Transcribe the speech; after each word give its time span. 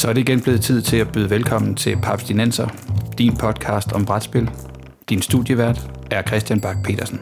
Så 0.00 0.08
er 0.08 0.12
det 0.12 0.20
igen 0.20 0.40
blevet 0.40 0.60
tid 0.60 0.82
til 0.82 0.96
at 0.96 1.12
byde 1.12 1.30
velkommen 1.30 1.74
til 1.74 1.96
Paps 2.02 2.24
Dinenser, 2.24 2.68
din 3.18 3.36
podcast 3.36 3.92
om 3.92 4.04
brætspil. 4.06 4.50
Din 5.08 5.22
studievært 5.22 5.90
er 6.10 6.22
Christian 6.22 6.60
Bak 6.60 6.76
petersen 6.84 7.20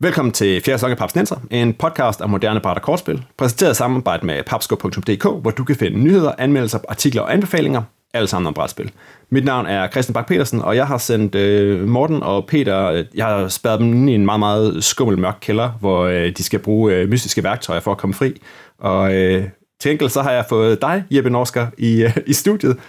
Velkommen 0.00 0.32
til 0.32 0.62
fjerde 0.64 0.78
sæson 0.78 0.90
af 0.90 0.98
Paps 0.98 1.12
Dinenser, 1.12 1.36
en 1.50 1.74
podcast 1.74 2.20
om 2.20 2.30
moderne 2.30 2.60
bræt 2.60 2.76
og 2.76 2.82
kortspil, 2.82 3.24
præsenteret 3.38 3.72
i 3.72 3.74
samarbejde 3.74 4.26
med 4.26 4.42
papsko.dk, 4.46 5.42
hvor 5.42 5.50
du 5.50 5.64
kan 5.64 5.76
finde 5.76 5.98
nyheder, 5.98 6.32
anmeldelser, 6.38 6.78
artikler 6.88 7.22
og 7.22 7.32
anbefalinger, 7.32 7.82
alle 8.14 8.28
sammen 8.28 8.46
om 8.46 8.54
brætspil. 8.54 8.90
Mit 9.30 9.44
navn 9.44 9.66
er 9.66 9.90
Christian 9.90 10.14
Bak 10.14 10.26
petersen 10.28 10.62
og 10.62 10.76
jeg 10.76 10.86
har 10.86 10.98
sendt 10.98 11.34
øh, 11.34 11.88
Morten 11.88 12.22
og 12.22 12.46
Peter, 12.46 12.86
øh, 12.86 13.04
jeg 13.14 13.26
har 13.26 13.48
spadet 13.48 13.80
dem 13.80 13.92
ind 13.92 14.10
i 14.10 14.14
en 14.14 14.24
meget, 14.24 14.40
meget 14.40 14.84
skummel 14.84 15.18
mørk 15.18 15.38
kælder, 15.40 15.70
hvor 15.80 16.04
øh, 16.04 16.32
de 16.36 16.42
skal 16.42 16.58
bruge 16.58 16.94
øh, 16.94 17.08
mystiske 17.08 17.44
værktøjer 17.44 17.80
for 17.80 17.92
at 17.92 17.98
komme 17.98 18.14
fri. 18.14 18.40
Og 18.78 19.14
øh, 19.14 19.44
til 19.80 19.92
enkelt 19.92 20.12
så 20.12 20.22
har 20.22 20.32
jeg 20.32 20.46
fået 20.48 20.80
dig, 20.82 21.04
Jeppe 21.10 21.30
Norsker, 21.30 21.66
i, 21.78 22.02
øh, 22.02 22.16
i 22.26 22.32
studiet 22.32 22.80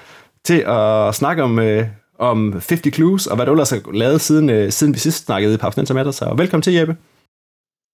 til 0.46 0.64
at 0.68 1.16
snakke 1.16 1.44
om, 1.44 1.60
øh, 1.60 1.88
om 2.20 2.52
50 2.52 2.96
Clues, 2.96 3.28
og 3.28 3.36
hvad 3.36 3.46
du 3.46 3.52
ellers 3.52 3.70
har 3.70 3.92
lavet 3.94 4.22
siden, 4.22 4.50
øh, 4.50 4.72
siden 4.72 4.94
vi 4.94 5.00
sidst 5.00 5.26
snakkede 5.26 5.54
i 5.54 5.94
med 5.94 6.06
dig. 6.06 6.14
Så 6.14 6.34
velkommen 6.38 6.62
til, 6.62 6.74
Jeppe. 6.74 6.98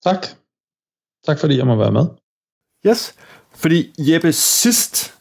Tak. 0.04 0.28
Tak 1.26 1.40
fordi 1.40 1.58
jeg 1.58 1.66
må 1.66 1.76
være 1.76 1.92
med. 1.92 2.06
Yes. 2.88 3.16
Fordi 3.56 3.94
Jeppe, 4.00 4.34
sidst 4.34 5.14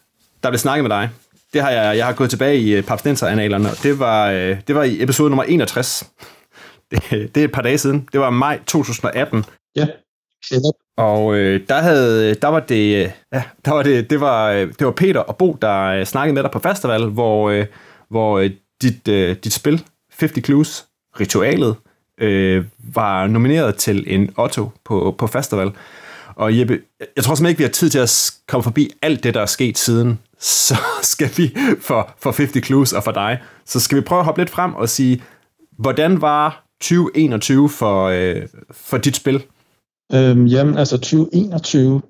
der 0.42 0.50
blev 0.50 0.58
snakket 0.58 0.84
med 0.84 0.90
dig, 0.90 1.10
det 1.52 1.62
har 1.62 1.70
jeg, 1.70 1.96
jeg 1.96 2.06
har 2.06 2.12
gået 2.12 2.30
tilbage 2.30 2.58
i 2.58 2.74
øh, 2.74 2.84
Papstenser-analerne, 2.84 3.70
og 3.70 3.76
det 3.82 3.98
var, 3.98 4.30
øh, 4.30 4.60
det 4.66 4.74
var 4.74 4.82
i 4.82 5.02
episode 5.02 5.30
nummer 5.30 5.44
61. 5.44 6.04
Det, 6.90 7.34
det 7.34 7.40
er 7.40 7.44
et 7.44 7.52
par 7.52 7.62
dage 7.62 7.78
siden. 7.78 8.08
Det 8.12 8.20
var 8.20 8.30
maj 8.30 8.60
2018. 8.66 9.44
Ja, 9.76 9.86
og 10.96 11.36
øh, 11.36 11.60
der 11.68 11.80
havde, 11.80 12.34
der 12.34 12.48
var 12.48 12.60
det, 12.60 13.04
øh, 13.04 13.10
ja, 13.32 13.42
der 13.64 13.72
var 13.72 13.82
det, 13.82 14.10
det 14.10 14.20
var, 14.20 14.50
øh, 14.50 14.72
det 14.78 14.86
var 14.86 14.92
Peter 14.92 15.20
og 15.20 15.36
Bo, 15.36 15.58
der 15.62 15.82
øh, 15.82 16.06
snakkede 16.06 16.34
med 16.34 16.42
dig 16.42 16.50
på 16.50 16.58
festival, 16.58 17.04
hvor, 17.04 17.50
øh, 17.50 17.66
hvor 18.10 18.38
øh, 18.38 18.50
dit, 18.82 19.08
øh, 19.08 19.36
dit 19.44 19.52
spil, 19.52 19.84
50 20.18 20.44
Clues, 20.44 20.86
ritualet, 21.20 21.76
øh, 22.20 22.64
var 22.94 23.26
nomineret 23.26 23.76
til 23.76 24.04
en 24.14 24.30
Otto 24.36 24.70
på, 24.84 25.14
på 25.18 25.26
festival. 25.26 25.72
Og 26.34 26.58
Jeppe, 26.58 26.80
jeg 27.16 27.24
tror 27.24 27.34
simpelthen 27.34 27.48
ikke, 27.48 27.58
vi 27.58 27.64
har 27.64 27.70
tid 27.70 27.90
til 27.90 27.98
at 27.98 28.32
komme 28.48 28.62
forbi 28.62 28.90
alt 29.02 29.24
det, 29.24 29.34
der 29.34 29.40
er 29.40 29.46
sket 29.46 29.78
siden. 29.78 30.18
Så 30.38 30.76
skal 31.02 31.30
vi 31.36 31.56
for, 31.80 32.10
for 32.18 32.32
50 32.32 32.66
Clues 32.66 32.92
og 32.92 33.04
for 33.04 33.12
dig, 33.12 33.38
så 33.64 33.80
skal 33.80 33.96
vi 33.96 34.02
prøve 34.02 34.18
at 34.18 34.24
hoppe 34.24 34.40
lidt 34.40 34.50
frem 34.50 34.74
og 34.74 34.88
sige, 34.88 35.22
hvordan 35.78 36.20
var 36.20 36.64
2021 36.80 37.68
for, 37.68 38.06
øh, 38.06 38.42
for 38.70 38.98
dit 38.98 39.16
spil? 39.16 39.42
Øhm, 40.14 40.46
jamen, 40.46 40.78
altså 40.78 40.96
2021, 40.96 42.02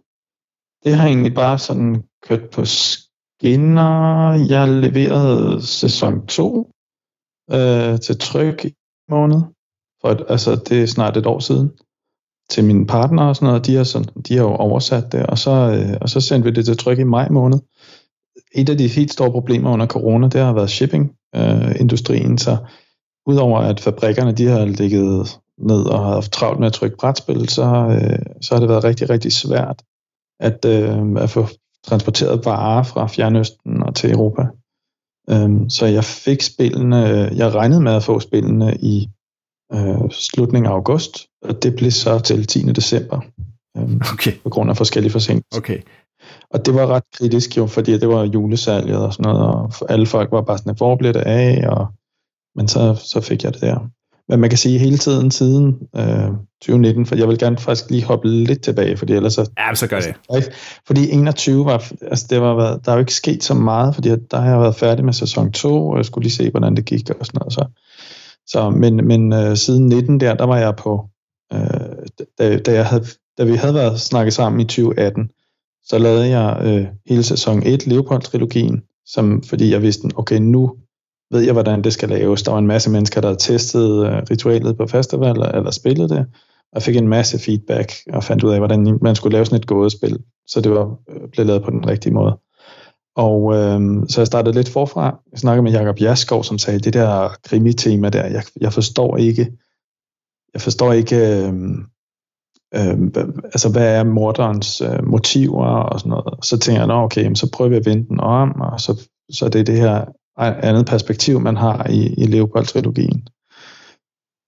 det 0.84 0.94
har 0.94 1.06
egentlig 1.06 1.34
bare 1.34 1.58
sådan 1.58 2.02
kørt 2.22 2.50
på 2.50 2.64
skinner. 2.64 4.32
Jeg 4.48 4.68
leverede 4.68 5.66
sæson 5.66 6.26
2 6.26 6.70
øh, 7.52 8.00
til 8.00 8.18
tryk 8.18 8.64
i 8.64 8.74
måned. 9.08 9.40
For 10.00 10.08
et, 10.08 10.24
altså, 10.28 10.54
det 10.68 10.82
er 10.82 10.86
snart 10.86 11.16
et 11.16 11.26
år 11.26 11.38
siden 11.38 11.70
til 12.50 12.64
mine 12.64 12.86
partner 12.86 13.22
og 13.22 13.36
sådan 13.36 13.46
noget. 13.46 13.66
De 13.66 13.74
har, 13.74 13.84
sådan, 13.84 14.22
de 14.28 14.36
har 14.36 14.44
jo 14.44 14.54
oversat 14.54 15.12
det, 15.12 15.26
og 15.26 15.38
så, 15.38 15.50
øh, 15.50 15.96
og 16.00 16.08
så 16.08 16.20
sendte 16.20 16.48
vi 16.48 16.54
det 16.54 16.64
til 16.64 16.76
tryk 16.76 16.98
i 16.98 17.04
maj 17.04 17.28
måned. 17.28 17.58
Et 18.54 18.68
af 18.68 18.78
de 18.78 18.88
helt 18.88 19.12
store 19.12 19.30
problemer 19.30 19.72
under 19.72 19.86
corona, 19.86 20.28
det 20.28 20.40
har 20.40 20.52
været 20.52 20.70
shipping-industrien, 20.70 22.32
øh, 22.32 22.38
så 22.38 22.56
udover 23.26 23.58
at 23.58 23.80
fabrikkerne 23.80 24.32
de 24.32 24.46
har 24.46 24.64
ligget 24.64 25.40
ned 25.58 25.84
og 25.84 25.98
har 25.98 26.12
haft 26.12 26.32
travlt 26.32 26.58
med 26.58 26.66
at 26.66 26.72
trykke 26.72 26.96
brætspil, 26.96 27.48
så, 27.48 27.64
øh, 27.64 28.18
så 28.42 28.54
har 28.54 28.60
det 28.60 28.68
været 28.68 28.84
rigtig, 28.84 29.10
rigtig 29.10 29.32
svært 29.32 29.82
at, 30.40 30.64
øh, 30.64 31.22
at 31.22 31.30
få 31.30 31.48
transporteret 31.86 32.44
varer 32.44 32.82
fra 32.82 33.06
Fjernøsten 33.06 33.82
og 33.82 33.94
til 33.94 34.10
Europa. 34.10 34.46
Um, 35.32 35.70
så 35.70 35.86
jeg 35.86 36.04
fik 36.04 36.42
spillene, 36.42 36.96
jeg 37.36 37.54
regnede 37.54 37.80
med 37.80 37.92
at 37.92 38.02
få 38.02 38.20
spillene 38.20 38.76
i 38.80 39.08
øh, 39.72 40.10
slutningen 40.10 40.70
af 40.70 40.74
august, 40.74 41.26
og 41.42 41.62
det 41.62 41.76
blev 41.76 41.90
så 41.90 42.18
til 42.18 42.46
10. 42.46 42.72
december, 42.72 43.20
øh, 43.76 43.96
okay. 44.12 44.32
på 44.42 44.48
grund 44.48 44.70
af 44.70 44.76
forskellige 44.76 45.12
forsinkelser. 45.12 45.58
Okay. 45.58 45.78
Og 46.50 46.66
det 46.66 46.74
var 46.74 46.86
ret 46.86 47.02
kritisk 47.14 47.56
jo, 47.56 47.66
fordi 47.66 47.98
det 47.98 48.08
var 48.08 48.24
julesalget 48.24 48.96
og 48.96 49.12
sådan 49.12 49.32
noget, 49.32 49.54
og 49.54 49.72
alle 49.88 50.06
folk 50.06 50.32
var 50.32 50.40
bare 50.40 50.58
sådan, 50.58 50.76
hvor 50.76 50.96
bliver 50.96 51.12
det 51.12 51.20
af? 51.20 51.68
Og, 51.68 51.86
men 52.54 52.68
så, 52.68 52.94
så 52.94 53.20
fik 53.20 53.44
jeg 53.44 53.52
det 53.52 53.60
der. 53.60 53.88
Men 54.28 54.40
man 54.40 54.50
kan 54.50 54.58
sige 54.58 54.78
hele 54.78 54.98
tiden 54.98 55.30
siden 55.30 55.78
øh, 55.96 56.28
2019, 56.60 57.06
for 57.06 57.16
jeg 57.16 57.28
vil 57.28 57.38
gerne 57.38 57.58
faktisk 57.58 57.90
lige 57.90 58.04
hoppe 58.04 58.28
lidt 58.28 58.62
tilbage, 58.62 58.96
fordi 58.96 59.12
ellers 59.12 59.34
så... 59.34 59.50
Ja, 59.58 59.74
så 59.74 59.86
gør 59.86 60.00
det. 60.00 60.14
Fordi 60.86 61.10
21 61.10 61.64
var, 61.64 61.92
altså 62.02 62.26
det 62.30 62.40
var, 62.40 62.76
der 62.76 62.92
er 62.92 62.96
jo 62.96 63.00
ikke 63.00 63.14
sket 63.14 63.44
så 63.44 63.54
meget, 63.54 63.94
fordi 63.94 64.08
der 64.08 64.40
har 64.40 64.50
jeg 64.50 64.60
været 64.60 64.76
færdig 64.76 65.04
med 65.04 65.12
sæson 65.12 65.52
2, 65.52 65.88
og 65.88 65.96
jeg 65.96 66.04
skulle 66.04 66.22
lige 66.22 66.32
se, 66.32 66.50
hvordan 66.50 66.76
det 66.76 66.84
gik 66.84 67.10
og 67.10 67.26
sådan 67.26 67.38
noget. 67.38 67.52
Så, 67.52 67.64
så 68.46 68.70
men, 68.70 68.96
men 69.06 69.32
øh, 69.32 69.56
siden 69.56 69.88
19 69.88 70.20
der, 70.20 70.34
der 70.34 70.44
var 70.44 70.58
jeg 70.58 70.76
på, 70.76 71.04
øh, 71.52 71.60
da, 72.38 72.58
da, 72.58 72.72
jeg 72.72 72.86
havde, 72.86 73.04
da 73.38 73.44
vi 73.44 73.56
havde 73.56 73.74
været 73.74 74.00
snakket 74.00 74.34
sammen 74.34 74.60
i 74.60 74.64
2018, 74.64 75.30
så 75.84 75.98
lavede 75.98 76.28
jeg 76.28 76.60
øh, 76.64 76.86
hele 77.08 77.22
sæson 77.22 77.62
1, 77.66 77.86
Leopold-trilogien, 77.86 78.82
som, 79.06 79.42
fordi 79.42 79.70
jeg 79.70 79.82
vidste, 79.82 80.08
okay, 80.14 80.38
nu 80.38 80.74
ved 81.32 81.40
jeg, 81.40 81.52
hvordan 81.52 81.84
det 81.84 81.92
skal 81.92 82.08
laves. 82.08 82.42
Der 82.42 82.52
var 82.52 82.58
en 82.58 82.66
masse 82.66 82.90
mennesker, 82.90 83.20
der 83.20 83.28
havde 83.28 83.40
testet 83.40 84.06
øh, 84.06 84.22
ritualet 84.30 84.76
på 84.76 84.86
festival, 84.86 85.36
eller 85.54 85.70
spillet 85.70 86.10
det, 86.10 86.26
og 86.72 86.82
fik 86.82 86.96
en 86.96 87.08
masse 87.08 87.38
feedback, 87.38 87.92
og 88.12 88.24
fandt 88.24 88.44
ud 88.44 88.52
af, 88.52 88.58
hvordan 88.58 88.98
man 89.02 89.16
skulle 89.16 89.32
lave 89.32 89.44
sådan 89.44 89.58
et 89.58 89.66
gådespil, 89.66 90.18
så 90.46 90.60
det 90.60 90.72
var 90.72 90.96
øh, 91.08 91.16
blev 91.16 91.30
blevet 91.30 91.46
lavet 91.46 91.62
på 91.62 91.70
den 91.70 91.88
rigtige 91.88 92.12
måde. 92.12 92.38
Og 93.16 93.54
øh, 93.54 93.80
så 94.08 94.20
jeg 94.20 94.26
startede 94.26 94.54
lidt 94.54 94.68
forfra. 94.68 95.18
Jeg 95.32 95.38
snakkede 95.38 95.62
med 95.62 95.72
Jakob 95.72 96.00
Jaskov, 96.00 96.44
som 96.44 96.58
sagde, 96.58 96.78
det 96.78 96.94
der 96.94 97.28
krimi-tema 97.44 98.08
der, 98.08 98.26
jeg, 98.26 98.42
jeg 98.60 98.72
forstår 98.72 99.16
ikke, 99.16 99.52
jeg 100.54 100.60
forstår 100.62 100.92
ikke, 100.92 101.16
øh, 101.16 101.52
øh, 102.74 102.98
altså 103.44 103.72
hvad 103.72 103.96
er 103.96 104.04
morderens 104.04 104.80
øh, 104.80 105.06
motiver 105.06 105.66
og 105.66 106.00
sådan 106.00 106.10
noget. 106.10 106.44
Så 106.44 106.58
tænker 106.58 106.80
jeg, 106.80 106.86
nå 106.86 106.94
okay, 106.94 107.34
så 107.34 107.50
prøver 107.52 107.70
vi 107.70 107.76
at 107.76 107.86
vende 107.86 108.08
den 108.08 108.20
om, 108.20 108.60
og 108.60 108.80
så, 108.80 109.08
så 109.30 109.48
det 109.48 109.60
er 109.60 109.64
det 109.64 109.78
her 109.78 110.04
andet 110.36 110.86
perspektiv, 110.86 111.40
man 111.40 111.56
har 111.56 111.86
i, 111.90 112.14
i 112.14 112.26
Leopold-trilogien. 112.26 113.26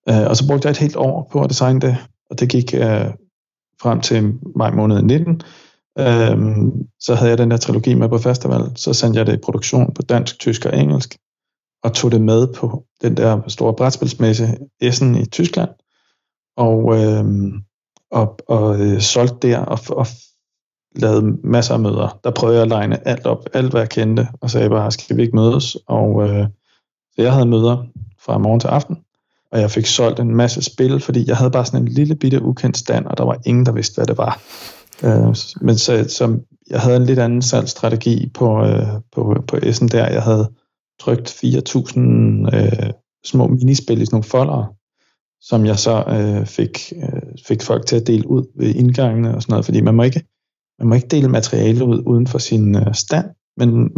Øh, 0.08 0.26
og 0.30 0.36
så 0.36 0.46
brugte 0.46 0.66
jeg 0.66 0.70
et 0.70 0.78
helt 0.78 0.96
år 0.96 1.28
på 1.32 1.42
at 1.42 1.50
designe 1.50 1.80
det, 1.80 1.96
og 2.30 2.40
det 2.40 2.48
gik 2.48 2.74
øh, 2.74 3.10
frem 3.82 4.00
til 4.00 4.34
maj 4.56 4.70
måned 4.70 5.02
19. 5.02 5.42
Øh, 5.98 6.36
så 7.00 7.14
havde 7.14 7.30
jeg 7.30 7.38
den 7.38 7.50
der 7.50 7.56
trilogi 7.56 7.94
med 7.94 8.08
på 8.08 8.18
festival, 8.18 8.76
så 8.76 8.92
sendte 8.92 9.18
jeg 9.18 9.26
det 9.26 9.34
i 9.34 9.44
produktion 9.44 9.94
på 9.94 10.02
dansk, 10.02 10.38
tysk 10.38 10.66
og 10.66 10.78
engelsk, 10.78 11.16
og 11.82 11.92
tog 11.92 12.12
det 12.12 12.20
med 12.20 12.54
på 12.54 12.84
den 13.02 13.16
der 13.16 13.40
store 13.48 13.74
brætspilsmesse 13.74 14.58
Essen 14.80 15.14
i 15.14 15.26
Tyskland, 15.26 15.70
og, 16.56 16.96
øh, 16.96 17.24
og, 18.10 18.38
og 18.48 18.80
øh, 18.80 19.00
solgte 19.00 19.48
der, 19.48 19.58
og, 19.58 19.78
og 19.88 20.06
lavede 20.94 21.36
masser 21.44 21.74
af 21.74 21.80
møder. 21.80 22.18
Der 22.24 22.30
prøvede 22.30 22.56
jeg 22.56 22.62
at 22.62 22.68
legne 22.68 23.08
alt 23.08 23.26
op, 23.26 23.44
alt 23.52 23.70
hvad 23.70 23.80
jeg 23.80 23.88
kendte, 23.88 24.28
og 24.40 24.50
sagde 24.50 24.70
bare, 24.70 24.90
skal 24.90 25.16
vi 25.16 25.22
ikke 25.22 25.36
mødes? 25.36 25.76
Og 25.86 26.28
øh, 26.28 26.46
så 27.14 27.22
jeg 27.22 27.32
havde 27.32 27.46
møder 27.46 27.84
fra 28.20 28.38
morgen 28.38 28.60
til 28.60 28.68
aften, 28.68 28.96
og 29.52 29.60
jeg 29.60 29.70
fik 29.70 29.86
solgt 29.86 30.20
en 30.20 30.36
masse 30.36 30.62
spil, 30.62 31.00
fordi 31.00 31.28
jeg 31.28 31.36
havde 31.36 31.50
bare 31.50 31.64
sådan 31.64 31.82
en 31.82 31.88
lille 31.88 32.14
bitte 32.14 32.42
ukendt 32.42 32.76
stand, 32.76 33.06
og 33.06 33.18
der 33.18 33.24
var 33.24 33.38
ingen, 33.46 33.66
der 33.66 33.72
vidste, 33.72 33.94
hvad 33.94 34.06
det 34.06 34.18
var. 34.18 34.40
Øh, 35.04 35.36
men 35.60 35.78
så, 35.78 36.04
så 36.08 36.38
jeg 36.70 36.80
havde 36.80 36.96
en 36.96 37.06
lidt 37.06 37.18
anden 37.18 37.42
salgsstrategi 37.42 38.30
på, 38.34 38.64
øh, 38.64 38.86
på, 39.12 39.36
på 39.48 39.56
S'en 39.56 39.88
der. 39.88 40.06
Jeg 40.06 40.22
havde 40.22 40.50
trykt 41.00 41.28
4.000 41.28 42.00
øh, 42.56 42.90
små 43.24 43.46
minispil 43.46 44.02
i 44.02 44.06
sådan 44.06 44.14
nogle 44.14 44.24
folder, 44.24 44.74
som 45.40 45.66
jeg 45.66 45.78
så 45.78 46.04
øh, 46.08 46.46
fik, 46.46 46.92
øh, 47.02 47.22
fik 47.46 47.62
folk 47.62 47.86
til 47.86 47.96
at 47.96 48.06
dele 48.06 48.28
ud 48.28 48.44
ved 48.58 48.74
indgangene 48.74 49.34
og 49.34 49.42
sådan 49.42 49.52
noget, 49.52 49.64
fordi 49.64 49.80
man 49.80 49.94
må 49.94 50.02
ikke 50.02 50.22
man 50.78 50.88
må 50.88 50.94
ikke 50.94 51.08
dele 51.08 51.28
materiale 51.28 51.84
ud 51.84 52.02
uden 52.06 52.26
for 52.26 52.38
sin 52.38 52.76
øh, 52.76 52.94
stand, 52.94 53.26
men, 53.56 53.90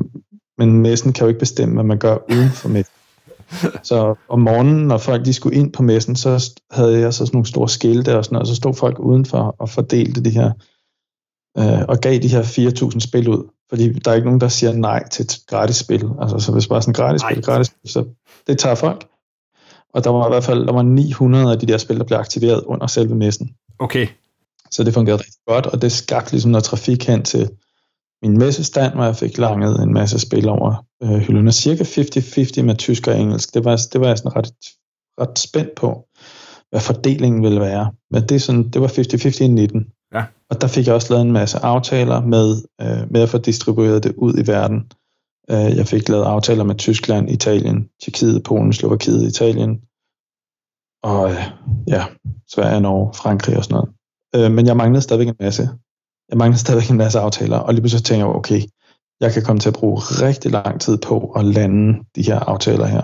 men 0.59 0.73
messen 0.73 1.13
kan 1.13 1.25
jo 1.25 1.29
ikke 1.29 1.41
bestemme, 1.41 1.75
hvad 1.75 1.85
man 1.85 1.99
gør 1.99 2.17
uden 2.31 2.51
for 2.51 2.69
messen. 2.69 2.93
Så 3.83 4.15
om 4.29 4.41
morgenen, 4.41 4.87
når 4.87 4.99
folk 4.99 5.25
de 5.25 5.33
skulle 5.33 5.57
ind 5.57 5.73
på 5.73 5.83
messen, 5.83 6.17
så 6.17 6.53
havde 6.71 7.01
jeg 7.01 7.15
så 7.15 7.27
sådan 7.27 7.37
nogle 7.37 7.47
store 7.47 7.69
skilte 7.69 8.19
og 8.19 8.25
sådan 8.25 8.35
noget, 8.35 8.43
og 8.43 8.47
så 8.47 8.55
stod 8.55 8.75
folk 8.75 8.99
udenfor 8.99 9.57
og 9.59 9.69
fordelte 9.69 10.25
det 10.25 10.33
her, 10.33 10.53
øh, 11.59 11.85
og 11.89 11.99
gav 11.99 12.19
de 12.19 12.29
her 12.29 12.43
4.000 12.43 13.01
spil 13.01 13.29
ud. 13.29 13.51
Fordi 13.69 13.93
der 13.93 14.11
er 14.11 14.15
ikke 14.15 14.27
nogen, 14.27 14.41
der 14.41 14.49
siger 14.49 14.73
nej 14.73 15.09
til 15.09 15.23
et 15.23 15.39
gratis 15.47 15.77
spil. 15.77 16.05
Altså, 16.21 16.39
så 16.39 16.53
hvis 16.53 16.69
bare 16.69 16.83
sådan 16.83 16.95
gratis 16.95 17.23
spil, 17.23 17.43
gratis 17.43 17.67
spil, 17.67 17.91
så 17.91 18.05
det 18.47 18.59
tager 18.59 18.75
folk. 18.75 19.07
Og 19.95 20.05
der 20.05 20.11
var 20.11 20.27
i 20.27 20.31
hvert 20.31 20.45
fald 20.45 20.67
der 20.67 20.73
var 20.73 20.83
900 20.83 21.53
af 21.53 21.59
de 21.59 21.67
der 21.67 21.79
spil, 21.79 21.99
der 21.99 22.05
blev 22.05 22.19
aktiveret 22.19 22.63
under 22.65 22.87
selve 22.87 23.15
messen. 23.15 23.51
Okay. 23.79 24.07
Så 24.71 24.85
det 24.85 24.95
fungerede 24.95 25.21
rigtig 25.21 25.41
godt, 25.47 25.67
og 25.67 25.83
det 25.83 25.93
skabte 25.93 26.33
ligesom 26.33 26.51
noget 26.51 26.65
trafik 26.65 27.07
hen 27.07 27.23
til 27.23 27.51
min 28.23 28.39
messestand, 28.39 28.95
hvor 28.95 29.05
jeg 29.05 29.17
fik 29.17 29.39
langet 29.39 29.83
en 29.83 29.93
masse 29.93 30.19
spil 30.19 30.49
over 30.49 30.85
øh, 31.03 31.11
hylderne. 31.11 31.53
Cirka 31.53 31.85
50-50 31.85 32.63
med 32.63 32.77
tysk 32.77 33.07
og 33.07 33.19
engelsk. 33.19 33.55
Det 33.55 33.65
var, 33.65 33.81
det 33.93 34.01
var 34.01 34.07
jeg 34.07 34.19
sådan 34.19 34.37
ret, 34.37 34.53
ret 35.21 35.39
spændt 35.39 35.75
på, 35.75 36.09
hvad 36.71 36.81
fordelingen 36.81 37.43
ville 37.43 37.61
være. 37.61 37.93
Men 38.11 38.23
det, 38.23 38.35
er 38.35 38.39
sådan, 38.39 38.71
det 38.71 38.81
var 38.81 38.89
50-50 38.89 39.43
i 39.43 39.49
19. 39.49 39.87
Ja. 40.15 40.25
Og 40.51 40.61
der 40.61 40.67
fik 40.67 40.87
jeg 40.87 40.95
også 40.95 41.13
lavet 41.13 41.27
en 41.27 41.33
masse 41.33 41.59
aftaler 41.59 42.21
med, 42.21 42.63
øh, 42.81 43.13
med 43.13 43.21
at 43.23 43.29
få 43.29 43.39
distribueret 43.39 44.05
det 44.05 44.15
ud 44.17 44.35
i 44.39 44.47
verden. 44.47 44.93
Øh, 45.51 45.77
jeg 45.77 45.87
fik 45.87 46.09
lavet 46.09 46.25
aftaler 46.25 46.65
med 46.65 46.75
Tyskland, 46.75 47.31
Italien, 47.31 47.89
Tjekkiet, 48.03 48.43
Polen, 48.43 48.73
Slovakiet, 48.73 49.29
Italien, 49.29 49.81
og 51.03 51.31
øh, 51.31 51.45
ja, 51.89 52.05
Sverige, 52.49 52.81
Norge, 52.81 53.15
Frankrig 53.15 53.57
og 53.57 53.65
sådan 53.65 53.75
noget. 53.75 53.91
Øh, 54.37 54.51
men 54.53 54.67
jeg 54.67 54.77
manglede 54.77 55.03
stadigvæk 55.03 55.29
en 55.29 55.37
masse. 55.41 55.69
Jeg 56.31 56.39
manglede 56.39 56.61
stadigvæk 56.61 56.91
en 56.91 56.97
masse 56.97 57.19
aftaler, 57.19 57.59
og 57.59 57.75
lige 57.75 57.83
pludselig 57.83 58.05
tænker 58.05 58.27
jeg, 58.27 58.35
okay, 58.35 58.63
jeg 59.21 59.33
kan 59.33 59.43
komme 59.43 59.61
til 59.61 59.69
at 59.69 59.75
bruge 59.75 59.99
rigtig 59.99 60.51
lang 60.51 60.81
tid 60.81 60.99
på 60.99 61.33
at 61.37 61.45
lande 61.45 61.99
de 62.17 62.23
her 62.23 62.39
aftaler 62.39 62.87
her. 62.87 63.03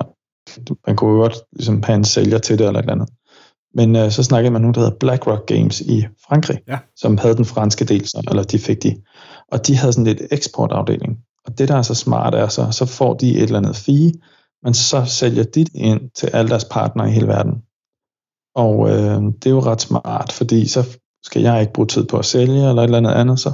Man 0.86 0.96
kunne 0.96 1.12
jo 1.12 1.18
godt 1.20 1.36
ligesom 1.52 1.82
have 1.82 1.96
en 1.96 2.04
sælger 2.04 2.38
til 2.38 2.58
det 2.58 2.66
eller 2.66 2.78
et 2.78 2.82
eller 2.82 2.92
andet. 2.92 3.08
Men 3.74 3.96
øh, 3.96 4.10
så 4.10 4.22
snakkede 4.22 4.50
man 4.50 4.52
med 4.52 4.60
nogen, 4.60 4.74
der 4.74 4.80
hedder 4.80 4.98
BlackRock 5.00 5.46
Games 5.46 5.80
i 5.80 6.06
Frankrig, 6.26 6.58
ja. 6.68 6.78
som 6.96 7.18
havde 7.18 7.36
den 7.36 7.44
franske 7.44 7.84
del, 7.84 8.08
så, 8.08 8.22
eller 8.30 8.42
de 8.42 8.58
fik 8.58 8.82
de. 8.82 8.96
Og 9.52 9.66
de 9.66 9.76
havde 9.76 9.92
sådan 9.92 10.14
lidt 10.14 10.22
eksportafdeling. 10.30 11.18
Og 11.46 11.58
det, 11.58 11.68
der 11.68 11.76
er 11.76 11.82
så 11.82 11.94
smart, 11.94 12.34
er 12.34 12.48
så, 12.48 12.70
så 12.70 12.86
får 12.86 13.14
de 13.14 13.36
et 13.36 13.42
eller 13.42 13.58
andet 13.58 13.76
fee, 13.76 14.12
men 14.62 14.74
så 14.74 15.04
sælger 15.04 15.42
de 15.42 15.64
det 15.64 15.74
ind 15.74 16.10
til 16.10 16.26
alle 16.26 16.48
deres 16.48 16.64
partnere 16.64 17.08
i 17.08 17.12
hele 17.12 17.26
verden. 17.26 17.62
Og 18.54 18.90
øh, 18.90 19.22
det 19.22 19.46
er 19.46 19.50
jo 19.50 19.60
ret 19.60 19.80
smart, 19.80 20.32
fordi 20.32 20.68
så 20.68 20.98
skal 21.24 21.42
jeg 21.42 21.60
ikke 21.60 21.72
bruge 21.72 21.86
tid 21.86 22.04
på 22.04 22.18
at 22.18 22.24
sælge 22.24 22.68
eller 22.68 22.82
et 22.82 22.84
eller 22.84 22.98
andet 22.98 23.10
andet, 23.10 23.40
så 23.40 23.52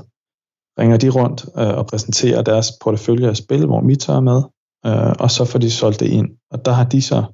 ringer 0.78 0.96
de 0.96 1.08
rundt 1.08 1.44
øh, 1.58 1.78
og 1.78 1.86
præsenterer 1.86 2.42
deres 2.42 2.72
portefølje 2.82 3.28
af 3.28 3.36
spil, 3.36 3.66
hvor 3.66 3.80
mit 3.80 4.08
er 4.08 4.20
med, 4.20 4.42
øh, 4.86 5.14
og 5.18 5.30
så 5.30 5.44
får 5.44 5.58
de 5.58 5.70
solgt 5.70 6.00
det 6.00 6.06
ind. 6.06 6.28
Og 6.50 6.64
der 6.64 6.72
har 6.72 6.84
de 6.84 7.02
så 7.02 7.24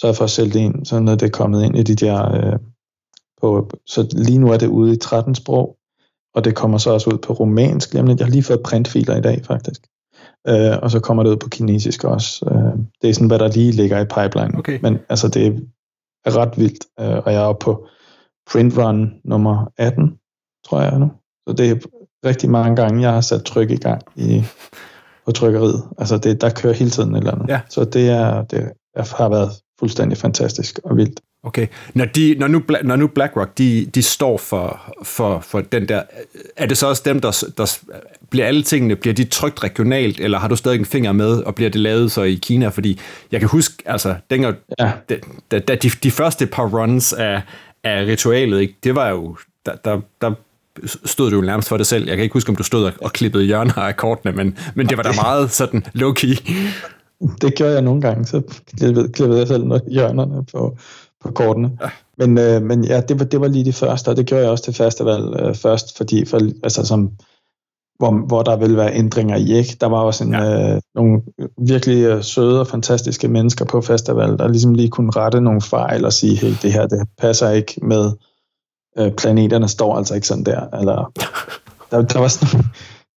sørget 0.00 0.16
for 0.16 0.24
at 0.24 0.30
sælge 0.30 0.52
det 0.52 0.60
ind, 0.60 0.86
så 0.86 1.00
når 1.00 1.14
det 1.14 1.26
er 1.26 1.30
kommet 1.30 1.64
ind 1.64 1.78
i 1.78 1.82
de 1.82 1.94
der... 1.94 2.34
Øh, 2.34 2.58
på, 3.42 3.70
så 3.86 4.08
lige 4.12 4.38
nu 4.38 4.52
er 4.52 4.56
det 4.56 4.66
ude 4.66 4.92
i 4.92 4.96
13 4.96 5.34
sprog, 5.34 5.76
og 6.34 6.44
det 6.44 6.54
kommer 6.54 6.78
så 6.78 6.90
også 6.90 7.10
ud 7.10 7.18
på 7.18 7.32
romansk. 7.32 7.94
Jamen, 7.94 8.18
jeg 8.18 8.26
har 8.26 8.30
lige 8.30 8.42
fået 8.42 8.62
printfiler 8.62 9.16
i 9.16 9.20
dag, 9.20 9.44
faktisk. 9.44 9.86
Øh, 10.48 10.78
og 10.82 10.90
så 10.90 11.00
kommer 11.00 11.22
det 11.22 11.30
ud 11.30 11.36
på 11.36 11.48
kinesisk 11.48 12.04
også. 12.04 12.46
Øh, 12.50 12.84
det 13.02 13.10
er 13.10 13.14
sådan, 13.14 13.28
hvad 13.28 13.38
der 13.38 13.48
lige 13.48 13.72
ligger 13.72 14.00
i 14.00 14.04
pipeline. 14.04 14.58
Okay. 14.58 14.78
Men 14.82 14.98
altså, 15.08 15.28
det 15.28 15.68
er 16.24 16.36
ret 16.36 16.58
vildt, 16.58 16.84
øh, 17.00 17.16
og 17.24 17.32
jeg 17.32 17.42
er 17.42 17.46
oppe 17.46 17.64
på 17.64 17.86
print 18.52 18.78
run 18.78 19.14
nummer 19.24 19.72
18, 19.78 20.18
tror 20.68 20.80
jeg 20.80 20.98
nu. 20.98 21.10
Så 21.48 21.54
det 21.54 21.70
er 21.70 21.76
rigtig 22.26 22.50
mange 22.50 22.76
gange, 22.76 23.02
jeg 23.02 23.12
har 23.12 23.20
sat 23.20 23.44
tryk 23.44 23.70
i 23.70 23.76
gang 23.76 24.02
i, 24.16 24.44
på 25.26 25.32
trykkeriet. 25.32 25.82
Altså, 25.98 26.18
det, 26.18 26.40
der 26.40 26.50
kører 26.50 26.74
hele 26.74 26.90
tiden 26.90 27.14
et 27.14 27.18
eller 27.18 27.32
andet. 27.32 27.48
Ja. 27.48 27.60
Så 27.68 27.84
det, 27.84 28.08
er, 28.08 28.42
det 28.42 28.72
har 28.96 29.28
været 29.28 29.50
fuldstændig 29.78 30.18
fantastisk 30.18 30.78
og 30.84 30.96
vildt. 30.96 31.20
Okay. 31.44 31.66
Når, 31.94 32.04
de, 32.04 32.36
når, 32.38 32.48
nu, 32.48 32.62
når 32.84 32.96
nu 32.96 33.06
BlackRock, 33.06 33.58
de, 33.58 33.86
de 33.94 34.02
står 34.02 34.36
for, 34.36 34.94
for, 35.02 35.40
for 35.40 35.60
den 35.60 35.88
der, 35.88 36.02
er 36.56 36.66
det 36.66 36.78
så 36.78 36.88
også 36.88 37.02
dem, 37.04 37.20
der, 37.20 37.44
der 37.56 37.78
bliver 38.30 38.46
alle 38.46 38.62
tingene, 38.62 38.96
bliver 38.96 39.14
de 39.14 39.24
trygt 39.24 39.64
regionalt, 39.64 40.20
eller 40.20 40.38
har 40.38 40.48
du 40.48 40.56
stadig 40.56 40.78
en 40.78 40.84
finger 40.84 41.12
med, 41.12 41.42
og 41.42 41.54
bliver 41.54 41.70
det 41.70 41.80
lavet 41.80 42.12
så 42.12 42.22
i 42.22 42.34
Kina? 42.34 42.68
Fordi 42.68 43.00
jeg 43.32 43.40
kan 43.40 43.48
huske, 43.48 43.82
altså, 43.86 44.14
dengang, 44.30 44.56
ja. 44.78 44.92
da, 45.08 45.16
da, 45.50 45.58
da 45.58 45.74
de, 45.74 45.90
de 46.02 46.10
første 46.10 46.46
par 46.46 46.68
runs 46.68 47.12
af, 47.12 47.42
af 47.84 48.06
ritualet, 48.06 48.60
ikke, 48.60 48.74
det 48.84 48.94
var 48.94 49.08
jo, 49.08 49.36
der, 49.66 49.74
der, 49.84 50.00
der 50.20 50.34
stod 51.04 51.30
du 51.30 51.36
jo 51.36 51.42
nærmest 51.42 51.68
for 51.68 51.76
det 51.76 51.86
selv. 51.86 52.06
Jeg 52.06 52.16
kan 52.16 52.22
ikke 52.22 52.32
huske, 52.32 52.50
om 52.50 52.56
du 52.56 52.62
stod 52.62 52.84
og, 52.84 52.92
og 53.00 53.12
klippede 53.12 53.44
hjørner 53.44 53.78
af 53.78 53.96
kortene, 53.96 54.32
men, 54.32 54.58
men 54.74 54.86
det 54.86 54.96
var 54.96 55.02
da 55.02 55.12
meget 55.22 55.50
sådan 55.50 55.84
low-key. 55.94 56.50
Det 57.40 57.54
gjorde 57.54 57.72
jeg 57.72 57.82
nogle 57.82 58.00
gange, 58.00 58.26
så 58.26 58.42
klippede, 58.78 59.08
klippede 59.08 59.38
jeg 59.38 59.48
selv 59.48 59.64
noget 59.64 59.82
hjørnerne 59.90 60.44
på, 60.52 60.76
på 61.22 61.30
kortene. 61.30 61.70
Ja. 61.82 61.88
Men, 62.18 62.38
øh, 62.38 62.62
men 62.62 62.84
ja, 62.84 63.00
det 63.00 63.18
var, 63.18 63.24
det 63.24 63.40
var 63.40 63.48
lige 63.48 63.64
det 63.64 63.74
første, 63.74 64.08
og 64.08 64.16
det 64.16 64.26
gjorde 64.26 64.42
jeg 64.42 64.50
også 64.50 64.64
til 64.64 64.74
festival 64.74 65.36
øh, 65.40 65.54
først, 65.54 65.96
fordi 65.96 66.24
for, 66.24 66.40
altså, 66.62 66.86
som, 66.86 67.10
hvor, 68.02 68.26
hvor 68.26 68.42
der 68.42 68.56
ville 68.56 68.76
være 68.76 68.94
ændringer 68.94 69.36
i 69.36 69.52
ikke. 69.52 69.76
Der 69.80 69.86
var 69.86 69.98
også 69.98 70.24
en, 70.24 70.32
ja. 70.32 70.74
øh, 70.74 70.80
nogle 70.94 71.20
virkelig 71.58 72.04
øh, 72.04 72.22
søde 72.22 72.60
og 72.60 72.66
fantastiske 72.66 73.28
mennesker 73.28 73.64
på 73.64 73.80
festival, 73.80 74.38
der 74.38 74.48
ligesom 74.48 74.74
lige 74.74 74.88
kunne 74.88 75.10
rette 75.10 75.40
nogle 75.40 75.60
fejl 75.60 76.04
og 76.04 76.12
sige, 76.12 76.36
hey, 76.36 76.54
det 76.62 76.72
her 76.72 76.86
det 76.86 77.08
passer 77.18 77.50
ikke 77.50 77.74
med 77.82 78.12
øh, 78.98 79.12
planeterne 79.12 79.68
står 79.68 79.96
altså 79.96 80.14
ikke 80.14 80.26
sådan 80.26 80.44
der. 80.44 80.60
Eller, 80.80 81.12
der, 81.90 82.02
der 82.02 82.18
var 82.18 82.28
sådan 82.28 82.64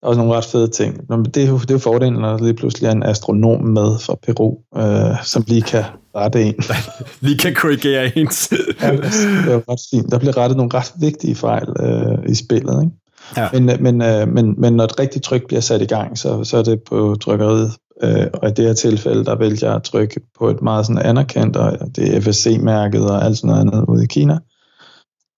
der 0.01 0.07
var 0.07 0.15
nogle 0.15 0.33
ret 0.33 0.45
fede 0.45 0.67
ting. 0.67 1.01
Men 1.09 1.25
det 1.25 1.35
det 1.35 1.69
er 1.69 1.73
jo 1.73 1.77
fordelen, 1.77 2.13
når 2.13 2.37
der 2.37 2.43
lige 2.43 2.53
pludselig 2.53 2.87
er 2.87 2.91
en 2.91 3.03
astronom 3.03 3.63
med 3.63 3.99
fra 3.99 4.15
Peru, 4.25 4.57
øh, 4.77 5.23
som 5.23 5.43
lige 5.47 5.61
kan 5.61 5.83
rette 6.15 6.43
en. 6.43 6.55
lige 7.25 7.37
kan 7.37 7.55
korrigere 7.55 8.17
ens. 8.17 8.51
ja, 8.81 8.91
det 8.91 9.53
er 9.53 9.71
ret 9.71 9.81
fint. 9.91 10.11
Der 10.11 10.19
bliver 10.19 10.37
rettet 10.37 10.57
nogle 10.57 10.71
ret 10.73 10.93
vigtige 10.99 11.35
fejl 11.35 11.67
øh, 11.79 12.31
i 12.31 12.35
spillet. 12.35 12.83
Ikke? 12.83 13.04
Ja. 13.37 13.49
Men, 13.53 13.69
øh, 13.69 13.81
men, 13.81 14.01
øh, 14.01 14.27
men, 14.27 14.55
men 14.57 14.73
når 14.73 14.83
et 14.83 14.99
rigtigt 14.99 15.25
tryk 15.25 15.47
bliver 15.47 15.61
sat 15.61 15.81
i 15.81 15.85
gang, 15.85 16.17
så, 16.17 16.43
så 16.43 16.57
er 16.57 16.63
det 16.63 16.83
på 16.83 17.15
trykkeriet. 17.21 17.71
Øh, 18.03 18.27
og 18.33 18.49
i 18.49 18.51
det 18.51 18.65
her 18.65 18.73
tilfælde, 18.73 19.25
der 19.25 19.35
vælger 19.35 19.67
jeg 19.67 19.75
at 19.75 19.83
trykke 19.83 20.21
på 20.39 20.49
et 20.49 20.61
meget 20.61 20.85
sådan 20.85 21.01
anerkendt, 21.01 21.57
og 21.57 21.95
det 21.95 22.15
er 22.15 22.21
FSC-mærket 22.21 23.09
og 23.11 23.25
alt 23.25 23.37
sådan 23.37 23.47
noget 23.47 23.61
andet 23.61 23.85
ude 23.87 24.03
i 24.03 24.07
Kina. 24.07 24.39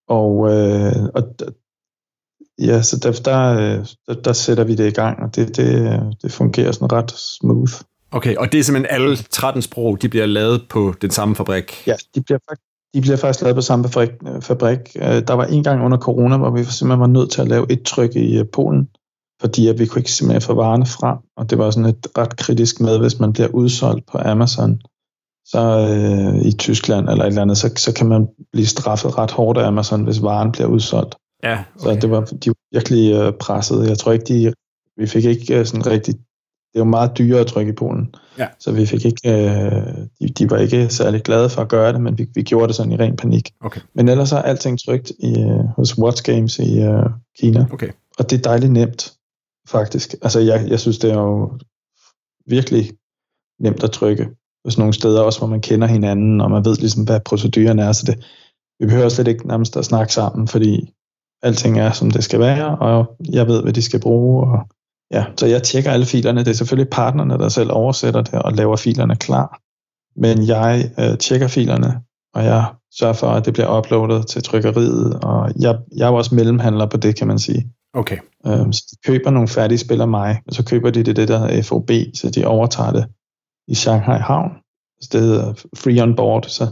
Og, 0.07 0.53
øh, 0.53 1.03
og 1.15 1.23
ja, 2.59 2.81
så 2.81 2.97
der, 2.97 3.11
der, 3.11 3.83
der, 4.07 4.21
der 4.21 4.33
sætter 4.33 4.63
vi 4.63 4.75
det 4.75 4.87
i 4.87 4.93
gang, 4.93 5.23
og 5.23 5.35
det, 5.35 5.57
det, 5.57 6.01
det 6.21 6.31
fungerer 6.31 6.71
sådan 6.71 6.91
ret 6.91 7.11
smooth. 7.11 7.73
Okay, 8.11 8.35
og 8.35 8.51
det 8.51 8.59
er 8.59 8.63
simpelthen 8.63 9.01
alle 9.01 9.15
13 9.15 9.61
sprog, 9.61 10.01
de 10.01 10.09
bliver 10.09 10.25
lavet 10.25 10.61
på 10.69 10.93
den 11.01 11.11
samme 11.11 11.35
fabrik? 11.35 11.87
Ja, 11.87 11.95
de 12.15 12.21
bliver, 12.21 12.39
de 12.97 13.01
bliver 13.01 13.17
faktisk 13.17 13.41
lavet 13.41 13.55
på 13.55 13.61
samme 13.61 13.89
fabrik. 13.89 14.09
fabrik. 14.41 14.79
Øh, 14.95 15.21
der 15.27 15.33
var 15.33 15.45
en 15.45 15.63
gang 15.63 15.85
under 15.85 15.97
corona, 15.97 16.37
hvor 16.37 16.49
vi 16.49 16.63
simpelthen 16.63 16.99
var 16.99 17.07
nødt 17.07 17.31
til 17.31 17.41
at 17.41 17.47
lave 17.47 17.65
et 17.71 17.83
tryk 17.83 18.15
i 18.15 18.39
øh, 18.39 18.45
Polen, 18.53 18.87
fordi 19.41 19.67
at 19.67 19.79
vi 19.79 19.85
kunne 19.85 19.99
ikke 19.99 20.11
simpelthen 20.11 20.41
få 20.41 20.53
varerne 20.53 20.85
frem, 20.85 21.17
og 21.37 21.49
det 21.49 21.57
var 21.57 21.69
sådan 21.71 21.89
et 21.89 22.07
ret 22.17 22.37
kritisk 22.37 22.81
med, 22.81 22.99
hvis 22.99 23.19
man 23.19 23.33
bliver 23.33 23.47
udsolgt 23.47 24.05
på 24.11 24.17
Amazon, 24.17 24.81
så 25.45 25.61
øh, 25.89 26.45
i 26.45 26.51
Tyskland 26.51 27.09
eller 27.09 27.23
et 27.23 27.27
eller 27.27 27.41
andet, 27.41 27.57
så, 27.57 27.71
så 27.75 27.93
kan 27.93 28.07
man 28.07 28.27
blive 28.51 28.67
straffet 28.67 29.17
ret 29.17 29.31
hårdt 29.31 29.57
af 29.57 29.67
Amazon, 29.67 30.03
hvis 30.03 30.21
varen 30.21 30.51
bliver 30.51 30.67
udsolgt. 30.67 31.15
Ja, 31.43 31.63
okay. 31.75 31.93
Så 31.93 31.99
det 32.01 32.11
var, 32.11 32.21
de 32.21 32.49
var 32.49 32.77
virkelig 32.77 33.13
øh, 33.13 33.33
presset. 33.33 33.89
Jeg 33.89 33.97
tror 33.97 34.11
ikke, 34.11 34.25
de, 34.25 34.53
vi 34.97 35.07
fik 35.07 35.25
ikke 35.25 35.59
øh, 35.59 35.65
sådan 35.65 35.87
rigtig, 35.87 36.15
det 36.77 36.85
var 36.85 36.89
meget 36.89 37.17
dyrere 37.17 37.39
at 37.39 37.47
trykke 37.47 37.71
i 37.71 37.75
Polen. 37.75 38.15
Ja. 38.37 38.47
Så 38.59 38.71
vi 38.71 38.85
fik 38.85 39.05
ikke, 39.05 39.31
øh, 39.31 40.07
de, 40.19 40.27
de 40.27 40.49
var 40.49 40.57
ikke 40.57 40.89
særlig 40.89 41.21
glade 41.21 41.49
for 41.49 41.61
at 41.61 41.67
gøre 41.67 41.93
det, 41.93 42.01
men 42.01 42.17
vi, 42.17 42.27
vi 42.35 42.41
gjorde 42.43 42.67
det 42.67 42.75
sådan 42.75 42.91
i 42.91 42.97
ren 42.97 43.15
panik. 43.15 43.53
Okay. 43.61 43.81
Men 43.93 44.09
ellers 44.09 44.31
er 44.31 44.37
alting 44.37 44.79
trygt 44.79 45.11
i, 45.19 45.39
øh, 45.39 45.65
hos 45.75 45.97
Watch 45.97 46.23
Games 46.23 46.59
i 46.59 46.79
øh, 46.81 47.05
Kina. 47.39 47.65
Okay. 47.73 47.89
Og 48.19 48.29
det 48.29 48.37
er 48.37 48.41
dejligt 48.41 48.71
nemt, 48.71 49.13
faktisk. 49.67 50.15
Altså 50.21 50.39
jeg, 50.39 50.67
jeg 50.69 50.79
synes, 50.79 50.97
det 50.97 51.11
er 51.11 51.19
jo 51.19 51.51
virkelig 52.47 52.91
nemt 53.59 53.83
at 53.83 53.91
trykke 53.91 54.27
hos 54.65 54.77
nogle 54.77 54.93
steder, 54.93 55.21
også 55.21 55.39
hvor 55.39 55.47
man 55.47 55.61
kender 55.61 55.87
hinanden, 55.87 56.41
og 56.41 56.51
man 56.51 56.65
ved 56.65 56.75
ligesom, 56.75 57.03
hvad 57.03 57.19
proceduren 57.19 57.79
er, 57.79 57.91
så 57.91 58.03
det, 58.05 58.25
vi 58.79 58.85
behøver 58.85 59.09
slet 59.09 59.27
ikke 59.27 59.47
nærmest 59.47 59.77
at 59.77 59.85
snakke 59.85 60.13
sammen, 60.13 60.47
fordi 60.47 60.93
alting 61.43 61.79
er, 61.79 61.91
som 61.91 62.11
det 62.11 62.23
skal 62.23 62.39
være, 62.39 62.77
og 62.77 63.15
jeg 63.33 63.47
ved, 63.47 63.63
hvad 63.63 63.73
de 63.73 63.81
skal 63.81 63.99
bruge. 63.99 64.47
Og, 64.47 64.67
ja, 65.11 65.25
så 65.37 65.45
jeg 65.45 65.63
tjekker 65.63 65.91
alle 65.91 66.05
filerne. 66.05 66.39
Det 66.39 66.47
er 66.47 66.53
selvfølgelig 66.53 66.89
partnerne, 66.89 67.33
der 67.33 67.49
selv 67.49 67.71
oversætter 67.71 68.21
det 68.21 68.33
og 68.33 68.53
laver 68.53 68.75
filerne 68.75 69.15
klar. 69.15 69.59
Men 70.19 70.47
jeg 70.47 70.91
øh, 70.99 71.17
tjekker 71.17 71.47
filerne, 71.47 72.01
og 72.33 72.43
jeg 72.43 72.65
sørger 72.99 73.13
for, 73.13 73.27
at 73.27 73.45
det 73.45 73.53
bliver 73.53 73.77
uploadet 73.77 74.27
til 74.27 74.43
trykkeriet, 74.43 75.23
og 75.23 75.51
jeg, 75.59 75.77
jeg 75.97 76.07
er 76.07 76.11
også 76.11 76.35
mellemhandler 76.35 76.85
på 76.85 76.97
det, 76.97 77.15
kan 77.15 77.27
man 77.27 77.39
sige. 77.39 77.71
Okay. 77.93 78.17
Øhm, 78.47 78.73
så 78.73 78.83
de 78.91 79.11
køber 79.11 79.29
nogle 79.29 79.47
færdige 79.47 79.77
spil 79.77 80.01
af 80.01 80.07
mig, 80.07 80.41
og 80.47 80.53
så 80.53 80.65
køber 80.65 80.89
de 80.89 81.03
det, 81.03 81.15
det 81.15 81.27
der 81.27 81.39
hedder 81.39 81.63
FOB, 81.63 81.91
så 82.13 82.29
de 82.29 82.45
overtager 82.45 82.91
det 82.91 83.05
i 83.67 83.75
Shanghai 83.75 84.19
Havn. 84.19 84.51
Så 85.01 85.09
det 85.11 85.21
hedder 85.21 85.53
Free 85.75 86.03
on 86.03 86.15
Board, 86.15 86.43
så 86.43 86.65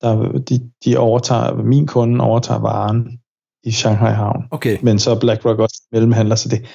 der, 0.00 0.38
de, 0.38 0.70
de 0.84 0.96
overtager, 0.96 1.54
min 1.54 1.86
kunde 1.86 2.24
overtager 2.24 2.60
varen 2.60 3.18
i 3.64 3.70
Shanghai 3.70 4.12
Havn. 4.12 4.44
Okay. 4.50 4.78
Men 4.82 4.98
så 4.98 5.10
er 5.10 5.18
BlackRock 5.20 5.58
også 5.58 5.82
mellemhandler, 5.92 6.36
så 6.36 6.48
det, 6.48 6.66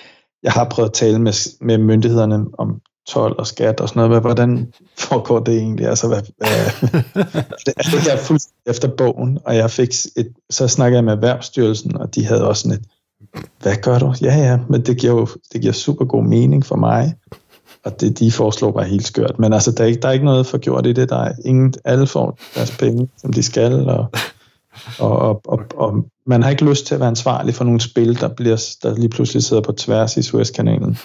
jeg 0.44 0.52
har 0.52 0.68
prøvet 0.70 0.90
at 0.90 0.94
tale 0.94 1.20
med, 1.20 1.34
med 1.62 1.78
myndighederne 1.78 2.46
om 2.58 2.82
tolv 3.08 3.36
og 3.38 3.48
skat 3.48 3.80
og 3.80 3.90
sådan 3.90 4.00
noget, 4.00 4.12
hvad, 4.12 4.22
hvordan 4.22 4.74
foregår 4.98 5.40
det 5.40 5.58
egentlig? 5.58 5.88
Altså, 5.88 6.08
hvad, 6.08 6.22
hvad, 6.38 6.92
det, 7.66 7.74
altså, 7.78 7.98
jeg 8.06 8.14
er 8.14 8.24
fuldstændig 8.24 8.70
efter 8.70 8.88
bogen, 8.88 9.40
og 9.46 9.56
jeg 9.56 9.72
fik 9.72 9.90
et, 10.16 10.34
så 10.50 10.68
snakkede 10.68 10.98
jeg 10.98 11.04
med 11.04 11.14
Erhvervsstyrelsen, 11.14 11.98
og 11.98 12.16
de 12.16 12.26
havde 12.26 12.48
også 12.48 12.62
sådan 12.62 12.78
et, 12.78 12.86
hvad 13.62 13.76
gør 13.76 14.00
du? 14.00 14.14
Ja, 14.22 14.36
ja, 14.38 14.60
men 14.70 14.86
det 14.86 14.98
giver 14.98 15.14
jo 15.14 15.28
det 15.54 15.62
giver 15.62 15.74
super 15.74 16.06
god 16.06 16.24
mening 16.24 16.66
for 16.66 16.76
mig, 16.76 17.16
og 17.86 18.02
det, 18.02 18.20
de 18.20 18.32
foreslår 18.32 18.72
bare 18.72 18.86
helt 18.86 19.08
skørt. 19.08 19.40
Men 19.40 19.54
altså, 19.54 19.72
der 19.72 19.84
er, 19.84 19.88
ikke, 19.88 20.02
der 20.02 20.08
er 20.08 20.12
ikke 20.12 20.26
noget 20.26 20.46
for 20.48 20.58
gjort 20.58 20.86
i 20.86 20.94
det. 20.94 21.10
Der 21.10 21.18
er 21.18 21.34
ingen, 21.46 21.74
alle 21.86 22.08
får 22.08 22.40
deres 22.56 22.78
penge, 22.78 23.10
som 23.18 23.34
de 23.34 23.44
skal, 23.44 23.90
og 23.90 24.12
og, 25.00 25.20
og, 25.20 25.42
og, 25.46 25.60
og 25.76 26.06
man 26.26 26.44
har 26.44 26.50
ikke 26.50 26.66
lyst 26.66 26.86
til 26.86 26.94
at 26.94 27.00
være 27.00 27.10
ansvarlig 27.10 27.56
for 27.56 27.64
nogle 27.64 27.82
spil, 27.82 28.20
der, 28.20 28.28
bliver, 28.28 28.76
der 28.84 28.96
lige 28.96 29.10
pludselig 29.10 29.44
sidder 29.44 29.64
på 29.64 29.72
tværs 29.72 30.18
i 30.18 30.22
Suezkanalen. 30.22 30.98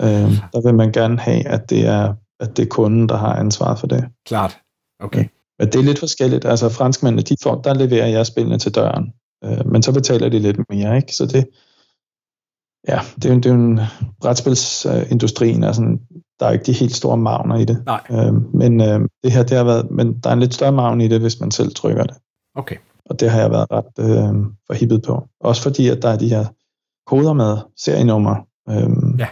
Øh, 0.00 0.32
der 0.52 0.62
vil 0.62 0.74
man 0.74 0.92
gerne 0.92 1.18
have, 1.18 1.46
at 1.46 1.70
det 1.70 1.86
er 1.86 2.14
at 2.42 2.56
det 2.56 2.62
er 2.62 2.66
kunden, 2.66 3.08
der 3.08 3.16
har 3.16 3.34
ansvaret 3.34 3.78
for 3.78 3.86
det. 3.86 4.04
Klart. 4.26 4.58
Okay. 5.00 5.24
Men 5.58 5.68
det 5.68 5.74
er 5.74 5.82
lidt 5.82 5.98
forskelligt. 5.98 6.44
Altså 6.44 6.68
franskmændene, 6.68 7.22
de 7.22 7.36
får, 7.42 7.60
der 7.62 7.74
leverer 7.74 8.06
jeg 8.06 8.26
spillene 8.26 8.58
til 8.58 8.74
døren. 8.74 9.12
Øh, 9.44 9.66
men 9.66 9.82
så 9.82 9.92
betaler 9.92 10.28
de 10.28 10.38
lidt 10.38 10.56
mere, 10.70 10.96
ikke? 10.96 11.14
Så 11.14 11.26
det, 11.26 11.48
ja, 12.88 13.00
det 13.16 13.24
er 13.24 13.34
jo, 13.34 13.36
det 13.36 13.46
er 13.46 13.54
jo 13.54 13.60
en 13.60 13.80
brætspilsindustrien, 14.20 15.62
er 15.62 15.72
sådan, 15.72 16.00
der 16.40 16.46
er 16.46 16.52
ikke 16.52 16.64
de 16.64 16.72
helt 16.72 16.96
store 16.96 17.16
magner 17.16 17.56
i 17.56 17.64
det. 17.64 17.82
Nej. 17.86 18.00
Øh, 18.10 18.54
men 18.54 18.80
øh, 18.80 19.00
det 19.24 19.32
her, 19.32 19.42
det 19.42 19.56
har 19.56 19.64
været, 19.64 19.90
men 19.90 20.20
der 20.20 20.30
er 20.30 20.34
en 20.34 20.40
lidt 20.40 20.54
større 20.54 20.72
magn 20.72 21.00
i 21.00 21.08
det, 21.08 21.20
hvis 21.20 21.40
man 21.40 21.50
selv 21.50 21.74
trykker 21.74 22.02
det. 22.02 22.16
Okay. 22.54 22.76
Og 23.12 23.20
det 23.20 23.30
har 23.30 23.40
jeg 23.40 23.50
været 23.50 23.66
ret 23.70 23.98
øh, 23.98 24.46
forhippet 24.66 25.02
på. 25.02 25.28
Også 25.40 25.62
fordi, 25.62 25.88
at 25.88 26.02
der 26.02 26.08
er 26.08 26.18
de 26.18 26.28
her 26.28 26.44
koder 27.06 27.32
med 27.32 27.56
serienummer, 27.78 28.36
øh, 28.70 29.18
Ja. 29.18 29.26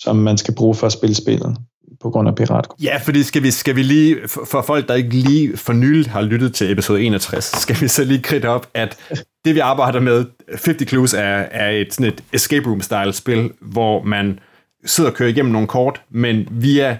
som 0.00 0.16
man 0.16 0.38
skal 0.38 0.54
bruge 0.54 0.74
for 0.74 0.86
at 0.86 0.92
spille 0.92 1.14
spillet 1.14 1.56
på 2.00 2.10
grund 2.10 2.28
af 2.28 2.34
piratkopier. 2.34 2.92
Ja, 2.92 2.98
fordi 2.98 3.22
skal 3.22 3.42
vi, 3.42 3.50
skal 3.50 3.76
vi 3.76 3.82
lige, 3.82 4.16
for, 4.28 4.62
folk, 4.62 4.88
der 4.88 4.94
ikke 4.94 5.08
lige 5.08 5.56
for 5.56 5.72
nyligt 5.72 6.08
har 6.08 6.22
lyttet 6.22 6.54
til 6.54 6.72
episode 6.72 7.02
61, 7.02 7.44
skal 7.44 7.76
vi 7.80 7.88
så 7.88 8.04
lige 8.04 8.22
kridte 8.22 8.48
op, 8.48 8.66
at 8.74 8.96
det 9.44 9.54
vi 9.54 9.58
arbejder 9.60 10.00
med, 10.00 10.24
50 10.48 10.88
Clues, 10.88 11.14
er, 11.14 11.20
er 11.50 11.70
et, 11.70 11.94
sådan 11.94 12.12
et 12.12 12.24
escape 12.32 12.66
room-style 12.70 13.12
spil, 13.12 13.50
hvor 13.60 14.02
man 14.02 14.38
sidder 14.84 15.10
og 15.10 15.16
kører 15.16 15.28
igennem 15.28 15.52
nogle 15.52 15.68
kort, 15.68 16.02
men 16.10 16.48
via 16.50 16.98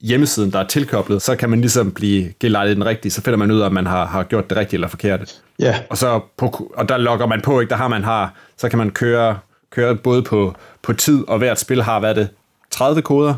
hjemmesiden, 0.00 0.52
der 0.52 0.58
er 0.58 0.66
tilkoblet, 0.66 1.22
så 1.22 1.36
kan 1.36 1.50
man 1.50 1.60
ligesom 1.60 1.92
blive 1.92 2.32
gelejtet 2.40 2.76
den 2.76 2.86
rigtige, 2.86 3.12
så 3.12 3.22
finder 3.22 3.36
man 3.36 3.50
ud 3.50 3.60
af, 3.60 3.66
om 3.66 3.72
man 3.72 3.86
har, 3.86 4.06
har 4.06 4.22
gjort 4.22 4.50
det 4.50 4.58
rigtigt 4.58 4.74
eller 4.74 4.88
forkert. 4.88 5.42
Ja, 5.58 5.80
Og, 5.90 5.98
så 5.98 6.20
på, 6.36 6.72
og 6.76 6.88
der 6.88 6.96
logger 6.96 7.26
man 7.26 7.40
på, 7.40 7.60
ikke? 7.60 7.70
der 7.70 7.76
har 7.76 7.88
man 7.88 8.04
har, 8.04 8.34
så 8.56 8.68
kan 8.68 8.78
man 8.78 8.90
køre, 8.90 9.38
køre 9.70 9.96
både 9.96 10.22
på, 10.22 10.54
på 10.82 10.92
tid, 10.92 11.28
og 11.28 11.38
hvert 11.38 11.58
spil 11.60 11.82
har, 11.82 11.98
hvad 11.98 12.14
det, 12.14 12.28
30 12.70 13.02
koder, 13.02 13.34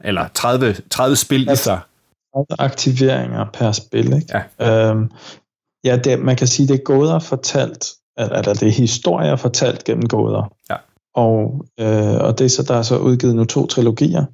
eller 0.00 0.28
30, 0.34 0.76
30 0.90 1.16
spil 1.16 1.50
i 1.52 1.56
sig. 1.56 1.80
30 2.34 2.46
aktiveringer 2.58 3.46
per 3.52 3.72
spil, 3.72 4.12
ikke? 4.12 4.42
Ja. 4.60 4.90
Øhm, 4.90 5.10
ja, 5.84 5.96
det, 5.96 6.18
man 6.18 6.36
kan 6.36 6.46
sige, 6.46 6.68
det 6.68 6.74
er 6.74 6.84
gåder 6.84 7.18
fortalt, 7.18 7.86
eller 8.18 8.42
det 8.42 8.62
er 8.62 8.72
historier 8.72 9.36
fortalt 9.36 9.84
gennem 9.84 10.08
gåder. 10.08 10.52
Ja. 10.70 10.76
Og, 11.14 11.66
øh, 11.80 12.14
og 12.14 12.38
det 12.38 12.44
er 12.44 12.48
så, 12.48 12.62
der 12.62 12.74
er 12.74 12.82
så 12.82 12.98
udgivet 12.98 13.36
nu 13.36 13.44
to 13.44 13.66
trilogier, 13.66 14.24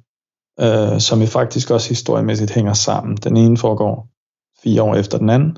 øh, 0.59 0.99
som 0.99 1.21
jo 1.21 1.27
faktisk 1.27 1.71
også 1.71 1.89
historiemæssigt 1.89 2.51
hænger 2.51 2.73
sammen. 2.73 3.17
Den 3.17 3.37
ene 3.37 3.57
foregår 3.57 4.07
fire 4.63 4.83
år 4.83 4.95
efter 4.95 5.17
den 5.17 5.29
anden, 5.29 5.57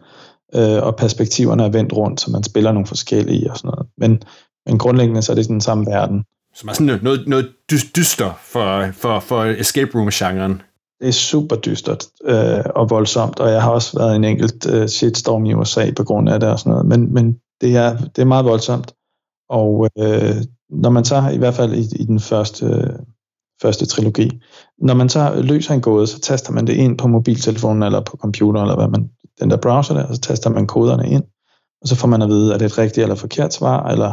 øh, 0.55 0.83
og 0.83 0.95
perspektiverne 0.95 1.63
er 1.63 1.69
vendt 1.69 1.93
rundt, 1.93 2.21
så 2.21 2.31
man 2.31 2.43
spiller 2.43 2.71
nogle 2.71 2.88
forskellige 2.88 3.51
og 3.51 3.57
sådan 3.57 3.67
noget. 3.67 3.88
Men, 3.97 4.23
men 4.65 4.77
grundlæggende 4.77 5.21
så 5.21 5.31
er 5.31 5.35
det 5.35 5.47
den 5.47 5.62
samme 5.62 5.85
verden. 5.85 6.23
Som 6.55 6.69
er 6.69 6.73
sådan 6.73 6.85
noget, 6.85 7.03
noget, 7.03 7.27
noget 7.27 7.50
dys- 7.71 7.91
dyster 7.95 8.39
for, 8.43 8.91
for, 8.93 9.19
for 9.19 9.43
escape 9.43 9.91
room-genren. 9.95 10.62
Det 11.00 11.07
er 11.07 11.12
super 11.12 11.55
dystert 11.55 12.05
øh, 12.25 12.63
og 12.75 12.89
voldsomt, 12.89 13.39
og 13.39 13.51
jeg 13.51 13.62
har 13.62 13.71
også 13.71 14.00
været 14.00 14.15
en 14.15 14.23
enkelt 14.23 14.65
øh, 14.69 14.88
shitstorm 14.88 15.45
i 15.45 15.53
USA 15.53 15.91
på 15.91 16.03
grund 16.03 16.29
af 16.29 16.39
det 16.39 16.50
og 16.50 16.59
sådan 16.59 16.71
noget, 16.71 16.85
men, 16.85 17.13
men 17.13 17.38
det, 17.62 17.75
er, 17.75 17.97
det 17.97 18.21
er 18.21 18.25
meget 18.25 18.45
voldsomt. 18.45 18.93
Og 19.50 19.89
øh, 20.00 20.35
når 20.69 20.89
man 20.89 21.05
så, 21.05 21.29
i 21.33 21.38
hvert 21.38 21.53
fald 21.53 21.73
i, 21.73 21.79
i 21.95 22.05
den 22.05 22.19
første, 22.19 22.97
første 23.62 23.86
trilogi, 23.86 24.41
når 24.81 24.93
man 24.93 25.10
så 25.10 25.41
løser 25.43 25.74
en 25.74 25.81
gåde, 25.81 26.07
så 26.07 26.19
taster 26.19 26.51
man 26.51 26.67
det 26.67 26.74
ind 26.74 26.98
på 26.98 27.07
mobiltelefonen 27.07 27.83
eller 27.83 28.01
på 28.01 28.17
computer, 28.17 28.62
eller 28.62 28.75
hvad 28.75 28.88
man, 28.88 29.10
den 29.39 29.50
der 29.50 29.57
browser 29.57 29.93
der, 29.93 30.03
og 30.03 30.15
så 30.15 30.22
taster 30.22 30.50
man 30.50 30.67
koderne 30.67 31.10
ind, 31.10 31.24
og 31.81 31.88
så 31.88 31.95
får 31.95 32.07
man 32.07 32.22
at 32.22 32.29
vide, 32.29 32.53
er 32.53 32.57
det 32.57 32.65
et 32.65 32.77
rigtigt 32.77 33.03
eller 33.03 33.15
forkert 33.15 33.53
svar, 33.53 33.88
eller 33.88 34.12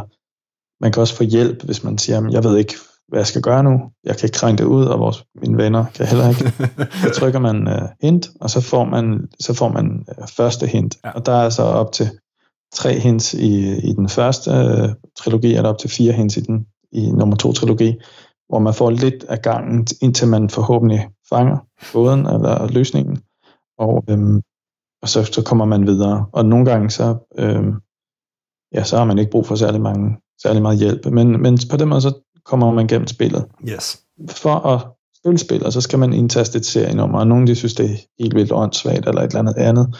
man 0.83 0.91
kan 0.91 1.01
også 1.01 1.15
få 1.15 1.23
hjælp, 1.23 1.63
hvis 1.63 1.83
man 1.83 1.97
siger, 1.97 2.29
jeg 2.31 2.43
ved 2.43 2.57
ikke, 2.57 2.75
hvad 3.11 3.19
jeg 3.19 3.27
skal 3.27 3.41
gøre 3.41 3.63
nu, 3.63 3.79
jeg 4.03 4.17
kan 4.17 4.27
ikke 4.27 4.39
regne 4.43 4.57
det 4.57 4.63
ud, 4.63 4.85
og 4.85 4.99
vores, 4.99 5.23
mine 5.41 5.57
venner 5.57 5.85
kan 5.95 6.05
heller 6.05 6.29
ikke. 6.29 6.53
Så 7.03 7.09
trykker 7.19 7.39
man 7.39 7.67
uh, 7.67 7.89
hint, 8.01 8.29
og 8.41 8.49
så 8.49 8.61
får 8.61 8.85
man, 8.85 9.27
så 9.39 9.53
får 9.53 9.69
man 9.69 10.05
uh, 10.17 10.27
første 10.27 10.67
hint. 10.67 10.97
Ja. 11.05 11.11
Og 11.11 11.25
der 11.25 11.31
er 11.31 11.49
så 11.49 11.63
op 11.63 11.91
til 11.91 12.09
tre 12.73 12.99
hints 12.99 13.33
i, 13.33 13.77
i 13.77 13.93
den 13.93 14.09
første 14.09 14.51
uh, 14.51 14.89
trilogi, 15.17 15.53
og 15.53 15.63
der 15.63 15.69
er 15.69 15.73
op 15.73 15.79
til 15.79 15.89
fire 15.89 16.13
hints 16.13 16.37
i, 16.37 16.41
den, 16.41 16.65
i 16.91 17.11
nummer 17.11 17.35
to 17.35 17.53
trilogi, 17.53 17.95
hvor 18.51 18.59
man 18.59 18.73
får 18.73 18.89
lidt 18.89 19.23
af 19.23 19.41
gangen, 19.41 19.87
indtil 20.01 20.27
man 20.27 20.49
forhåbentlig 20.49 21.09
fanger 21.29 21.57
gåden 21.93 22.19
eller 22.19 22.67
løsningen. 22.67 23.21
Og, 23.77 24.03
øhm, 24.09 24.41
og 25.01 25.09
så, 25.09 25.23
så 25.23 25.43
kommer 25.43 25.65
man 25.65 25.87
videre. 25.87 26.25
Og 26.33 26.45
nogle 26.45 26.65
gange 26.65 26.89
så, 26.89 27.15
øhm, 27.37 27.73
ja, 28.73 28.83
så 28.83 28.97
har 28.97 29.05
man 29.05 29.17
ikke 29.17 29.31
brug 29.31 29.45
for 29.45 29.55
særlig, 29.55 29.81
mange, 29.81 30.17
særlig 30.41 30.61
meget 30.61 30.79
hjælp. 30.79 31.05
Men, 31.05 31.41
men 31.41 31.57
på 31.69 31.77
den 31.77 31.89
måde 31.89 32.01
så 32.01 32.13
kommer 32.45 32.71
man 32.71 32.87
gennem 32.87 33.07
spillet 33.07 33.45
Yes. 33.69 33.99
for 34.29 34.55
at 34.55 34.81
spille 35.17 35.37
spillet, 35.37 35.73
så 35.73 35.81
skal 35.81 35.99
man 35.99 36.13
indtaste 36.13 36.57
et 36.57 36.65
serienummer, 36.65 37.19
og 37.19 37.27
nogle 37.27 37.47
de 37.47 37.55
synes, 37.55 37.73
det 37.73 37.85
er 37.91 37.95
helt 38.19 38.35
vildt 38.35 38.51
åndssvagt 38.51 39.07
eller 39.07 39.21
et 39.21 39.27
eller 39.27 39.39
andet 39.39 39.55
andet. 39.57 39.95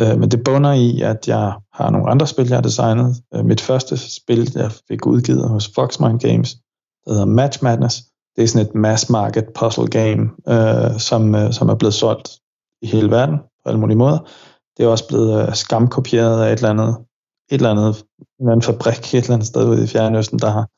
Øh, 0.00 0.18
men 0.20 0.30
det 0.30 0.44
bunder 0.44 0.72
i, 0.72 1.00
at 1.00 1.28
jeg 1.28 1.52
har 1.72 1.90
nogle 1.90 2.10
andre 2.10 2.26
spil, 2.26 2.48
jeg 2.48 2.56
har 2.56 2.62
designet. 2.62 3.16
Øh, 3.34 3.44
mit 3.44 3.60
første 3.60 3.96
spil, 3.96 4.52
jeg 4.54 4.72
fik 4.88 5.06
udgivet 5.06 5.48
hos 5.48 5.70
Foxmind 5.74 6.20
Games, 6.20 6.56
der 7.04 7.12
hedder 7.12 7.26
Match 7.26 7.64
Madness. 7.64 8.02
Det 8.36 8.44
er 8.44 8.48
sådan 8.48 8.66
et 8.66 8.74
mass 8.74 9.10
market 9.10 9.44
puzzle 9.54 9.86
game, 9.86 10.30
øh, 10.48 10.98
som, 11.00 11.34
øh, 11.34 11.52
som 11.52 11.68
er 11.68 11.74
blevet 11.74 11.94
solgt 11.94 12.28
i 12.82 12.86
hele 12.86 13.10
verden 13.10 13.38
på 13.38 13.68
alle 13.68 13.80
mulige 13.80 13.96
måder. 13.96 14.18
Det 14.76 14.84
er 14.84 14.88
også 14.88 15.08
blevet 15.08 15.48
øh, 15.48 15.54
skamkopieret 15.54 16.44
af 16.44 16.52
et 16.52 16.56
eller 16.56 16.70
andet, 16.70 16.96
et 17.50 17.54
eller 17.54 17.70
andet, 17.70 17.96
en 18.18 18.24
eller 18.40 18.52
anden 18.52 18.62
fabrik 18.62 19.14
et 19.14 19.14
eller 19.14 19.34
andet 19.34 19.46
sted 19.46 19.68
ude 19.68 19.84
i 19.84 19.86
Fjernøsten, 19.86 20.38
der 20.38 20.50
har 20.50 20.68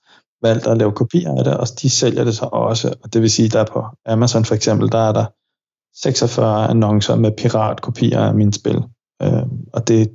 valgt 0.46 0.66
at 0.66 0.78
lave 0.78 0.92
kopier 0.92 1.38
af 1.38 1.44
det, 1.44 1.56
og 1.56 1.66
de 1.82 1.90
sælger 1.90 2.24
det 2.24 2.36
så 2.36 2.44
også. 2.44 2.94
Og 3.02 3.12
det 3.12 3.22
vil 3.22 3.30
sige, 3.30 3.48
der 3.48 3.64
på 3.64 3.84
Amazon 4.06 4.44
for 4.44 4.54
eksempel, 4.54 4.92
der 4.92 4.98
er 4.98 5.12
der 5.12 5.26
46 5.94 6.68
annoncer 6.68 7.16
med 7.16 7.32
piratkopier 7.38 8.20
af 8.20 8.34
mine 8.34 8.52
spil. 8.52 8.82
Øh, 9.22 9.42
og 9.72 9.88
det 9.88 10.02
er 10.02 10.06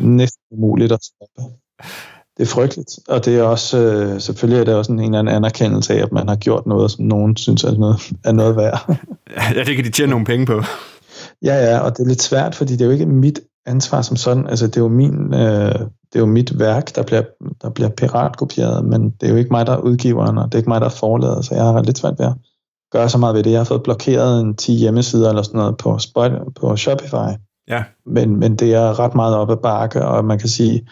næsten 0.00 0.42
umuligt 0.50 0.92
at 0.92 0.98
stoppe. 1.04 1.56
Det 2.36 2.42
er 2.42 2.46
frygteligt. 2.46 2.90
Og 3.08 3.24
det 3.24 3.38
er 3.38 3.42
også, 3.42 3.78
øh, 3.78 4.20
selvfølgelig 4.20 4.60
er 4.60 4.64
det 4.64 4.74
også 4.74 4.92
en, 4.92 4.98
en 4.98 5.04
eller 5.04 5.18
anden 5.18 5.34
anerkendelse 5.34 5.94
af, 5.94 6.02
at 6.02 6.12
man 6.12 6.28
har 6.28 6.36
gjort 6.36 6.66
noget, 6.66 6.90
som 6.90 7.04
nogen 7.04 7.36
synes 7.36 7.64
er 7.64 7.72
noget, 7.78 7.96
er 8.24 8.32
noget 8.32 8.56
værd. 8.56 8.88
Ja, 9.56 9.64
det 9.64 9.76
kan 9.76 9.84
de 9.84 9.90
tjene 9.90 10.10
nogle 10.10 10.26
penge 10.26 10.46
på. 10.46 10.62
Ja, 11.42 11.54
ja, 11.54 11.78
og 11.78 11.96
det 11.96 12.04
er 12.04 12.08
lidt 12.08 12.22
svært, 12.22 12.54
fordi 12.54 12.72
det 12.72 12.80
er 12.80 12.84
jo 12.84 12.90
ikke 12.90 13.06
mit 13.06 13.40
ansvar 13.66 14.02
som 14.02 14.16
sådan. 14.16 14.46
Altså, 14.46 14.66
det 14.66 14.76
er 14.76 14.80
jo 14.80 14.88
min, 14.88 15.34
øh, 15.34 15.72
det 16.12 16.14
er 16.14 16.20
jo 16.20 16.26
mit 16.26 16.58
værk, 16.58 16.94
der 16.96 17.02
bliver, 17.02 17.22
der 17.62 17.70
bliver 17.70 17.88
piratkopieret, 17.90 18.84
men 18.84 19.10
det 19.10 19.26
er 19.26 19.30
jo 19.30 19.36
ikke 19.36 19.50
mig, 19.50 19.66
der 19.66 19.72
er 19.72 19.78
udgiveren, 19.80 20.38
og 20.38 20.44
det 20.44 20.54
er 20.54 20.58
ikke 20.58 20.68
mig, 20.70 20.80
der 20.80 20.86
er 20.86 20.90
forladet, 20.90 21.44
så 21.44 21.54
jeg 21.54 21.64
har 21.64 21.82
lidt 21.82 21.98
svært 21.98 22.14
ved 22.18 22.26
at 22.26 22.32
gøre 22.92 23.08
så 23.08 23.18
meget 23.18 23.34
ved 23.34 23.42
det. 23.42 23.50
Jeg 23.50 23.58
har 23.60 23.64
fået 23.64 23.82
blokeret 23.82 24.40
en 24.40 24.56
10 24.56 24.72
hjemmesider 24.72 25.28
eller 25.28 25.42
sådan 25.42 25.58
noget 25.58 25.76
på, 25.76 25.96
Spot- 25.96 26.52
på 26.60 26.76
Shopify, 26.76 27.32
Ja. 27.68 27.82
men, 28.06 28.36
men 28.36 28.56
det 28.56 28.74
er 28.74 28.98
ret 28.98 29.14
meget 29.14 29.36
op 29.36 29.50
ad 29.50 29.56
bakke, 29.56 30.04
og 30.04 30.24
man 30.24 30.38
kan 30.38 30.48
sige, 30.48 30.86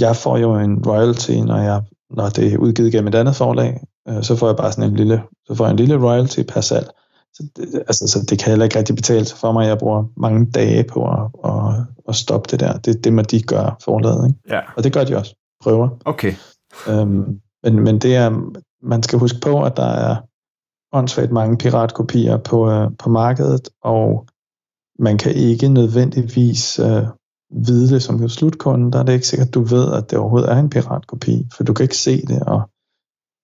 jeg 0.00 0.16
får 0.16 0.38
jo 0.38 0.54
en 0.54 0.82
royalty, 0.86 1.30
når, 1.30 1.56
jeg, 1.56 1.82
når 2.10 2.28
det 2.28 2.52
er 2.52 2.58
udgivet 2.58 2.92
gennem 2.92 3.08
et 3.08 3.14
andet 3.14 3.36
forlag, 3.36 3.80
øh, 4.08 4.22
så 4.22 4.36
får 4.36 4.46
jeg 4.46 4.56
bare 4.56 4.72
sådan 4.72 4.90
en 4.90 4.96
lille, 4.96 5.22
så 5.46 5.54
får 5.54 5.64
jeg 5.64 5.70
en 5.70 5.76
lille 5.76 6.02
royalty 6.06 6.42
per 6.42 6.60
salg. 6.60 6.90
Så 7.34 7.42
det, 7.56 7.74
altså, 7.74 8.06
så 8.06 8.26
det 8.30 8.38
kan 8.38 8.50
heller 8.50 8.64
ikke 8.64 8.78
rigtig 8.78 8.96
betale 8.96 9.24
sig 9.24 9.38
for 9.38 9.52
mig. 9.52 9.66
Jeg 9.66 9.78
bruger 9.78 10.04
mange 10.16 10.50
dage 10.50 10.84
på 10.84 11.04
at, 11.10 11.30
at, 11.44 11.74
at 12.08 12.14
stoppe 12.14 12.48
det 12.50 12.60
der. 12.60 12.78
Det, 12.78 13.04
det 13.04 13.12
må 13.12 13.22
de 13.22 13.42
gøre 13.42 13.74
forladet. 13.84 14.26
Ikke? 14.28 14.40
Ja, 14.48 14.60
Og 14.76 14.84
det 14.84 14.92
gør 14.92 15.04
de 15.04 15.16
også. 15.16 15.34
Prøver. 15.62 15.88
okay. 16.04 16.34
Øhm, 16.88 17.40
men, 17.62 17.80
men 17.80 17.98
det 17.98 18.16
er, 18.16 18.52
man 18.82 19.02
skal 19.02 19.18
huske 19.18 19.38
på, 19.42 19.62
at 19.62 19.76
der 19.76 19.90
er 19.90 20.16
åndssvagt 20.92 21.32
mange 21.32 21.56
piratkopier 21.56 22.36
på, 22.36 22.70
øh, 22.70 22.90
på 22.98 23.10
markedet, 23.10 23.68
og 23.82 24.26
man 24.98 25.18
kan 25.18 25.32
ikke 25.32 25.68
nødvendigvis 25.68 26.78
øh, 26.78 27.02
vide 27.50 27.94
det 27.94 28.02
som 28.02 28.28
slutkunde. 28.28 28.92
Der 28.92 28.98
er 28.98 29.02
det 29.02 29.12
ikke 29.12 29.26
sikkert, 29.26 29.48
at 29.48 29.54
du 29.54 29.62
ved, 29.62 29.92
at 29.92 30.10
det 30.10 30.18
overhovedet 30.18 30.52
er 30.52 30.56
en 30.56 30.70
piratkopi, 30.70 31.46
for 31.56 31.64
du 31.64 31.72
kan 31.72 31.84
ikke 31.84 31.96
se 31.96 32.26
det, 32.26 32.42
og 32.42 32.70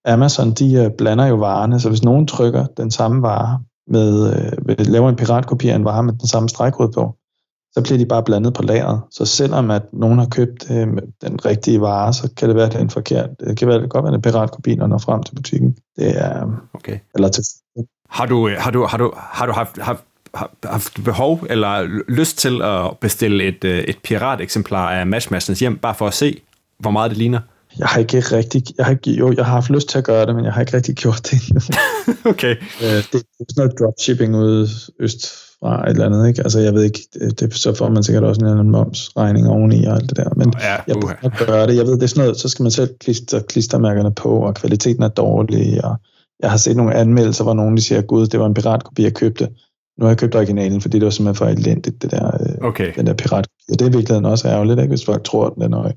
Amazon, 0.05 0.53
de 0.53 0.75
øh, 0.75 0.91
blander 0.99 1.27
jo 1.27 1.35
varerne, 1.35 1.81
så 1.81 1.89
hvis 1.89 2.03
nogen 2.03 2.27
trykker 2.27 2.67
den 2.67 2.91
samme 2.91 3.23
vare, 3.23 3.61
med, 3.87 4.37
øh, 4.37 4.79
laver 4.79 5.09
en 5.09 5.17
piratkopi 5.17 5.69
af 5.69 5.77
en 5.77 5.85
vare 5.85 6.03
med 6.03 6.13
den 6.13 6.29
samme 6.29 6.49
stregkode 6.49 6.93
på, 6.93 7.17
så 7.73 7.83
bliver 7.83 7.99
de 7.99 8.07
bare 8.07 8.23
blandet 8.23 8.55
på 8.55 8.63
lageret. 8.63 9.01
Så 9.11 9.25
selvom 9.25 9.71
at 9.71 9.83
nogen 9.93 10.19
har 10.19 10.27
købt 10.27 10.71
øh, 10.71 10.87
den 11.23 11.45
rigtige 11.45 11.81
vare, 11.81 12.13
så 12.13 12.31
kan 12.37 12.49
det 12.49 12.57
være, 12.57 12.67
at 12.67 12.73
det 12.73 12.79
er 12.79 12.83
en 12.83 12.91
forkert. 12.91 13.31
Det 13.41 13.59
kan 13.59 13.69
være, 13.69 13.83
det 13.83 13.91
godt 13.91 14.05
være, 14.05 14.15
at 14.15 14.19
er 14.27 14.31
piratkopi, 14.31 14.75
når 14.75 14.87
når 14.87 14.99
frem 14.99 15.23
til 15.23 15.35
butikken. 15.35 15.77
Det 15.97 16.19
er, 16.19 16.47
okay. 16.75 16.99
eller 17.15 17.29
til, 17.29 17.45
Har 18.11 18.27
du, 18.27 18.51
har 18.59 18.71
du, 18.71 18.85
har 18.85 18.99
du, 18.99 19.13
har 19.17 19.47
du 19.47 19.53
haft, 19.53 19.79
haft, 19.79 20.05
haft 20.65 21.05
behov 21.05 21.47
eller 21.51 22.03
lyst 22.09 22.39
til 22.39 22.63
at 22.63 22.99
bestille 23.01 23.45
et, 23.45 23.65
øh, 23.65 23.79
et 23.79 23.99
pirateksemplar 23.99 24.93
af 24.93 25.07
Matchmasters 25.07 25.61
hjem, 25.61 25.79
bare 25.79 25.95
for 25.95 26.07
at 26.07 26.15
se, 26.15 26.41
hvor 26.79 26.91
meget 26.91 27.11
det 27.11 27.19
ligner? 27.19 27.41
jeg 27.79 27.87
har 27.87 28.01
ikke 28.01 28.19
rigtig, 28.19 28.63
jeg 28.79 28.87
har 28.87 28.93
ikke, 28.93 29.11
jo, 29.11 29.33
jeg 29.33 29.45
har 29.45 29.53
haft 29.53 29.71
lyst 29.71 29.89
til 29.89 29.99
at 29.99 30.05
gøre 30.05 30.27
det, 30.27 30.35
men 30.35 30.45
jeg 30.45 30.53
har 30.53 30.61
ikke 30.61 30.77
rigtig 30.77 30.95
gjort 30.95 31.29
det 31.31 31.41
okay. 32.33 32.57
Øh, 32.83 33.03
det 33.13 33.15
er 33.15 33.45
sådan 33.49 33.55
noget 33.57 33.79
dropshipping 33.79 34.37
ude 34.37 34.69
øst 35.01 35.27
fra 35.61 35.85
et 35.87 35.91
eller 35.91 36.07
andet, 36.07 36.29
ikke? 36.29 36.43
Altså, 36.43 36.61
jeg 36.61 36.75
ved 36.75 36.83
ikke, 36.83 37.01
det, 37.15 37.41
det, 37.41 37.55
så 37.55 37.75
får 37.75 37.89
man 37.89 38.03
sikkert 38.03 38.25
også 38.25 38.41
en 38.41 38.45
eller 38.45 38.59
anden 38.59 38.73
momsregning 38.73 39.49
oveni 39.49 39.85
og 39.85 39.95
alt 39.95 40.09
det 40.09 40.17
der, 40.17 40.31
men 40.37 40.55
Ja, 40.61 40.77
jeg 40.87 40.97
prøver 41.01 41.15
at 41.23 41.47
gøre 41.47 41.67
det. 41.67 41.77
Jeg 41.77 41.87
ved, 41.87 41.93
det 41.93 42.03
er 42.03 42.07
sådan 42.07 42.25
noget, 42.25 42.41
så 42.41 42.49
skal 42.49 42.63
man 42.63 42.73
selv 42.73 42.91
klister 43.01 43.41
klistermærkerne 43.41 44.15
på, 44.15 44.39
og 44.39 44.55
kvaliteten 44.55 45.03
er 45.03 45.09
dårlig, 45.09 45.85
og 45.85 45.97
jeg 46.41 46.51
har 46.51 46.57
set 46.57 46.77
nogle 46.77 46.95
anmeldelser, 46.95 47.45
hvor 47.45 47.55
nogen 47.55 47.77
de 47.77 47.83
siger, 47.83 48.03
gud, 48.03 48.27
det 48.27 48.41
var 48.41 48.47
en 48.47 48.55
piratkopi, 48.55 49.03
jeg 49.03 49.15
købte. 49.15 49.49
Nu 49.99 50.05
har 50.05 50.11
jeg 50.11 50.19
købt 50.19 50.35
originalen, 50.35 50.81
fordi 50.81 50.99
det 50.99 51.05
var 51.05 51.11
simpelthen 51.11 51.39
for 51.39 51.47
elendigt, 51.47 52.03
det 52.03 52.11
der, 52.11 52.27
øh, 52.27 52.69
Okay. 52.69 52.93
den 52.97 53.07
der 53.07 53.15
piratkopi. 53.15 53.65
Og 53.73 53.79
det 53.79 53.83
er 53.83 53.89
i 53.89 53.93
virkeligheden 53.93 54.25
også 54.25 54.49
ærgerligt, 54.49 54.79
ikke, 54.81 54.89
hvis 54.89 55.05
folk 55.05 55.25
tror, 55.25 55.47
at 55.47 55.53
den 55.55 55.63
er 55.63 55.69
nøje. 55.69 55.93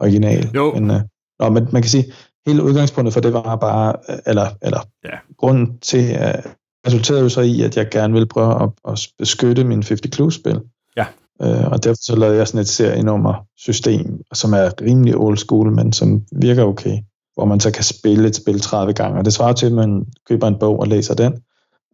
original. 0.00 0.50
Jo. 0.54 0.72
Men, 0.74 0.90
øh, 0.90 1.00
nå, 1.40 1.48
men 1.50 1.68
man 1.72 1.82
kan 1.82 1.88
sige, 1.90 2.04
hele 2.46 2.62
udgangspunktet 2.62 3.12
for 3.14 3.20
det 3.20 3.32
var 3.32 3.56
bare, 3.56 3.94
øh, 4.10 4.16
eller, 4.26 4.46
eller 4.62 4.80
Ja. 5.04 5.16
grunden 5.38 5.78
til, 5.78 6.10
at 6.12 6.46
resulterede 6.86 7.22
jo 7.22 7.28
så 7.28 7.40
i, 7.40 7.62
at 7.62 7.76
jeg 7.76 7.88
gerne 7.90 8.12
ville 8.12 8.26
prøve 8.26 8.62
at, 8.62 8.68
at 8.88 9.06
beskytte 9.18 9.64
min 9.64 9.82
50 9.82 10.14
Clues-spil. 10.14 10.60
Ja. 10.96 11.04
Øh, 11.42 11.68
og 11.72 11.84
derfor 11.84 11.96
så 12.02 12.16
lavede 12.16 12.38
jeg 12.38 12.48
sådan 12.48 12.60
et 12.60 12.68
serienummer-system, 12.68 14.20
som 14.34 14.52
er 14.52 14.70
rimelig 14.82 15.16
old 15.16 15.36
school, 15.36 15.72
men 15.72 15.92
som 15.92 16.22
virker 16.32 16.64
okay, 16.64 16.98
hvor 17.34 17.44
man 17.44 17.60
så 17.60 17.70
kan 17.70 17.84
spille 17.84 18.28
et 18.28 18.36
spil 18.36 18.60
30 18.60 18.92
gange. 18.92 19.18
Og 19.18 19.24
det 19.24 19.32
svarer 19.32 19.52
til, 19.52 19.66
at 19.66 19.72
man 19.72 20.04
køber 20.28 20.48
en 20.48 20.58
bog 20.60 20.80
og 20.80 20.86
læser 20.88 21.14
den, 21.14 21.32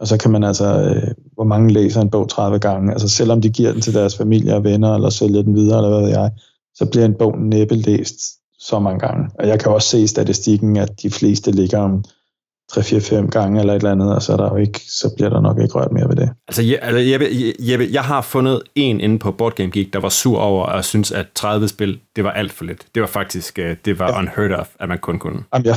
og 0.00 0.06
så 0.08 0.16
kan 0.18 0.30
man 0.30 0.44
altså, 0.44 0.64
øh, 0.64 1.10
hvor 1.34 1.44
mange 1.44 1.72
læser 1.72 2.00
en 2.00 2.10
bog 2.10 2.28
30 2.28 2.58
gange, 2.58 2.92
altså 2.92 3.08
selvom 3.08 3.40
de 3.40 3.50
giver 3.50 3.72
den 3.72 3.80
til 3.80 3.94
deres 3.94 4.16
familie 4.16 4.54
og 4.54 4.64
venner, 4.64 4.94
eller 4.94 5.10
sælger 5.10 5.42
den 5.42 5.54
videre, 5.56 5.78
eller 5.78 5.90
hvad 5.90 6.00
ved 6.08 6.18
jeg, 6.18 6.30
så 6.74 6.86
bliver 6.86 7.04
en 7.06 7.14
bog 7.14 7.38
næppe 7.38 7.74
læst 7.74 8.16
så 8.58 8.78
mange 8.78 8.98
gange. 8.98 9.30
Og 9.38 9.48
jeg 9.48 9.60
kan 9.60 9.72
også 9.72 9.88
se 9.88 9.98
i 10.00 10.06
statistikken, 10.06 10.76
at 10.76 11.02
de 11.02 11.10
fleste 11.10 11.50
ligger 11.50 11.78
om 11.78 12.04
3-4-5 12.72 13.28
gange 13.30 13.60
eller 13.60 13.72
et 13.72 13.76
eller 13.76 13.92
andet, 13.92 14.14
og 14.14 14.22
så, 14.22 14.32
er 14.32 14.36
der 14.36 14.50
jo 14.50 14.56
ikke, 14.56 14.80
så 14.88 15.12
bliver 15.16 15.30
der 15.30 15.40
nok 15.40 15.58
ikke 15.60 15.74
rørt 15.74 15.92
mere 15.92 16.08
ved 16.08 16.16
det. 16.16 16.30
Altså, 16.48 16.62
Je- 16.62 16.84
altså 16.84 16.98
Jeppe, 16.98 17.26
Jeppe, 17.60 17.88
jeg 17.92 18.02
har 18.02 18.22
fundet 18.22 18.62
en 18.74 19.00
inde 19.00 19.18
på 19.18 19.32
Board 19.32 19.54
Game 19.54 19.70
Geek, 19.70 19.92
der 19.92 20.00
var 20.00 20.08
sur 20.08 20.38
over 20.38 20.66
og 20.66 20.84
synes, 20.84 21.12
at 21.12 21.26
30 21.34 21.68
spil, 21.68 21.98
det 22.16 22.24
var 22.24 22.30
alt 22.30 22.52
for 22.52 22.64
lidt. 22.64 22.86
Det 22.94 23.00
var 23.00 23.08
faktisk, 23.08 23.58
øh, 23.58 23.76
det 23.84 23.98
var 23.98 24.18
unheard 24.18 24.60
of, 24.60 24.68
at 24.80 24.88
man 24.88 24.98
kun 24.98 25.18
kunne. 25.18 25.42
Jamen, 25.54 25.66
jeg, 25.66 25.76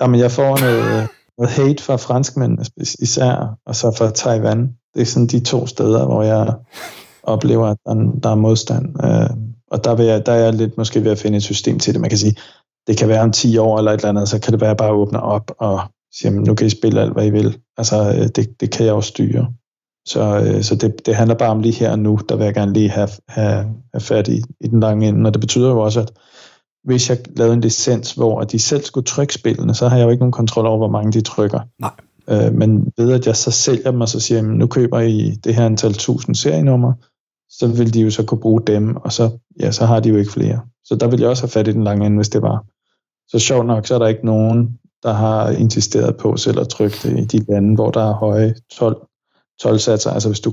jamen, 0.00 0.20
jeg 0.20 0.30
får 0.30 0.58
noget, 0.60 1.08
noget 1.38 1.52
hate 1.52 1.82
fra 1.82 1.96
franskmændene 1.96 2.64
især, 2.98 3.58
og 3.66 3.76
så 3.76 3.90
fra 3.98 4.10
Taiwan. 4.10 4.76
Det 4.94 5.02
er 5.02 5.06
sådan 5.06 5.26
de 5.26 5.40
to 5.40 5.66
steder, 5.66 6.06
hvor 6.06 6.22
jeg 6.22 6.54
oplever, 7.22 7.66
at 7.66 7.76
der, 7.86 7.94
der 8.22 8.28
er 8.28 8.34
modstand. 8.34 9.04
Øh, 9.04 9.30
og 9.70 9.84
der, 9.84 9.94
vil 9.94 10.06
jeg, 10.06 10.26
der 10.26 10.32
er 10.32 10.44
jeg 10.44 10.54
lidt 10.54 10.78
måske 10.78 11.04
ved 11.04 11.10
at 11.10 11.18
finde 11.18 11.36
et 11.36 11.42
system 11.42 11.78
til 11.78 11.94
det. 11.94 12.00
Man 12.00 12.10
kan 12.10 12.18
sige, 12.18 12.36
det 12.86 12.98
kan 12.98 13.08
være 13.08 13.22
om 13.22 13.32
10 13.32 13.58
år 13.58 13.78
eller 13.78 13.92
et 13.92 13.98
eller 13.98 14.08
andet, 14.08 14.28
så 14.28 14.38
kan 14.40 14.52
det 14.52 14.60
være, 14.60 14.70
at 14.70 14.74
jeg 14.74 14.86
bare 14.86 14.92
åbner 14.92 15.18
op 15.18 15.50
og 15.58 15.80
siger, 16.12 16.32
nu 16.32 16.54
kan 16.54 16.66
I 16.66 16.70
spille 16.70 17.00
alt, 17.00 17.12
hvad 17.12 17.26
I 17.26 17.30
vil. 17.30 17.58
Altså, 17.76 17.96
øh, 18.08 18.28
det, 18.36 18.60
det 18.60 18.70
kan 18.70 18.86
jeg 18.86 18.92
jo 18.92 19.00
styre. 19.00 19.46
Så, 20.06 20.40
øh, 20.46 20.62
så 20.62 20.74
det, 20.76 21.06
det 21.06 21.14
handler 21.14 21.34
bare 21.34 21.50
om 21.50 21.60
lige 21.60 21.74
her 21.74 21.90
og 21.90 21.98
nu, 21.98 22.18
der 22.28 22.36
vil 22.36 22.44
jeg 22.44 22.54
gerne 22.54 22.72
lige 22.72 22.90
have, 22.90 23.08
have, 23.28 23.64
have 23.94 24.00
fat 24.00 24.28
i, 24.28 24.42
i 24.60 24.68
den 24.68 24.80
lange 24.80 25.08
ende. 25.08 25.28
Og 25.28 25.34
det 25.34 25.40
betyder 25.40 25.68
jo 25.70 25.80
også, 25.80 26.00
at 26.00 26.12
hvis 26.84 27.10
jeg 27.10 27.18
lavede 27.36 27.54
en 27.54 27.60
licens, 27.60 28.12
hvor 28.12 28.40
de 28.40 28.58
selv 28.58 28.84
skulle 28.84 29.04
trykke 29.04 29.34
spillene, 29.34 29.74
så 29.74 29.88
har 29.88 29.96
jeg 29.96 30.04
jo 30.04 30.10
ikke 30.10 30.20
nogen 30.20 30.32
kontrol 30.32 30.66
over, 30.66 30.76
hvor 30.76 30.90
mange 30.90 31.12
de 31.12 31.20
trykker. 31.20 31.60
Nej. 31.80 31.90
Øh, 32.28 32.54
men 32.54 32.92
ved 32.96 33.12
at 33.12 33.26
jeg 33.26 33.36
så 33.36 33.50
sælger 33.50 33.90
dem, 33.90 34.00
og 34.00 34.08
så 34.08 34.20
siger, 34.20 34.38
jamen, 34.38 34.58
nu 34.58 34.66
køber 34.66 35.00
I 35.00 35.30
det 35.44 35.54
her 35.54 35.66
antal 35.66 35.94
tusind 35.94 36.34
serienummer, 36.34 36.92
så 37.48 37.66
vil 37.66 37.94
de 37.94 38.00
jo 38.00 38.10
så 38.10 38.24
kunne 38.24 38.40
bruge 38.40 38.62
dem, 38.66 38.96
og 38.96 39.12
så, 39.12 39.30
ja, 39.60 39.70
så 39.70 39.86
har 39.86 40.00
de 40.00 40.08
jo 40.08 40.16
ikke 40.16 40.32
flere. 40.32 40.60
Så 40.84 40.96
der 40.96 41.08
vil 41.08 41.20
jeg 41.20 41.28
også 41.28 41.42
have 41.42 41.50
fat 41.50 41.68
i 41.68 41.72
den 41.72 41.84
lange 41.84 42.06
ende, 42.06 42.16
hvis 42.16 42.28
det 42.28 42.42
var. 42.42 42.64
Så 43.28 43.38
sjovt 43.38 43.66
nok, 43.66 43.86
så 43.86 43.94
er 43.94 43.98
der 43.98 44.06
ikke 44.06 44.26
nogen, 44.26 44.78
der 45.02 45.12
har 45.12 45.50
insisteret 45.50 46.16
på 46.16 46.36
selv 46.36 46.60
at 46.60 46.68
trykke 46.68 46.96
det 47.02 47.18
i 47.18 47.38
de 47.38 47.52
lande, 47.52 47.74
hvor 47.74 47.90
der 47.90 48.10
er 48.10 48.14
høje 48.14 48.54
12, 48.72 48.96
12 49.60 49.78
satser. 49.78 50.10
Altså 50.10 50.28
hvis 50.28 50.40
du 50.40 50.52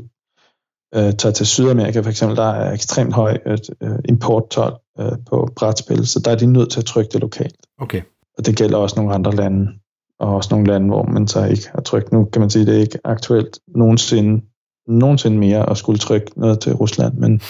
øh, 0.95 1.13
tager 1.13 1.33
til 1.33 1.45
Sydamerika 1.45 1.99
for 1.99 2.09
eksempel, 2.09 2.37
der 2.37 2.49
er 2.49 2.73
ekstremt 2.73 3.13
høj 3.13 3.37
øh, 3.45 3.99
importtol 4.05 4.73
øh, 4.99 5.11
på 5.29 5.49
brætspil, 5.55 6.07
så 6.07 6.19
der 6.19 6.31
er 6.31 6.35
de 6.35 6.45
nødt 6.45 6.71
til 6.71 6.79
at 6.79 6.85
trykke 6.85 7.09
det 7.11 7.21
lokalt. 7.21 7.55
Okay. 7.79 8.01
Og 8.37 8.45
det 8.45 8.57
gælder 8.57 8.77
også 8.77 8.95
nogle 8.95 9.13
andre 9.13 9.35
lande, 9.35 9.71
og 10.19 10.35
også 10.35 10.49
nogle 10.51 10.67
lande, 10.67 10.87
hvor 10.87 11.03
man 11.03 11.27
så 11.27 11.45
ikke 11.45 11.69
har 11.75 11.81
trykt. 11.81 12.11
Nu 12.11 12.25
kan 12.25 12.39
man 12.39 12.49
sige, 12.49 12.61
at 12.61 12.67
det 12.67 12.75
er 12.75 12.79
ikke 12.79 12.99
aktuelt 13.03 13.59
nogensinde, 13.67 14.41
nogensinde 14.87 15.37
mere 15.37 15.69
at 15.69 15.77
skulle 15.77 15.99
trykke 15.99 16.39
noget 16.39 16.59
til 16.59 16.73
Rusland, 16.73 17.13
men 17.13 17.41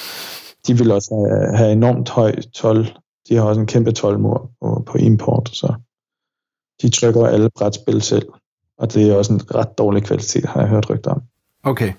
de 0.67 0.77
vil 0.77 0.91
også 0.91 1.15
have, 1.15 1.57
have 1.57 1.71
enormt 1.71 2.09
høj 2.09 2.35
tol. 2.53 2.87
De 3.29 3.35
har 3.35 3.43
også 3.43 3.61
en 3.61 3.67
kæmpe 3.67 3.91
tolmur 3.91 4.51
på, 4.61 4.83
på 4.87 4.97
import, 4.97 5.49
så 5.53 5.73
de 6.81 6.89
trykker 6.89 7.25
alle 7.25 7.49
brætspil 7.49 8.01
selv. 8.01 8.27
Og 8.77 8.93
det 8.93 9.09
er 9.09 9.15
også 9.15 9.33
en 9.33 9.55
ret 9.55 9.77
dårlig 9.77 10.03
kvalitet, 10.03 10.45
har 10.45 10.59
jeg 10.59 10.69
hørt 10.69 10.89
rygter 10.89 11.11
om. 11.11 11.21
Okay. 11.63 11.93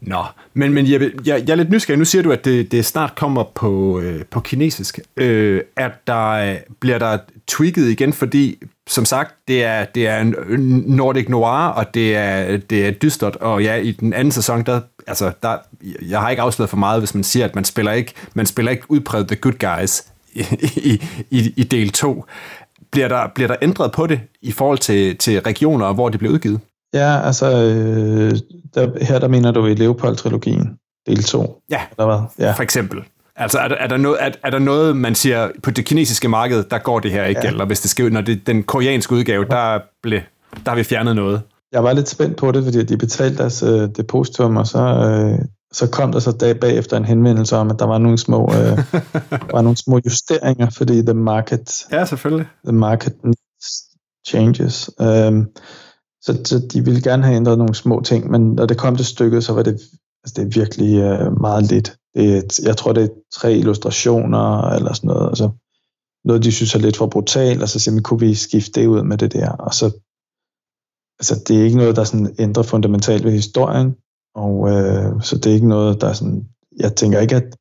Nå, 0.00 0.24
men, 0.54 0.74
men 0.74 0.92
Jeppe, 0.92 1.12
jeg, 1.24 1.44
jeg 1.46 1.52
er 1.52 1.56
lidt 1.56 1.70
nysgerrig. 1.70 1.98
Nu 1.98 2.04
siger 2.04 2.22
du, 2.22 2.32
at 2.32 2.44
det, 2.44 2.72
det 2.72 2.84
snart 2.84 3.14
kommer 3.14 3.44
på, 3.54 4.00
øh, 4.00 4.24
på 4.24 4.40
kinesisk. 4.40 5.00
Øh, 5.16 5.60
at 5.76 6.06
der, 6.06 6.56
bliver 6.80 6.98
der 6.98 7.18
tweaked 7.46 7.84
igen, 7.84 8.12
fordi 8.12 8.58
som 8.86 9.04
sagt, 9.04 9.34
det 9.48 9.64
er, 9.64 9.84
det 9.84 10.06
er 10.06 10.20
en 10.20 10.34
øh, 10.46 10.58
Nordic 10.86 11.28
Noir, 11.28 11.68
og 11.68 11.94
det 11.94 12.16
er, 12.16 12.56
det 12.56 12.86
er 12.86 12.90
dystert, 12.90 13.36
og 13.36 13.62
ja, 13.62 13.74
i 13.74 13.92
den 13.92 14.12
anden 14.12 14.32
sæson, 14.32 14.62
der, 14.62 14.80
altså, 15.06 15.32
der, 15.42 15.56
jeg 16.08 16.20
har 16.20 16.30
ikke 16.30 16.42
afsløret 16.42 16.70
for 16.70 16.76
meget, 16.76 17.00
hvis 17.00 17.14
man 17.14 17.24
siger, 17.24 17.44
at 17.44 17.54
man 17.54 17.64
spiller 17.64 17.92
ikke, 17.92 18.12
man 18.34 18.46
spiller 18.46 18.72
ikke 18.72 18.90
udpræget 18.90 19.28
The 19.28 19.36
Good 19.36 19.78
Guys 19.78 20.04
i, 20.32 20.44
i, 20.76 21.02
i, 21.30 21.52
i 21.56 21.62
del 21.62 21.90
2. 21.90 22.24
Bliver 22.90 23.08
der, 23.08 23.28
bliver 23.34 23.48
der 23.48 23.56
ændret 23.62 23.92
på 23.92 24.06
det 24.06 24.20
i 24.42 24.52
forhold 24.52 24.78
til, 24.78 25.16
til 25.16 25.40
regioner, 25.40 25.92
hvor 25.92 26.08
det 26.08 26.18
bliver 26.18 26.34
udgivet? 26.34 26.60
Ja, 26.94 27.20
altså, 27.26 27.46
øh, 27.46 28.32
der, 28.74 29.04
her 29.04 29.18
der 29.18 29.28
mener 29.28 29.50
du 29.50 29.66
i 29.66 29.74
Leopold-trilogien, 29.74 30.78
del 31.06 31.22
2. 31.22 31.62
Ja, 31.70 31.80
eller 31.90 32.06
hvad? 32.06 32.46
ja. 32.46 32.52
for 32.52 32.62
eksempel. 32.62 33.02
Altså, 33.36 33.58
er 33.58 33.68
der, 33.68 33.76
er, 33.76 33.86
der 33.86 33.96
noget, 33.96 34.18
er, 34.20 34.30
er 34.44 34.50
der 34.50 34.58
noget, 34.58 34.96
man 34.96 35.14
siger, 35.14 35.48
på 35.62 35.70
det 35.70 35.84
kinesiske 35.84 36.28
marked, 36.28 36.64
der 36.64 36.78
går 36.78 37.00
det 37.00 37.10
her 37.10 37.24
ikke, 37.24 37.40
ja. 37.44 37.48
eller 37.48 37.64
hvis 37.64 37.80
det 37.80 37.90
skal, 37.90 38.12
når 38.12 38.20
det 38.20 38.46
den 38.46 38.62
koreanske 38.62 39.14
udgave, 39.14 39.44
der, 39.44 39.78
ble, 40.02 40.22
der 40.64 40.70
har 40.70 40.76
vi 40.76 40.82
fjernet 40.82 41.16
noget? 41.16 41.42
Jeg 41.72 41.84
var 41.84 41.92
lidt 41.92 42.08
spændt 42.08 42.36
på 42.36 42.52
det, 42.52 42.64
fordi 42.64 42.84
de 42.84 42.96
betalte 42.96 43.38
deres 43.38 43.62
øh, 43.62 43.88
depositum, 43.96 44.56
og 44.56 44.66
så, 44.66 44.78
øh, 44.78 45.44
så 45.72 45.90
kom 45.90 46.12
der 46.12 46.18
så 46.18 46.32
dag 46.32 46.60
bagefter 46.60 46.96
en 46.96 47.04
henvendelse 47.04 47.56
om, 47.56 47.70
at 47.70 47.78
der 47.78 47.86
var 47.86 47.98
nogle 47.98 48.18
små, 48.18 48.42
øh, 48.44 48.78
var 49.54 49.62
nogle 49.62 49.76
små 49.76 50.00
justeringer, 50.04 50.70
fordi 50.70 51.02
the 51.02 51.14
market, 51.14 51.86
ja, 51.92 52.04
selvfølgelig. 52.04 52.46
the 52.64 52.76
market 52.76 53.14
changes. 54.28 54.90
Um, 55.00 55.48
så, 56.22 56.40
så 56.44 56.68
de 56.72 56.84
ville 56.84 57.02
gerne 57.02 57.24
have 57.24 57.36
ændret 57.36 57.58
nogle 57.58 57.74
små 57.74 58.00
ting, 58.00 58.30
men 58.30 58.52
når 58.52 58.66
det 58.66 58.78
kom 58.78 58.96
til 58.96 59.06
stykket, 59.06 59.44
så 59.44 59.52
var 59.52 59.62
det, 59.62 59.72
altså 60.24 60.34
det 60.36 60.38
er 60.38 60.60
virkelig 60.60 60.98
øh, 60.98 61.40
meget 61.40 61.64
lidt. 61.70 61.96
Det 62.14 62.34
er, 62.34 62.38
et, 62.38 62.58
jeg 62.58 62.76
tror, 62.76 62.92
det 62.92 63.04
er 63.04 63.08
tre 63.32 63.56
illustrationer 63.56 64.70
eller 64.70 64.92
sådan 64.92 65.08
noget. 65.08 65.28
Altså, 65.28 65.50
noget, 66.24 66.44
de 66.44 66.52
synes 66.52 66.74
er 66.74 66.78
lidt 66.78 66.96
for 66.96 67.06
brutalt, 67.06 67.62
og 67.62 67.68
så 67.68 67.78
siger 67.80 67.94
man, 67.94 68.02
kunne 68.02 68.20
vi 68.20 68.34
skifte 68.34 68.80
det 68.80 68.86
ud 68.86 69.02
med 69.02 69.18
det 69.18 69.32
der? 69.32 69.50
Og 69.50 69.74
så, 69.74 69.86
altså, 71.20 71.44
det 71.48 71.60
er 71.60 71.64
ikke 71.64 71.76
noget, 71.76 71.96
der 71.96 72.04
sådan 72.04 72.34
ændrer 72.38 72.62
fundamentalt 72.62 73.24
ved 73.24 73.32
historien, 73.32 73.96
og 74.34 74.70
øh, 74.70 75.22
så 75.22 75.36
det 75.36 75.46
er 75.46 75.54
ikke 75.54 75.68
noget, 75.68 76.00
der 76.00 76.12
sådan, 76.12 76.48
jeg 76.78 76.96
tænker 76.96 77.20
ikke, 77.20 77.36
at 77.36 77.56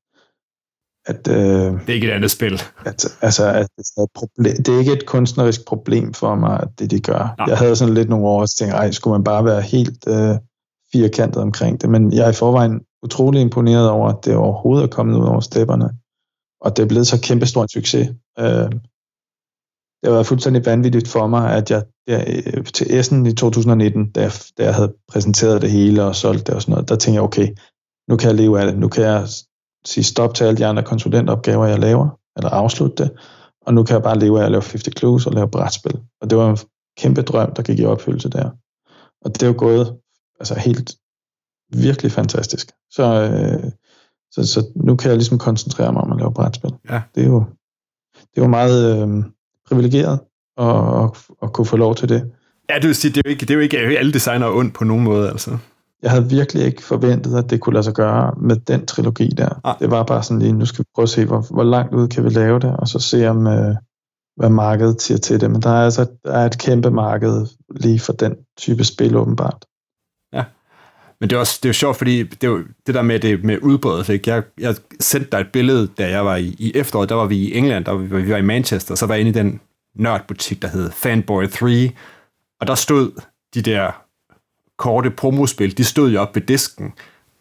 at, 1.08 1.28
øh, 1.28 1.36
det 1.36 1.89
er 1.89 1.93
ikke 1.93 2.08
et 2.08 2.12
andet 2.12 2.32
spil. 2.32 2.62
At, 2.86 3.06
altså, 3.22 3.48
at 3.48 3.67
det, 3.78 3.86
er 3.98 4.02
et 4.02 4.10
problem, 4.15 4.56
det 4.56 4.76
er 4.76 4.80
ikke 4.80 4.93
et 4.93 5.06
kunstnerisk 5.06 5.65
problem 5.67 6.13
for 6.13 6.36
mig, 6.36 6.60
at 6.60 6.67
det 6.80 6.91
de 6.91 7.00
gør. 7.00 7.36
Nej. 7.38 7.48
Jeg 7.48 7.58
havde 7.58 7.76
sådan 7.76 7.93
lidt 7.93 8.10
nogle 8.10 8.26
år, 8.26 8.41
og 8.41 8.50
tænkte, 8.50 8.78
ej, 8.78 8.91
skulle 8.91 9.12
man 9.12 9.24
bare 9.24 9.46
være 9.46 9.62
helt 9.62 10.08
øh, 10.08 10.36
firkantet 10.93 11.41
omkring 11.41 11.82
det. 11.82 11.89
Men 11.89 12.13
jeg 12.13 12.26
er 12.26 12.30
i 12.30 12.34
forvejen 12.34 12.82
utrolig 13.04 13.41
imponeret 13.41 13.89
over, 13.89 14.10
at 14.10 14.26
det 14.26 14.36
overhovedet 14.36 14.84
er 14.84 14.88
kommet 14.88 15.15
ud 15.15 15.26
over 15.26 15.39
stepperne. 15.39 15.89
Og 16.62 16.78
det 16.78 16.84
er 16.84 16.88
blevet 16.88 17.08
så 17.08 17.22
kæmpestor 17.22 17.62
en 17.62 17.70
succes. 17.70 18.08
Øh, 18.39 18.70
det 20.00 20.06
har 20.06 20.12
været 20.12 20.28
fuldstændig 20.28 20.65
vanvittigt 20.65 21.08
for 21.08 21.28
mig, 21.28 21.54
at 21.58 21.72
jeg 21.72 21.84
der, 22.08 22.63
til 22.74 23.00
Essen 23.00 23.26
i 23.26 23.34
2019, 23.34 24.12
da 24.12 24.22
jeg, 24.22 24.32
da 24.58 24.63
jeg 24.63 24.76
havde 24.76 24.93
præsenteret 25.12 25.62
det 25.62 25.72
hele 25.72 26.04
og 26.04 26.15
solgt 26.15 26.48
det 26.48 26.56
og 26.56 26.62
sådan 26.62 26.72
noget, 26.72 26.89
der 26.89 26.96
tænkte 26.96 27.15
jeg, 27.15 27.24
okay, 27.24 27.48
nu 28.10 28.17
kan 28.17 28.28
jeg 28.28 28.36
leve 28.36 28.60
af 28.60 28.65
det. 28.67 28.80
Nu 28.80 28.88
kan 28.88 29.04
jeg 29.04 29.28
sige 29.88 30.04
stop 30.04 30.34
til 30.34 30.43
alle 30.43 30.58
de 30.58 30.65
andre 30.65 30.84
konsulentopgaver, 30.84 31.65
jeg 31.65 31.80
laver, 31.80 32.10
eller 32.38 32.50
afslutte 32.50 33.04
det, 33.04 33.12
og 33.62 33.73
nu 33.73 33.84
kan 33.84 33.93
jeg 33.93 34.04
bare 34.04 34.19
leve 34.19 34.41
af 34.41 34.45
at 34.45 34.52
lave 34.52 34.62
50 34.62 35.00
Clues 35.00 35.26
og 35.26 35.34
lave 35.34 35.50
brætspil. 35.50 36.00
Og 36.21 36.30
det 36.30 36.38
var 36.38 36.50
en 36.50 36.58
kæmpe 36.97 37.21
drøm, 37.21 37.54
der 37.54 37.63
gik 37.63 37.80
i 37.80 37.86
opfyldelse 37.86 38.30
der. 38.30 38.50
Og 39.21 39.34
det 39.34 39.43
er 39.43 39.47
jo 39.47 39.56
gået 39.58 39.95
altså 40.39 40.60
helt 40.60 40.95
virkelig 41.73 42.12
fantastisk. 42.12 42.71
Så, 42.91 43.04
øh, 43.04 43.71
så, 44.32 44.54
så 44.54 44.67
nu 44.76 44.95
kan 44.95 45.10
jeg 45.10 45.17
ligesom 45.17 45.38
koncentrere 45.38 45.93
mig 45.93 46.02
om 46.02 46.12
at 46.12 46.17
lave 46.17 46.34
brætspil. 46.34 46.71
Ja. 46.89 47.02
Det 47.15 47.23
er 47.23 47.28
jo, 47.28 47.43
det 48.13 48.38
er 48.38 48.41
jo 48.41 48.47
meget 48.47 49.02
øh, 49.02 49.23
privilegeret 49.67 50.19
at, 50.58 51.04
at, 51.04 51.10
at 51.43 51.54
kunne 51.54 51.67
få 51.67 51.78
lov 51.78 51.95
til 51.95 52.10
det. 52.10 52.32
Ja, 52.69 52.76
det 52.76 52.88
vil 52.88 52.95
sige, 52.95 53.12
det 53.12 53.17
er 53.17 53.21
jo 53.26 53.30
ikke, 53.30 53.41
det 53.41 53.50
er 53.50 53.56
jo 53.56 53.62
ikke 53.62 53.78
alle 53.78 54.13
designer 54.13 54.50
ondt 54.50 54.73
på 54.73 54.84
nogen 54.84 55.04
måde, 55.04 55.30
altså 55.30 55.58
jeg 56.03 56.12
havde 56.12 56.29
virkelig 56.29 56.65
ikke 56.65 56.83
forventet, 56.83 57.38
at 57.38 57.49
det 57.49 57.62
kunne 57.62 57.73
lade 57.73 57.83
sig 57.83 57.93
gøre 57.93 58.33
med 58.41 58.55
den 58.55 58.86
trilogi 58.86 59.27
der. 59.27 59.62
Ah. 59.63 59.75
Det 59.79 59.91
var 59.91 60.03
bare 60.03 60.23
sådan 60.23 60.41
lige, 60.41 60.53
nu 60.53 60.65
skal 60.65 60.83
vi 60.83 60.89
prøve 60.95 61.03
at 61.03 61.10
se, 61.10 61.25
hvor, 61.25 61.53
hvor 61.53 61.63
langt 61.63 61.93
ud 61.93 62.07
kan 62.07 62.23
vi 62.23 62.29
lave 62.29 62.60
det, 62.60 62.75
og 62.77 62.88
så 62.88 62.99
se 62.99 63.27
om, 63.27 63.47
øh, 63.47 63.75
hvad 64.38 64.49
markedet 64.49 65.01
siger 65.01 65.17
til 65.17 65.41
det. 65.41 65.51
Men 65.51 65.62
der 65.62 65.69
er 65.69 65.86
altså 65.86 66.05
der 66.23 66.31
er 66.31 66.45
et 66.45 66.57
kæmpe 66.57 66.91
marked 66.91 67.45
lige 67.75 67.99
for 67.99 68.13
den 68.13 68.36
type 68.57 68.83
spil, 68.83 69.15
åbenbart. 69.15 69.65
Ja, 70.33 70.43
men 71.19 71.29
det 71.29 71.36
er 71.36 71.39
også 71.39 71.60
det 71.63 71.65
er 71.65 71.69
jo 71.69 71.73
sjovt, 71.73 71.97
fordi 71.97 72.23
det, 72.23 72.43
er 72.43 72.47
jo, 72.47 72.63
det 72.88 72.95
der 72.95 73.01
med 73.01 73.19
det 73.19 73.43
med 73.43 73.60
udbrødet, 73.62 74.10
ikke? 74.10 74.31
Jeg, 74.31 74.43
jeg 74.60 74.75
sendte 74.99 75.31
dig 75.31 75.39
et 75.39 75.51
billede, 75.53 75.88
da 75.88 76.10
jeg 76.10 76.25
var 76.25 76.36
i, 76.36 76.55
i 76.60 76.71
efteråret, 76.75 77.10
der 77.10 77.15
var 77.15 77.25
vi 77.25 77.38
i 77.38 77.57
England, 77.57 77.86
der 77.86 77.91
var, 77.91 77.99
vi 77.99 78.31
var 78.31 78.38
i 78.38 78.41
Manchester, 78.41 78.95
så 78.95 79.05
var 79.05 79.13
jeg 79.13 79.19
inde 79.19 79.39
i 79.39 79.43
den 79.43 79.62
nørdbutik, 79.95 80.62
der 80.62 80.67
hed 80.67 80.91
Fanboy 80.91 81.47
3, 81.47 81.91
og 82.62 82.67
der 82.67 82.75
stod 82.75 83.21
de 83.53 83.62
der 83.62 84.07
korte 84.77 85.09
promospil, 85.09 85.77
de 85.77 85.83
stod 85.83 86.11
jo 86.11 86.21
op 86.21 86.35
ved 86.35 86.41
disken, 86.41 86.93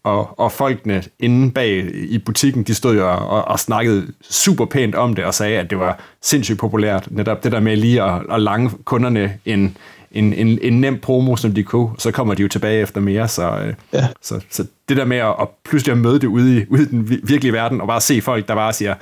og, 0.07 0.39
og 0.41 0.53
folkene 0.53 1.03
inde 1.19 1.51
bag 1.51 1.91
i 1.95 2.19
butikken, 2.19 2.63
de 2.63 2.75
stod 2.75 2.97
jo 2.97 3.09
og, 3.13 3.45
og 3.45 3.61
snakkede 3.61 4.07
super 4.31 4.65
pænt 4.65 4.95
om 4.95 5.15
det, 5.15 5.25
og 5.25 5.35
sagde, 5.35 5.59
at 5.59 5.71
det 5.71 5.79
var 5.79 6.01
sindssygt 6.23 6.59
populært, 6.59 7.09
netop 7.11 7.45
det 7.45 7.53
der 7.53 7.61
med 7.61 7.77
lige 7.77 8.03
at, 8.03 8.23
at 8.31 8.43
lange 8.43 8.71
kunderne 8.85 9.39
en, 9.45 9.77
en, 10.11 10.33
en, 10.33 10.59
en 10.63 10.81
nem 10.81 11.01
promo, 11.01 11.37
som 11.37 11.53
de 11.53 11.63
kunne, 11.63 11.91
så 11.99 12.11
kommer 12.11 12.35
de 12.35 12.43
jo 12.43 12.49
tilbage 12.49 12.83
efter 12.83 13.01
mere, 13.01 13.29
så, 13.29 13.59
øh, 13.59 13.75
ja. 13.93 14.09
så, 14.23 14.41
så 14.51 14.67
det 14.89 14.97
der 14.97 15.05
med 15.05 15.17
at, 15.17 15.35
at 15.41 15.49
pludselig 15.65 15.93
at 15.93 15.99
møde 15.99 16.21
det 16.21 16.27
ude 16.27 16.61
i, 16.61 16.65
ude 16.71 16.83
i 16.83 16.87
den 16.87 17.09
virkelige 17.09 17.53
verden, 17.53 17.81
og 17.81 17.87
bare 17.87 18.01
se 18.01 18.21
folk, 18.21 18.49
der 18.49 18.55
bare 18.55 18.73
siger, 18.73 18.95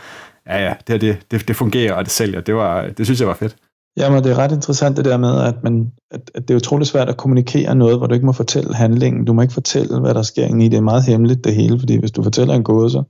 ja 0.47 0.65
ja, 0.65 0.75
det, 0.87 0.89
her, 0.89 0.99
det, 0.99 1.19
det, 1.31 1.49
det 1.49 1.57
fungerer, 1.57 1.95
og 1.95 2.05
det 2.05 2.13
sælger, 2.13 2.41
det, 2.41 2.55
var, 2.55 2.89
det 2.99 3.07
synes 3.07 3.21
jeg 3.21 3.29
var 3.29 3.35
fedt. 3.35 3.57
Jamen, 3.97 4.25
det 4.25 4.33
er 4.33 4.39
ret 4.39 4.53
interessant 4.53 4.97
det 4.97 5.05
der 5.05 5.17
med, 5.17 5.41
at, 5.41 5.55
man, 5.63 5.93
at, 6.11 6.31
at 6.35 6.49
det 6.49 6.55
er 6.55 6.59
utroligt 6.59 6.91
svært 6.91 7.09
at 7.09 7.17
kommunikere 7.17 7.75
noget, 7.75 7.99
hvor 7.99 8.07
du 8.07 8.15
ikke 8.15 8.27
må 8.27 8.33
fortælle 8.33 8.75
handlingen. 8.75 9.25
Du 9.25 9.33
må 9.33 9.43
ikke 9.43 9.55
fortælle, 9.55 10.01
hvad 10.01 10.15
der 10.15 10.23
sker 10.23 10.47
i. 10.47 10.69
Det 10.69 10.77
er 10.77 10.81
meget 10.81 11.05
hemmeligt 11.05 11.45
det 11.45 11.55
hele, 11.55 11.79
fordi 11.79 11.97
hvis 11.97 12.11
du 12.11 12.23
fortæller 12.23 12.55
en 12.55 12.63
gåde, 12.63 12.91
så, 12.91 13.03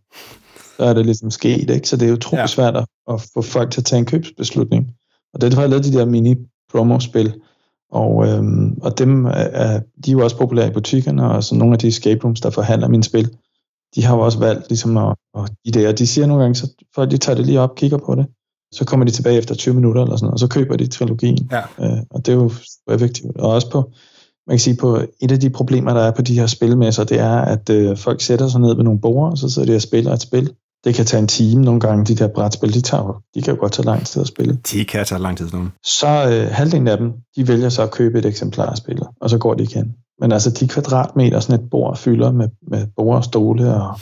så 0.76 0.84
er 0.84 0.94
det 0.94 1.06
ligesom 1.06 1.30
sket. 1.30 1.70
Ikke? 1.70 1.88
Så 1.88 1.96
det 1.96 2.08
er 2.08 2.12
utroligt 2.12 2.40
ja. 2.40 2.46
svært 2.46 2.76
at, 2.76 2.86
at 3.10 3.26
få 3.34 3.42
folk 3.42 3.70
til 3.70 3.80
at 3.80 3.84
tage 3.84 4.00
en 4.00 4.06
købsbeslutning. 4.06 4.90
Og 5.34 5.40
det 5.40 5.54
har 5.54 5.60
jeg 5.60 5.70
lavet 5.70 5.84
de 5.84 5.92
der 5.92 6.04
mini-promo-spil. 6.04 7.34
Og, 7.92 8.26
øhm, 8.26 8.78
og 8.82 8.98
dem 8.98 9.26
er, 9.26 9.80
de 10.04 10.10
er 10.10 10.12
jo 10.12 10.24
også 10.24 10.36
populære 10.38 10.68
i 10.68 10.72
butikkerne, 10.72 11.30
og 11.30 11.44
så 11.44 11.54
nogle 11.54 11.72
af 11.72 11.78
de 11.78 11.88
escape 11.88 12.24
rooms, 12.24 12.40
der 12.40 12.50
forhandler 12.50 12.88
mine 12.88 13.04
spil, 13.04 13.30
de 13.94 14.04
har 14.04 14.16
jo 14.16 14.20
også 14.20 14.38
valgt 14.38 14.68
ligesom 14.68 14.96
at, 14.96 15.14
at 15.38 15.50
idéer. 15.68 15.92
De 15.92 16.06
siger 16.06 16.26
nogle 16.26 16.42
gange, 16.42 16.54
så 16.54 16.84
folk 16.94 17.10
de 17.10 17.18
tager 17.18 17.36
det 17.36 17.46
lige 17.46 17.60
op, 17.60 17.74
kigger 17.74 17.98
på 17.98 18.14
det, 18.14 18.26
så 18.74 18.84
kommer 18.84 19.06
de 19.06 19.12
tilbage 19.12 19.38
efter 19.38 19.54
20 19.54 19.74
minutter 19.74 20.02
eller 20.02 20.16
sådan 20.16 20.24
noget, 20.24 20.32
og 20.32 20.38
så 20.38 20.48
køber 20.48 20.76
de 20.76 20.86
trilogien. 20.86 21.50
Ja. 21.52 21.60
Øh, 21.80 21.98
og 22.10 22.26
det 22.26 22.32
er 22.32 22.36
jo 22.36 22.50
effektivt. 22.90 23.36
Og 23.36 23.50
også 23.50 23.70
på, 23.70 23.90
man 24.46 24.54
kan 24.54 24.60
sige, 24.60 24.76
på 24.76 25.00
et 25.20 25.32
af 25.32 25.40
de 25.40 25.50
problemer, 25.50 25.94
der 25.94 26.00
er 26.00 26.10
på 26.10 26.22
de 26.22 26.38
her 26.38 26.46
spilmesser, 26.46 27.04
det 27.04 27.20
er, 27.20 27.36
at 27.36 27.70
øh, 27.70 27.96
folk 27.96 28.20
sætter 28.20 28.48
sig 28.48 28.60
ned 28.60 28.74
ved 28.74 28.84
nogle 28.84 29.00
borde, 29.00 29.30
og 29.30 29.38
så 29.38 29.48
sidder 29.48 29.68
de 29.68 29.76
og 29.76 29.82
spiller 29.82 30.12
et 30.12 30.22
spil. 30.22 30.52
Det 30.84 30.94
kan 30.94 31.04
tage 31.04 31.20
en 31.20 31.28
time 31.28 31.62
nogle 31.62 31.80
gange, 31.80 32.04
de 32.04 32.14
der 32.14 32.28
brætspil, 32.28 32.74
de, 32.74 32.80
tager, 32.80 33.22
de 33.34 33.42
kan 33.42 33.54
jo 33.54 33.60
godt 33.60 33.72
tage 33.72 33.86
lang 33.86 34.06
tid 34.06 34.22
at 34.22 34.28
spille. 34.28 34.58
De 34.72 34.84
kan 34.84 35.04
tage 35.04 35.22
lang 35.22 35.38
tid 35.38 35.48
sådan 35.48 35.72
Så 35.84 36.06
øh, 36.06 36.50
halvdelen 36.50 36.88
af 36.88 36.98
dem, 36.98 37.12
de 37.36 37.48
vælger 37.48 37.68
så 37.68 37.82
at 37.82 37.90
købe 37.90 38.18
et 38.18 38.26
eksemplar 38.26 38.66
af 38.66 38.76
spillet, 38.76 39.06
og 39.20 39.30
så 39.30 39.38
går 39.38 39.54
de 39.54 39.62
igen. 39.62 39.94
Men 40.20 40.32
altså 40.32 40.50
de 40.50 40.68
kvadratmeter, 40.68 41.40
sådan 41.40 41.64
et 41.64 41.70
bord 41.70 41.96
fylder 41.96 42.32
med, 42.32 42.48
med 42.68 42.86
bord 42.96 43.16
og 43.16 43.24
stole, 43.24 43.74
og 43.74 43.98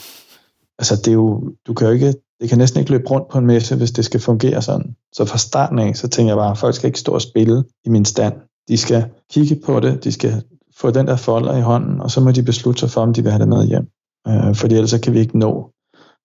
altså 0.78 0.96
det 0.96 1.08
er 1.08 1.12
jo, 1.12 1.42
du 1.66 1.74
kan 1.74 1.86
jo 1.86 1.92
ikke 1.92 2.14
det 2.42 2.48
kan 2.48 2.58
næsten 2.58 2.80
ikke 2.80 2.92
løbe 2.92 3.10
rundt 3.10 3.28
på 3.28 3.38
en 3.38 3.46
messe, 3.46 3.76
hvis 3.76 3.90
det 3.90 4.04
skal 4.04 4.20
fungere 4.20 4.62
sådan. 4.62 4.96
Så 5.12 5.24
fra 5.24 5.38
starten 5.38 5.78
af, 5.78 5.96
så 5.96 6.08
tænker 6.08 6.30
jeg 6.30 6.36
bare, 6.36 6.50
at 6.50 6.58
folk 6.58 6.74
skal 6.74 6.86
ikke 6.86 6.98
stå 6.98 7.12
og 7.12 7.22
spille 7.22 7.64
i 7.84 7.88
min 7.88 8.04
stand. 8.04 8.34
De 8.68 8.76
skal 8.76 9.04
kigge 9.30 9.60
på 9.66 9.80
det, 9.80 10.04
de 10.04 10.12
skal 10.12 10.42
få 10.76 10.90
den 10.90 11.06
der 11.06 11.16
folder 11.16 11.56
i 11.56 11.60
hånden, 11.60 12.00
og 12.00 12.10
så 12.10 12.20
må 12.20 12.30
de 12.30 12.42
beslutte 12.42 12.80
sig 12.80 12.90
for, 12.90 13.00
om 13.00 13.12
de 13.14 13.22
vil 13.22 13.32
have 13.32 13.40
det 13.40 13.48
med 13.48 13.66
hjem. 13.66 13.86
Øh, 14.28 14.54
fordi 14.54 14.74
ellers 14.74 14.90
så 14.90 15.00
kan 15.00 15.12
vi 15.12 15.20
ikke 15.20 15.38
nå 15.38 15.72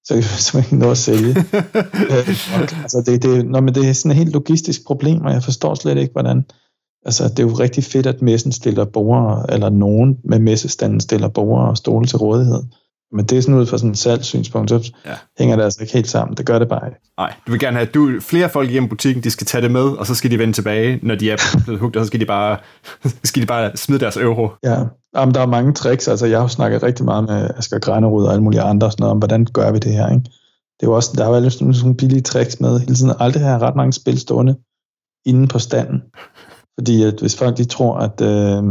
så 0.07 0.13
kan 0.13 0.59
vi 0.59 0.59
ikke 0.65 0.77
nå 0.77 0.91
at 0.91 0.97
sælge. 0.97 1.29
øh, 2.11 2.29
altså 2.83 3.03
det, 3.05 3.23
det, 3.23 3.45
når, 3.45 3.61
men 3.61 3.75
det 3.75 3.89
er 3.89 3.93
sådan 3.93 4.11
et 4.11 4.17
helt 4.17 4.33
logistisk 4.33 4.85
problem, 4.85 5.21
og 5.21 5.31
jeg 5.31 5.43
forstår 5.43 5.75
slet 5.75 5.97
ikke, 5.97 6.11
hvordan... 6.11 6.43
Altså, 7.05 7.23
det 7.29 7.39
er 7.39 7.43
jo 7.43 7.53
rigtig 7.53 7.83
fedt, 7.83 8.05
at 8.05 8.21
messen 8.21 8.51
stiller 8.51 8.85
borgere, 8.85 9.53
eller 9.53 9.69
nogen 9.69 10.17
med 10.23 10.39
messestanden 10.39 10.99
stiller 10.99 11.27
borgere 11.27 11.69
og 11.69 11.77
stole 11.77 12.07
til 12.07 12.17
rådighed. 12.17 12.63
Men 13.11 13.25
det 13.25 13.37
er 13.37 13.41
sådan 13.41 13.55
ud 13.55 13.65
fra 13.65 13.77
sådan 13.77 13.91
et 13.91 13.97
salgssynspunkt, 13.97 14.69
så 14.69 14.91
ja. 15.05 15.13
hænger 15.39 15.55
det 15.55 15.63
altså 15.63 15.81
ikke 15.81 15.93
helt 15.93 16.07
sammen. 16.07 16.37
Det 16.37 16.45
gør 16.45 16.59
det 16.59 16.69
bare 16.69 16.87
ikke. 16.87 16.99
Nej, 17.17 17.33
du 17.47 17.51
vil 17.51 17.59
gerne 17.59 17.77
have, 17.77 17.89
du, 17.93 18.19
flere 18.21 18.49
folk 18.49 18.69
hjemme 18.69 18.87
i 18.87 18.89
butikken, 18.89 19.23
de 19.23 19.29
skal 19.29 19.47
tage 19.47 19.61
det 19.61 19.71
med, 19.71 19.81
og 19.81 20.07
så 20.07 20.15
skal 20.15 20.31
de 20.31 20.39
vende 20.39 20.53
tilbage, 20.53 20.99
når 21.03 21.15
de 21.15 21.31
er 21.31 21.37
blevet 21.63 21.81
hugt, 21.81 21.95
og 21.95 22.05
så 22.05 22.07
skal 22.07 22.19
de 22.19 22.25
bare, 22.25 22.57
skal 23.23 23.41
de 23.41 23.47
bare 23.47 23.77
smide 23.77 23.99
deres 23.99 24.17
euro. 24.17 24.49
Ja, 24.63 24.83
Jamen, 25.17 25.35
der 25.35 25.41
er 25.41 25.45
mange 25.45 25.73
tricks. 25.73 26.07
Altså, 26.07 26.25
jeg 26.25 26.39
har 26.39 26.47
snakket 26.47 26.83
rigtig 26.83 27.05
meget 27.05 27.23
med 27.23 27.49
Asger 27.57 27.79
Grænerud 27.79 28.25
og 28.25 28.31
alle 28.31 28.43
mulige 28.43 28.61
andre, 28.61 28.91
sådan 28.91 29.01
noget, 29.03 29.11
om 29.11 29.17
hvordan 29.17 29.45
gør 29.53 29.71
vi 29.71 29.79
det 29.79 29.93
her. 29.93 30.09
Ikke? 30.09 30.23
Det 30.79 30.83
er 30.83 30.87
jo 30.87 30.95
også, 30.95 31.11
der 31.15 31.23
er 31.23 31.29
jo 31.29 31.35
alle 31.35 31.51
sådan 31.51 31.73
nogle 31.81 31.97
billige 31.97 32.21
tricks 32.21 32.59
med. 32.59 32.79
Hele 32.79 32.95
tiden 32.95 33.13
aldrig 33.19 33.43
have 33.43 33.59
ret 33.59 33.75
mange 33.75 33.93
spil 33.93 34.19
stående 34.19 34.55
inde 35.25 35.47
på 35.47 35.59
standen. 35.59 36.01
Fordi 36.79 37.03
at 37.03 37.19
hvis 37.19 37.37
folk 37.37 37.57
de 37.57 37.65
tror, 37.65 37.97
at, 37.97 38.21
øh, 38.21 38.63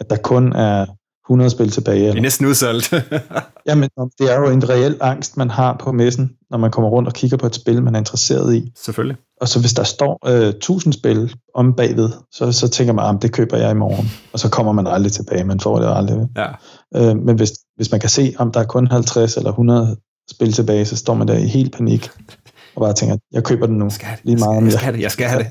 at 0.00 0.10
der 0.10 0.16
kun 0.16 0.52
er 0.52 0.86
100 1.26 1.50
spil 1.50 1.70
tilbage. 1.70 2.08
Det 2.08 2.16
er 2.16 2.20
næsten 2.20 2.46
udsolgt. 2.46 2.94
Jamen, 3.68 3.88
det 4.18 4.32
er 4.32 4.38
jo 4.38 4.50
en 4.50 4.68
reel 4.68 4.96
angst, 5.00 5.36
man 5.36 5.50
har 5.50 5.76
på 5.80 5.92
messen, 5.92 6.30
når 6.50 6.58
man 6.58 6.70
kommer 6.70 6.90
rundt 6.90 7.08
og 7.08 7.14
kigger 7.14 7.36
på 7.36 7.46
et 7.46 7.54
spil, 7.54 7.82
man 7.82 7.94
er 7.94 7.98
interesseret 7.98 8.54
i. 8.54 8.72
Selvfølgelig. 8.76 9.16
Og 9.40 9.48
så 9.48 9.60
hvis 9.60 9.72
der 9.72 9.82
står 9.82 10.28
øh, 10.28 10.48
1000 10.48 10.92
spil 10.92 11.34
om 11.54 11.74
bagved, 11.74 12.10
så, 12.32 12.52
så 12.52 12.68
tænker 12.68 12.92
man, 12.92 13.04
at 13.04 13.14
ah, 13.14 13.22
det 13.22 13.32
køber 13.32 13.56
jeg 13.56 13.70
i 13.70 13.74
morgen. 13.74 14.10
Og 14.32 14.38
så 14.38 14.48
kommer 14.50 14.72
man 14.72 14.86
aldrig 14.86 15.12
tilbage, 15.12 15.44
man 15.44 15.60
får 15.60 15.78
det 15.78 15.96
aldrig. 15.96 16.28
Ja. 16.36 16.48
Øh, 16.96 17.16
men 17.16 17.36
hvis, 17.36 17.52
hvis 17.76 17.90
man 17.90 18.00
kan 18.00 18.10
se, 18.10 18.34
om 18.38 18.52
der 18.52 18.60
er 18.60 18.64
kun 18.64 18.86
50 18.86 19.36
eller 19.36 19.50
100 19.50 19.96
spil 20.30 20.52
tilbage, 20.52 20.84
så 20.84 20.96
står 20.96 21.14
man 21.14 21.28
der 21.28 21.38
i 21.38 21.46
helt 21.46 21.72
panik 21.74 22.10
og 22.74 22.80
bare 22.80 22.92
tænker, 22.92 23.16
jeg 23.32 23.44
køber 23.44 23.66
den 23.66 23.78
nu. 23.78 23.90
Skal 23.90 24.08
det, 24.08 24.20
lige 24.24 24.36
meget, 24.36 24.64
jeg, 24.64 24.72
skal, 24.72 24.74
jeg 24.74 24.80
skal 24.82 24.92
det, 24.92 25.02
jeg 25.02 25.10
skal 25.10 25.26
have 25.26 25.42
det. 25.42 25.50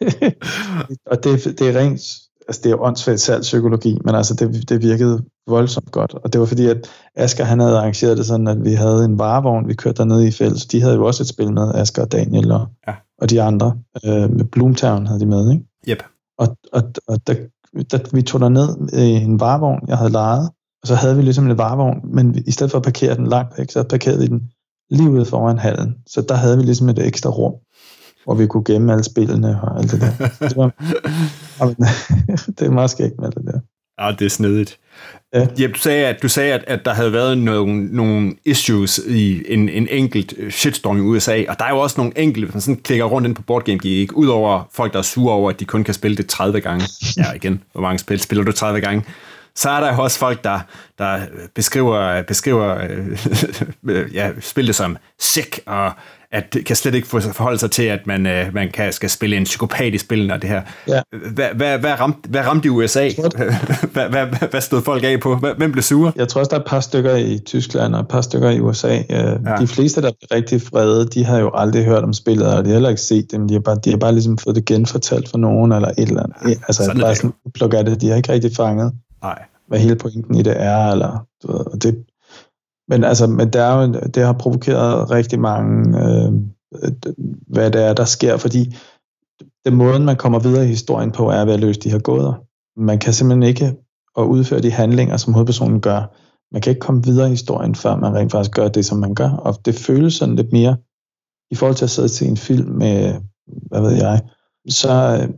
og 1.10 1.24
det, 1.24 1.58
det 1.58 1.68
er 1.68 1.80
rent 1.80 2.00
altså 2.48 2.60
det 2.62 2.66
er 2.66 2.70
jo 2.70 2.84
åndssvagt 2.84 3.20
salgspsykologi, 3.20 3.98
men 4.04 4.14
altså 4.14 4.34
det, 4.34 4.68
det 4.68 4.82
virkede 4.82 5.24
voldsomt 5.46 5.90
godt. 5.90 6.14
Og 6.14 6.32
det 6.32 6.40
var 6.40 6.46
fordi, 6.46 6.66
at 6.66 6.90
Asger 7.14 7.44
han 7.44 7.60
havde 7.60 7.78
arrangeret 7.78 8.18
det 8.18 8.26
sådan, 8.26 8.48
at 8.48 8.64
vi 8.64 8.72
havde 8.72 9.04
en 9.04 9.18
varevogn, 9.18 9.68
vi 9.68 9.74
kørte 9.74 9.96
dernede 9.96 10.28
i 10.28 10.30
fælles. 10.30 10.66
De 10.66 10.82
havde 10.82 10.94
jo 10.94 11.06
også 11.06 11.22
et 11.22 11.28
spil 11.28 11.52
med, 11.52 11.74
Asger 11.74 12.02
og 12.02 12.12
Daniel 12.12 12.52
og, 12.52 12.66
ja. 12.88 12.94
og 13.18 13.30
de 13.30 13.42
andre. 13.42 13.76
Øh, 14.04 14.30
med 14.30 14.44
Bloomtown 14.44 15.06
havde 15.06 15.20
de 15.20 15.26
med, 15.26 15.50
ikke? 15.50 15.64
Yep. 15.88 16.02
Og, 16.38 16.56
og, 16.72 16.82
og 17.08 17.26
da, 17.26 17.36
da 17.92 17.98
vi 18.12 18.22
tog 18.22 18.40
derned 18.40 18.92
i 18.92 19.10
en 19.10 19.40
varevogn, 19.40 19.88
jeg 19.88 19.98
havde 19.98 20.12
lejet, 20.12 20.50
og 20.82 20.88
så 20.88 20.94
havde 20.94 21.16
vi 21.16 21.22
ligesom 21.22 21.50
en 21.50 21.58
varevogn, 21.58 22.00
men 22.04 22.42
i 22.46 22.50
stedet 22.50 22.70
for 22.70 22.78
at 22.78 22.84
parkere 22.84 23.16
den 23.16 23.26
langt 23.26 23.58
væk, 23.58 23.70
så 23.70 23.82
parkerede 23.82 24.20
vi 24.20 24.26
den 24.26 24.50
lige 24.90 25.10
ude 25.10 25.24
foran 25.24 25.58
hallen. 25.58 25.94
Så 26.06 26.22
der 26.28 26.34
havde 26.34 26.56
vi 26.56 26.62
ligesom 26.62 26.88
et 26.88 27.06
ekstra 27.06 27.30
rum 27.30 27.54
hvor 28.28 28.34
vi 28.34 28.46
kunne 28.46 28.64
gemme 28.64 28.92
alle 28.92 29.04
spillene 29.04 29.60
og 29.62 29.78
alt 29.78 29.90
det 29.90 30.00
der. 30.00 30.28
det, 30.48 30.56
var, 30.56 30.70
det 32.58 32.66
er 32.66 32.70
meget 32.70 32.90
skægt 32.90 33.20
med 33.20 33.30
det 33.30 33.42
der. 33.46 33.60
Ja, 34.00 34.12
det 34.18 34.24
er 34.24 34.30
snedigt. 34.30 34.78
Ja. 35.34 35.46
Ja, 35.58 35.66
du 35.66 35.78
sagde, 35.78 36.06
at, 36.06 36.22
du 36.22 36.28
sagde 36.28 36.54
at, 36.54 36.64
at 36.66 36.84
der 36.84 36.94
havde 36.94 37.12
været 37.12 37.38
nogle, 37.38 37.86
nogle 37.86 38.34
issues 38.44 38.98
i 39.06 39.52
en, 39.52 39.68
en 39.68 39.88
enkelt 39.90 40.34
shitstorm 40.50 40.98
i 40.98 41.00
USA, 41.00 41.44
og 41.48 41.58
der 41.58 41.64
er 41.64 41.70
jo 41.70 41.78
også 41.78 41.94
nogle 41.98 42.18
enkelte, 42.18 42.46
hvis 42.46 42.54
man 42.54 42.60
sådan 42.60 42.80
klikker 42.82 43.04
rundt 43.04 43.28
ind 43.28 43.34
på 43.36 43.42
Board 43.42 43.64
Game 43.64 43.78
Geek, 43.78 44.12
udover 44.12 44.68
folk, 44.72 44.92
der 44.92 44.98
er 44.98 45.02
sure 45.02 45.34
over, 45.34 45.50
at 45.50 45.60
de 45.60 45.64
kun 45.64 45.84
kan 45.84 45.94
spille 45.94 46.16
det 46.16 46.26
30 46.26 46.60
gange. 46.60 46.84
Ja, 47.16 47.32
igen, 47.32 47.62
hvor 47.72 47.80
mange 47.80 47.98
spil 47.98 48.20
spiller 48.20 48.44
du 48.44 48.52
30 48.52 48.80
gange? 48.80 49.04
Så 49.54 49.70
er 49.70 49.80
der 49.80 49.94
jo 49.94 50.02
også 50.02 50.18
folk, 50.18 50.44
der, 50.44 50.60
der 50.98 51.20
beskriver, 51.54 52.22
beskriver 52.22 52.78
ja, 54.18 54.30
spillet 54.40 54.74
som 54.74 54.96
sick, 55.18 55.60
og 55.66 55.92
at 56.32 56.54
det 56.54 56.64
kan 56.64 56.76
slet 56.76 56.94
ikke 56.94 57.06
forholde 57.08 57.58
sig 57.58 57.70
til, 57.70 57.82
at 57.82 58.06
man, 58.06 58.26
øh, 58.26 58.54
man 58.54 58.70
kan, 58.70 58.92
skal 58.92 59.10
spille 59.10 59.36
en 59.36 59.44
psykopat 59.44 59.94
i 59.94 59.98
spillet 59.98 60.32
og 60.32 60.42
det 60.42 60.50
her. 60.50 60.62
Ja. 60.88 61.00
Hvad, 61.32 61.48
hvad, 61.54 61.78
hvad, 61.78 62.00
ramte, 62.00 62.28
hvad 62.28 62.40
ramte 62.40 62.66
i 62.66 62.68
USA? 62.68 63.10
hvad, 63.92 64.08
hvad, 64.08 64.48
hvad 64.50 64.60
stod 64.60 64.82
folk 64.82 65.04
af 65.04 65.20
på? 65.20 65.36
Hvem 65.56 65.72
blev 65.72 65.82
sure? 65.82 66.12
Jeg 66.16 66.28
tror 66.28 66.38
også, 66.38 66.50
der 66.50 66.56
er 66.56 66.60
et 66.60 66.66
par 66.66 66.80
stykker 66.80 67.16
i 67.16 67.38
Tyskland 67.38 67.94
og 67.94 68.00
et 68.00 68.08
par 68.08 68.20
stykker 68.20 68.50
i 68.50 68.60
USA. 68.60 68.98
Øh, 68.98 69.04
ja. 69.10 69.56
De 69.60 69.66
fleste, 69.66 70.02
der 70.02 70.08
er 70.08 70.34
rigtig 70.34 70.62
frede, 70.62 71.08
de 71.08 71.24
har 71.24 71.38
jo 71.38 71.50
aldrig 71.54 71.84
hørt 71.84 72.04
om 72.04 72.12
spillet, 72.12 72.46
og 72.46 72.64
de 72.64 72.68
har 72.68 72.74
heller 72.74 72.88
ikke 72.88 73.02
set 73.02 73.32
dem. 73.32 73.48
De 73.48 73.54
har 73.54 73.60
bare, 73.60 73.76
de 73.84 73.90
har 73.90 73.96
bare 73.96 74.12
ligesom 74.12 74.38
fået 74.38 74.56
det 74.56 74.64
genfortalt 74.64 75.28
for 75.28 75.38
nogen, 75.38 75.72
eller 75.72 75.88
et 75.88 76.08
eller 76.08 76.22
andet. 76.22 76.58
Altså, 76.68 76.84
sådan 76.84 77.00
bare 77.00 77.14
sådan 77.14 77.32
pluk 77.54 77.74
af 77.74 77.84
det. 77.84 78.00
De 78.00 78.08
har 78.08 78.16
ikke 78.16 78.32
rigtig 78.32 78.50
fanget, 78.56 78.92
Nej. 79.22 79.38
hvad 79.68 79.78
hele 79.78 79.96
pointen 79.96 80.34
i 80.34 80.42
det 80.42 80.62
er, 80.62 80.92
eller 80.92 81.26
du 81.42 81.52
ved, 81.52 81.80
det, 81.80 82.04
men 82.88 83.04
altså, 83.04 83.26
men 83.26 83.52
der 83.52 83.62
er 83.62 83.82
jo, 83.82 83.92
det 83.92 84.22
har 84.22 84.32
provokeret 84.32 85.10
rigtig 85.10 85.40
mange, 85.40 85.98
øh, 85.98 86.32
hvad 87.46 87.70
det 87.70 87.82
er, 87.82 87.92
der 87.92 88.04
sker, 88.04 88.36
fordi 88.36 88.76
den 89.64 89.74
måde, 89.74 90.00
man 90.00 90.16
kommer 90.16 90.38
videre 90.38 90.64
i 90.64 90.68
historien 90.68 91.12
på, 91.12 91.30
er 91.30 91.44
ved 91.44 91.54
at 91.54 91.60
løse 91.60 91.80
de 91.80 91.90
her 91.90 91.98
gåder. 91.98 92.32
Man 92.80 92.98
kan 92.98 93.12
simpelthen 93.12 93.42
ikke 93.42 93.76
at 94.18 94.22
udføre 94.22 94.60
de 94.60 94.70
handlinger, 94.70 95.16
som 95.16 95.32
hovedpersonen 95.32 95.80
gør. 95.80 96.00
Man 96.52 96.62
kan 96.62 96.70
ikke 96.70 96.80
komme 96.80 97.04
videre 97.04 97.26
i 97.26 97.30
historien, 97.30 97.74
før 97.74 97.96
man 97.96 98.14
rent 98.14 98.32
faktisk 98.32 98.54
gør 98.56 98.68
det, 98.68 98.86
som 98.86 98.98
man 98.98 99.14
gør. 99.14 99.30
Og 99.30 99.54
det 99.64 99.74
føles 99.74 100.14
sådan 100.14 100.36
lidt 100.36 100.52
mere, 100.52 100.76
i 101.50 101.54
forhold 101.54 101.76
til 101.76 101.84
at 101.84 101.90
sidde 101.90 102.08
til 102.08 102.28
en 102.28 102.36
film 102.36 102.68
med, 102.68 103.14
hvad 103.46 103.80
ved 103.80 103.92
jeg, 103.92 104.20
så, 104.68 104.92
øh, 105.22 105.28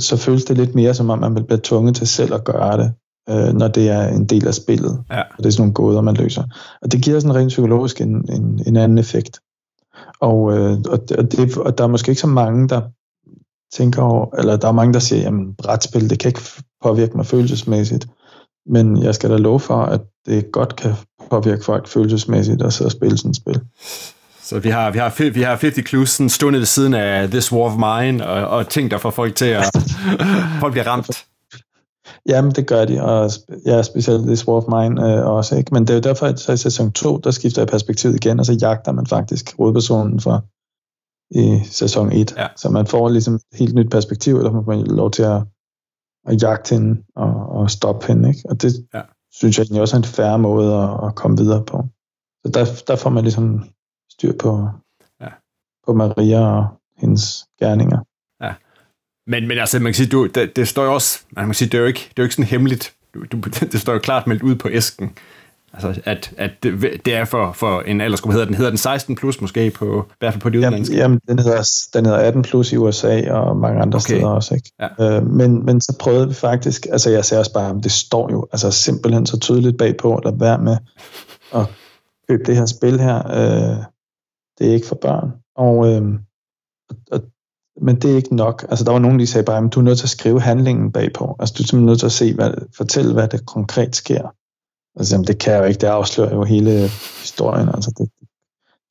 så 0.00 0.16
føles 0.16 0.44
det 0.44 0.56
lidt 0.56 0.74
mere, 0.74 0.94
som 0.94 1.10
om 1.10 1.18
man 1.18 1.46
bliver 1.46 1.60
tvunget 1.62 1.96
til 1.96 2.06
selv 2.06 2.34
at 2.34 2.44
gøre 2.44 2.76
det 2.78 2.92
øh, 3.30 3.54
når 3.54 3.68
det 3.68 3.88
er 3.88 4.08
en 4.08 4.24
del 4.24 4.48
af 4.48 4.54
spillet. 4.54 5.04
Ja. 5.10 5.20
Og 5.20 5.38
det 5.38 5.46
er 5.46 5.50
sådan 5.50 5.62
nogle 5.62 5.74
gåder, 5.74 6.00
man 6.00 6.14
løser. 6.14 6.44
Og 6.82 6.92
det 6.92 7.02
giver 7.02 7.20
sådan 7.20 7.36
rent 7.36 7.48
psykologisk 7.48 8.00
en, 8.00 8.32
en, 8.32 8.62
en 8.66 8.76
anden 8.76 8.98
effekt. 8.98 9.40
Og, 10.20 10.58
øh, 10.58 10.78
og, 10.88 11.08
det, 11.08 11.56
og 11.56 11.78
der 11.78 11.84
er 11.84 11.88
måske 11.88 12.10
ikke 12.10 12.20
så 12.20 12.26
mange, 12.26 12.68
der 12.68 12.80
tænker 13.72 14.02
over, 14.02 14.36
eller 14.38 14.56
der 14.56 14.68
er 14.68 14.72
mange, 14.72 14.92
der 14.92 14.98
siger, 14.98 15.22
jamen 15.22 15.54
brætspil, 15.54 16.10
det 16.10 16.18
kan 16.18 16.28
ikke 16.28 16.40
påvirke 16.82 17.16
mig 17.16 17.26
følelsesmæssigt. 17.26 18.06
Men 18.66 19.02
jeg 19.02 19.14
skal 19.14 19.30
da 19.30 19.36
love 19.36 19.60
for, 19.60 19.82
at 19.82 20.00
det 20.26 20.52
godt 20.52 20.76
kan 20.76 20.92
påvirke 21.30 21.64
folk 21.64 21.88
følelsesmæssigt 21.88 22.62
at 22.62 22.72
sidde 22.72 22.88
og 22.88 22.92
spille 22.92 23.18
sådan 23.18 23.30
et 23.30 23.36
spil. 23.36 23.60
Så 24.42 24.58
vi 24.58 24.68
har, 24.68 24.90
vi 24.90 24.98
har, 24.98 25.30
vi 25.30 25.42
har 25.42 25.56
50 25.56 25.88
Clues 25.88 26.20
stående 26.28 26.58
ved 26.58 26.66
siden 26.66 26.94
af 26.94 27.28
This 27.28 27.52
War 27.52 27.62
of 27.62 27.76
Mine, 27.76 28.26
og, 28.26 28.48
og 28.48 28.68
ting, 28.68 28.90
der 28.90 28.98
får 28.98 29.10
folk 29.10 29.34
til 29.34 29.44
at... 29.44 29.64
folk 30.60 30.72
bliver 30.72 30.86
ramt. 30.86 31.24
Jamen, 32.28 32.50
det 32.52 32.66
gør 32.66 32.84
de, 32.84 33.02
og 33.02 33.30
ja, 33.66 33.82
specielt 33.82 34.26
This 34.26 34.48
War 34.48 34.56
of 34.56 34.64
Mine 34.68 35.12
øh, 35.14 35.26
også, 35.26 35.56
ikke? 35.56 35.74
Men 35.74 35.82
det 35.82 35.90
er 35.90 35.94
jo 35.94 36.00
derfor, 36.00 36.26
at 36.26 36.38
så 36.40 36.52
i 36.52 36.56
sæson 36.56 36.92
2, 36.92 37.18
der 37.18 37.30
skifter 37.30 37.62
jeg 37.62 37.68
perspektivet 37.68 38.14
igen, 38.14 38.38
og 38.40 38.46
så 38.46 38.58
jagter 38.60 38.92
man 38.92 39.06
faktisk 39.06 39.56
hovedpersonen 39.56 40.20
for 40.20 40.44
i 41.38 41.64
sæson 41.64 42.12
1. 42.12 42.34
Ja. 42.36 42.46
Så 42.56 42.68
man 42.70 42.86
får 42.86 43.08
ligesom 43.08 43.34
et 43.34 43.42
helt 43.54 43.74
nyt 43.74 43.90
perspektiv, 43.90 44.36
eller 44.36 44.52
man 44.52 44.64
får 44.64 44.72
lov 44.74 45.10
til 45.10 45.22
at, 45.22 45.42
at 46.26 46.42
jagte 46.42 46.74
hende 46.74 47.02
og, 47.16 47.32
og 47.48 47.70
stoppe 47.70 48.06
hende, 48.06 48.28
ikke? 48.28 48.40
Og 48.48 48.62
det 48.62 48.72
Ja. 48.94 49.00
synes 49.32 49.58
jeg 49.58 49.62
egentlig 49.64 49.80
også 49.80 49.96
er 49.96 50.00
en 50.00 50.04
færre 50.04 50.38
måde 50.38 50.74
at, 50.74 51.06
at 51.06 51.14
komme 51.14 51.36
videre 51.36 51.64
på. 51.64 51.84
Så 52.44 52.50
der, 52.54 52.64
der 52.86 52.96
får 52.96 53.10
man 53.10 53.24
ligesom 53.24 53.64
styr 54.12 54.32
på, 54.38 54.68
Ja. 55.20 55.28
på 55.86 55.92
Maria 55.92 56.40
og 56.40 56.66
hendes 56.96 57.46
gerninger. 57.60 57.98
Men, 59.30 59.48
men 59.48 59.58
altså, 59.58 59.78
man 59.78 59.92
kan 59.92 59.94
sige, 59.94 60.08
du, 60.08 60.26
det, 60.26 60.56
det 60.56 60.68
står 60.68 60.84
jo 60.84 60.94
også, 60.94 61.18
man 61.36 61.44
kan 61.44 61.54
sige, 61.54 61.68
det 61.68 61.74
er 61.74 61.80
jo 61.80 61.86
ikke, 61.86 62.00
det 62.00 62.18
er 62.18 62.22
jo 62.22 62.24
ikke 62.24 62.34
sådan 62.34 62.44
hemmeligt. 62.44 62.92
Du, 63.14 63.24
du, 63.32 63.36
det 63.72 63.80
står 63.80 63.92
jo 63.92 63.98
klart 63.98 64.26
meldt 64.26 64.42
ud 64.42 64.54
på 64.54 64.68
æsken. 64.70 65.10
Altså, 65.72 66.00
at, 66.04 66.32
at 66.36 66.50
det, 66.62 67.00
det 67.04 67.14
er 67.14 67.24
for, 67.24 67.52
for 67.52 67.80
en 67.80 68.00
aldersgruppe, 68.00 68.32
hedder 68.32 68.46
den, 68.46 68.54
hedder 68.54 68.70
den 68.70 68.78
16 68.78 69.16
plus 69.16 69.40
måske, 69.40 69.70
på, 69.70 70.06
i 70.10 70.14
hvert 70.18 70.32
fald 70.32 70.42
på 70.42 70.48
de 70.48 70.58
Jamen, 70.58 70.66
udenlandske. 70.66 70.96
jamen 70.96 71.20
den, 71.28 71.38
hedder, 71.38 71.68
den 71.94 72.06
hedder 72.06 72.18
18 72.18 72.42
plus 72.42 72.72
i 72.72 72.76
USA 72.76 73.32
og 73.32 73.56
mange 73.56 73.80
andre 73.82 73.96
Okay. 73.96 74.14
steder 74.16 74.26
også. 74.28 74.54
Ikke? 74.54 74.70
Ja. 74.80 75.16
Øh, 75.16 75.26
men, 75.26 75.64
men 75.66 75.80
så 75.80 75.96
prøvede 76.00 76.28
vi 76.28 76.34
faktisk, 76.34 76.86
altså 76.92 77.10
jeg 77.10 77.24
ser 77.24 77.38
også 77.38 77.52
bare, 77.52 77.80
det 77.82 77.92
står 77.92 78.30
jo 78.32 78.46
altså 78.52 78.70
simpelthen 78.70 79.26
så 79.26 79.38
tydeligt 79.40 79.78
bagpå, 79.78 80.14
at 80.16 80.24
lade 80.24 80.40
være 80.40 80.58
med 80.58 80.76
at 81.54 81.66
købe 82.28 82.42
det 82.46 82.56
her 82.56 82.66
spil 82.66 83.00
her. 83.00 83.16
Øh, 83.30 83.84
det 84.58 84.68
er 84.68 84.74
ikke 84.74 84.86
for 84.86 84.98
børn. 85.02 85.32
Og, 85.56 85.92
øh, 85.92 86.02
og, 87.12 87.20
men 87.80 87.96
det 87.96 88.12
er 88.12 88.16
ikke 88.16 88.36
nok. 88.36 88.66
Altså 88.68 88.84
der 88.84 88.92
var 88.92 88.98
nogen, 88.98 89.18
der 89.18 89.26
sagde 89.26 89.44
bare, 89.44 89.64
at 89.64 89.74
du 89.74 89.80
er 89.80 89.84
nødt 89.84 89.98
til 89.98 90.06
at 90.06 90.10
skrive 90.10 90.40
handlingen 90.40 90.92
bagpå. 90.92 91.36
Altså 91.40 91.54
du 91.58 91.62
er 91.62 91.66
simpelthen 91.66 91.86
nødt 91.86 91.98
til 91.98 92.06
at 92.06 92.12
se, 92.12 92.34
hvad, 92.34 92.52
fortælle, 92.76 93.12
hvad 93.12 93.28
det 93.28 93.46
konkret 93.46 93.96
sker. 93.96 94.34
Altså 94.96 95.14
jamen, 95.14 95.26
det 95.26 95.38
kan 95.38 95.52
jeg 95.52 95.60
jo 95.60 95.64
ikke, 95.64 95.78
det 95.78 95.86
afslører 95.86 96.34
jo 96.34 96.44
hele 96.44 96.88
historien. 97.20 97.68
Altså 97.68 97.92
det, 97.98 98.08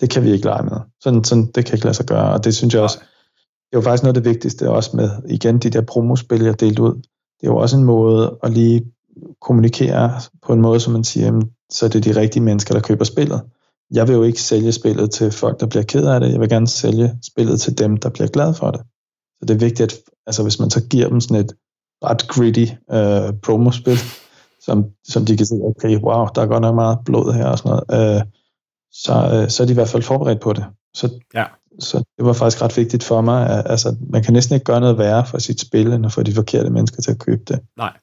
det 0.02 0.10
kan 0.10 0.24
vi 0.24 0.32
ikke 0.32 0.46
lege 0.46 0.64
med. 0.64 0.78
Sådan, 1.02 1.24
sådan, 1.24 1.46
det 1.46 1.66
kan 1.66 1.74
ikke 1.74 1.86
lade 1.86 1.96
sig 1.96 2.06
gøre, 2.06 2.34
og 2.34 2.44
det 2.44 2.56
synes 2.56 2.74
jeg 2.74 2.82
også, 2.82 2.98
det 3.70 3.76
er 3.76 3.78
jo 3.78 3.82
faktisk 3.82 4.04
noget 4.04 4.18
af 4.18 4.24
det 4.24 4.32
vigtigste, 4.32 4.70
også 4.70 4.98
med 4.98 5.10
igen 5.28 5.60
de 5.60 5.70
der 5.70 5.82
promospil, 5.82 6.42
jeg 6.42 6.60
delte 6.60 6.82
ud. 6.82 6.94
Det 7.40 7.48
er 7.48 7.52
jo 7.52 7.58
også 7.58 7.78
en 7.78 7.84
måde 7.84 8.38
at 8.44 8.52
lige 8.52 8.86
kommunikere 9.42 10.12
på 10.46 10.54
en 10.54 10.62
måde, 10.62 10.80
som 10.80 10.94
man 10.94 11.04
siger, 11.04 11.26
jamen, 11.26 11.52
så 11.70 11.86
er 11.86 11.90
det 11.90 12.06
de 12.06 12.16
rigtige 12.16 12.44
mennesker, 12.44 12.74
der 12.74 12.82
køber 12.82 13.06
spillet. 13.06 13.42
Jeg 13.94 14.08
vil 14.08 14.14
jo 14.14 14.24
ikke 14.24 14.42
sælge 14.42 14.72
spillet 14.72 15.12
til 15.12 15.32
folk, 15.32 15.60
der 15.60 15.66
bliver 15.66 15.84
ked 15.84 16.06
af 16.06 16.20
det. 16.20 16.32
Jeg 16.32 16.40
vil 16.40 16.50
gerne 16.50 16.68
sælge 16.68 17.16
spillet 17.32 17.62
til 17.62 17.78
dem, 17.78 17.98
der 17.98 18.10
bliver 18.10 18.28
glad 18.28 18.54
for 18.54 18.72
det. 18.72 18.82
Så 19.40 19.46
det 19.48 19.50
er 19.54 19.60
vigtigt, 19.60 19.82
at 19.94 20.00
altså, 20.28 20.44
hvis 20.44 20.60
man 20.60 20.70
så 20.70 20.88
giver 20.88 21.10
dem 21.10 21.22
sådan 21.22 21.38
et 21.46 21.54
ret 22.04 22.28
gritty 22.28 22.66
øh, 22.92 23.34
promospil, 23.44 23.98
som, 24.66 24.86
som 25.08 25.26
de 25.26 25.38
kan 25.38 25.46
se, 25.46 25.56
okay, 25.56 25.98
wow, 25.98 26.26
der 26.36 26.42
er 26.42 26.46
godt 26.46 26.62
nok 26.62 26.76
meget 26.76 26.98
blod 27.06 27.34
her 27.34 27.46
og 27.46 27.58
sådan 27.58 27.80
noget, 27.90 28.16
øh, 28.18 28.22
så, 28.92 29.14
øh, 29.44 29.50
så 29.50 29.64
er 29.64 29.66
de 29.68 29.72
i 29.72 29.74
hvert 29.74 29.88
fald 29.88 30.04
forberedt 30.04 30.40
på 30.42 30.54
det. 30.54 30.66
Så, 30.94 31.10
Ja. 31.34 31.46
så 31.80 31.98
det 32.18 32.26
var 32.26 32.34
faktisk 32.34 32.62
ret 32.62 32.78
vigtigt 32.78 33.04
for 33.04 33.22
mig, 33.22 33.50
at 33.50 33.64
altså, 33.72 33.96
man 34.10 34.24
kan 34.24 34.34
næsten 34.34 34.54
ikke 34.56 34.64
gøre 34.64 34.80
noget 34.80 34.98
værre 34.98 35.26
for 35.26 35.38
sit 35.38 35.62
spil, 35.62 35.94
end 35.94 36.06
at 36.06 36.12
få 36.12 36.24
de 36.24 36.34
forkerte 36.34 36.70
mennesker 36.70 37.02
til 37.02 37.12
at 37.12 37.20
købe 37.20 37.44
det. 37.48 37.60
Nej. 37.78 37.94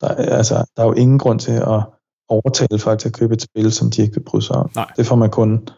Der, 0.00 0.08
er- 0.08 0.36
altså, 0.36 0.54
der 0.76 0.82
er 0.82 0.86
jo 0.86 0.92
ingen 0.92 1.18
grund 1.18 1.38
til 1.40 1.52
at 1.52 1.82
overtale 2.28 2.78
folk 2.78 3.00
til 3.00 3.08
at 3.08 3.14
købe 3.14 3.34
et 3.34 3.42
spil, 3.42 3.72
som 3.72 3.90
de 3.90 4.02
ikke 4.02 4.14
vil 4.14 4.24
bryde 4.24 4.44
sig 4.44 4.56
om. 4.56 4.70
Nej. 4.74 4.92
Det 4.96 5.06
får 5.06 5.16
man 5.16 5.30
kun 5.30 5.68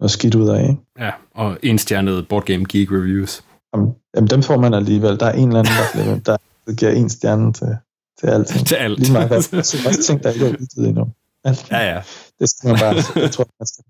noget 0.00 0.10
skidt 0.10 0.34
ud 0.34 0.48
af. 0.48 0.62
Ikke? 0.62 0.80
Ja, 0.98 1.10
og 1.34 1.58
enstjernede 1.62 2.22
Board 2.22 2.44
Game 2.44 2.64
Geek 2.68 2.90
Reviews. 2.90 3.44
Jamen, 3.74 3.94
jamen, 4.16 4.30
dem 4.30 4.42
får 4.42 4.56
man 4.56 4.74
alligevel. 4.74 5.20
Der 5.20 5.26
er 5.26 5.32
en 5.32 5.48
eller 5.48 5.58
anden, 5.58 6.22
der, 6.26 6.36
der 6.66 6.72
giver 6.72 6.90
en 6.90 7.10
stjerne 7.10 7.52
til, 7.52 7.76
til 8.20 8.26
alting. 8.26 8.66
Til 8.66 8.74
alt. 8.74 8.98
Lige 8.98 9.12
meget 9.12 9.28
hvad. 9.28 9.42
Synes 9.42 9.86
også 9.86 10.02
ting, 10.02 10.22
der 10.22 10.30
ikke 10.30 10.46
er 10.46 10.50
udgivet 10.50 10.88
endnu. 10.88 11.06
Alt. 11.44 11.70
ja, 11.70 11.94
ja. 11.94 12.02
Det 12.38 12.50
skal 12.50 12.68
man 12.68 12.78
bare, 12.80 12.94
jeg 13.22 13.30
tror, 13.30 13.46
man 13.60 13.66
skal, 13.66 13.84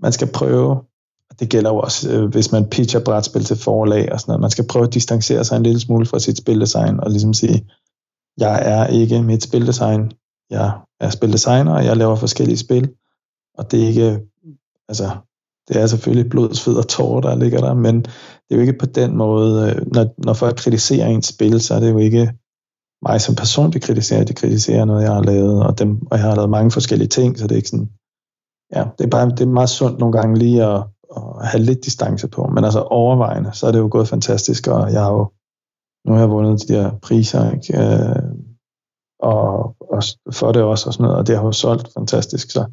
man 0.00 0.12
skal 0.12 0.28
prøve, 0.32 0.82
det 1.40 1.48
gælder 1.48 1.70
jo 1.70 1.78
også, 1.78 2.12
øh, 2.12 2.30
hvis 2.30 2.52
man 2.52 2.68
pitcher 2.70 3.00
brætspil 3.00 3.44
til 3.44 3.56
forlag 3.56 4.12
og 4.12 4.20
sådan 4.20 4.30
noget, 4.30 4.40
man 4.40 4.50
skal 4.50 4.66
prøve 4.66 4.84
at 4.84 4.94
distancere 4.94 5.44
sig 5.44 5.56
en 5.56 5.62
lille 5.62 5.80
smule 5.80 6.06
fra 6.06 6.18
sit 6.18 6.38
spildesign, 6.38 7.00
og 7.00 7.10
ligesom 7.10 7.34
sige, 7.34 7.66
jeg 8.38 8.62
er 8.64 8.86
ikke 8.86 9.22
mit 9.22 9.42
spildesign, 9.42 10.12
jeg 10.50 10.72
er 11.00 11.10
spildesigner, 11.10 11.74
og 11.74 11.84
jeg 11.84 11.96
laver 11.96 12.16
forskellige 12.16 12.58
spil, 12.58 12.90
og 13.54 13.70
det 13.70 13.82
er 13.82 13.88
ikke, 13.88 14.20
altså, 14.88 15.16
det 15.68 15.76
er 15.76 15.86
selvfølgelig 15.86 16.30
blod, 16.30 16.54
sved 16.54 16.74
og 16.74 16.88
tårer, 16.88 17.20
der 17.20 17.36
ligger 17.36 17.60
der, 17.60 17.74
men 17.74 18.02
det 18.02 18.50
er 18.50 18.54
jo 18.54 18.60
ikke 18.60 18.78
på 18.78 18.86
den 18.86 19.16
måde, 19.16 19.70
øh, 19.70 19.86
når, 19.94 20.06
når 20.18 20.32
folk 20.32 20.56
kritiserer 20.56 21.06
ens 21.06 21.26
spil, 21.26 21.60
så 21.60 21.74
er 21.74 21.80
det 21.80 21.90
jo 21.90 21.98
ikke 21.98 22.32
mig 23.02 23.20
som 23.20 23.34
person, 23.34 23.72
de 23.72 23.80
kritiserer, 23.80 24.24
de 24.24 24.34
kritiserer 24.34 24.84
noget, 24.84 25.02
jeg 25.02 25.12
har 25.12 25.22
lavet, 25.22 25.62
og, 25.62 25.78
dem, 25.78 26.06
og 26.10 26.18
jeg 26.18 26.26
har 26.26 26.34
lavet 26.34 26.50
mange 26.50 26.70
forskellige 26.70 27.08
ting, 27.08 27.38
så 27.38 27.46
det 27.46 27.52
er 27.52 27.56
ikke 27.56 27.68
sådan, 27.68 27.90
ja, 28.74 28.84
det 28.98 29.04
er, 29.04 29.10
bare, 29.10 29.30
det 29.30 29.40
er 29.40 29.46
meget 29.46 29.70
sundt 29.70 29.98
nogle 29.98 30.12
gange 30.12 30.38
lige 30.38 30.64
at, 30.64 30.82
at 31.16 31.46
have 31.46 31.62
lidt 31.62 31.84
distance 31.84 32.28
på, 32.28 32.46
men 32.46 32.64
altså 32.64 32.80
overvejende, 32.80 33.50
så 33.52 33.66
er 33.66 33.72
det 33.72 33.78
jo 33.78 33.88
gået 33.90 34.08
fantastisk, 34.08 34.66
og 34.66 34.92
jeg 34.92 35.02
har 35.02 35.12
jo, 35.12 35.30
nu 36.06 36.12
har 36.12 36.20
jeg 36.20 36.30
vundet 36.30 36.68
de 36.68 36.74
der 36.74 36.90
priser, 37.02 37.52
ikke? 37.52 37.78
Øh, 37.82 38.27
og, 39.18 39.76
og 39.80 40.02
for 40.32 40.52
det 40.52 40.62
også, 40.62 40.86
og 40.86 40.92
sådan 40.92 41.04
noget, 41.04 41.18
og 41.18 41.26
det 41.26 41.36
har 41.36 41.44
jo 41.44 41.52
solgt 41.52 41.88
fantastisk, 41.94 42.50
så 42.50 42.64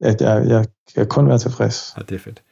jeg, 0.00 0.16
jeg, 0.20 0.46
jeg 0.46 0.64
kan 0.94 1.06
kun 1.06 1.28
være 1.28 1.38
tilfreds. 1.38 1.94
Ja, 1.96 2.02
det 2.08 2.14
er 2.14 2.18
fedt. 2.18 2.42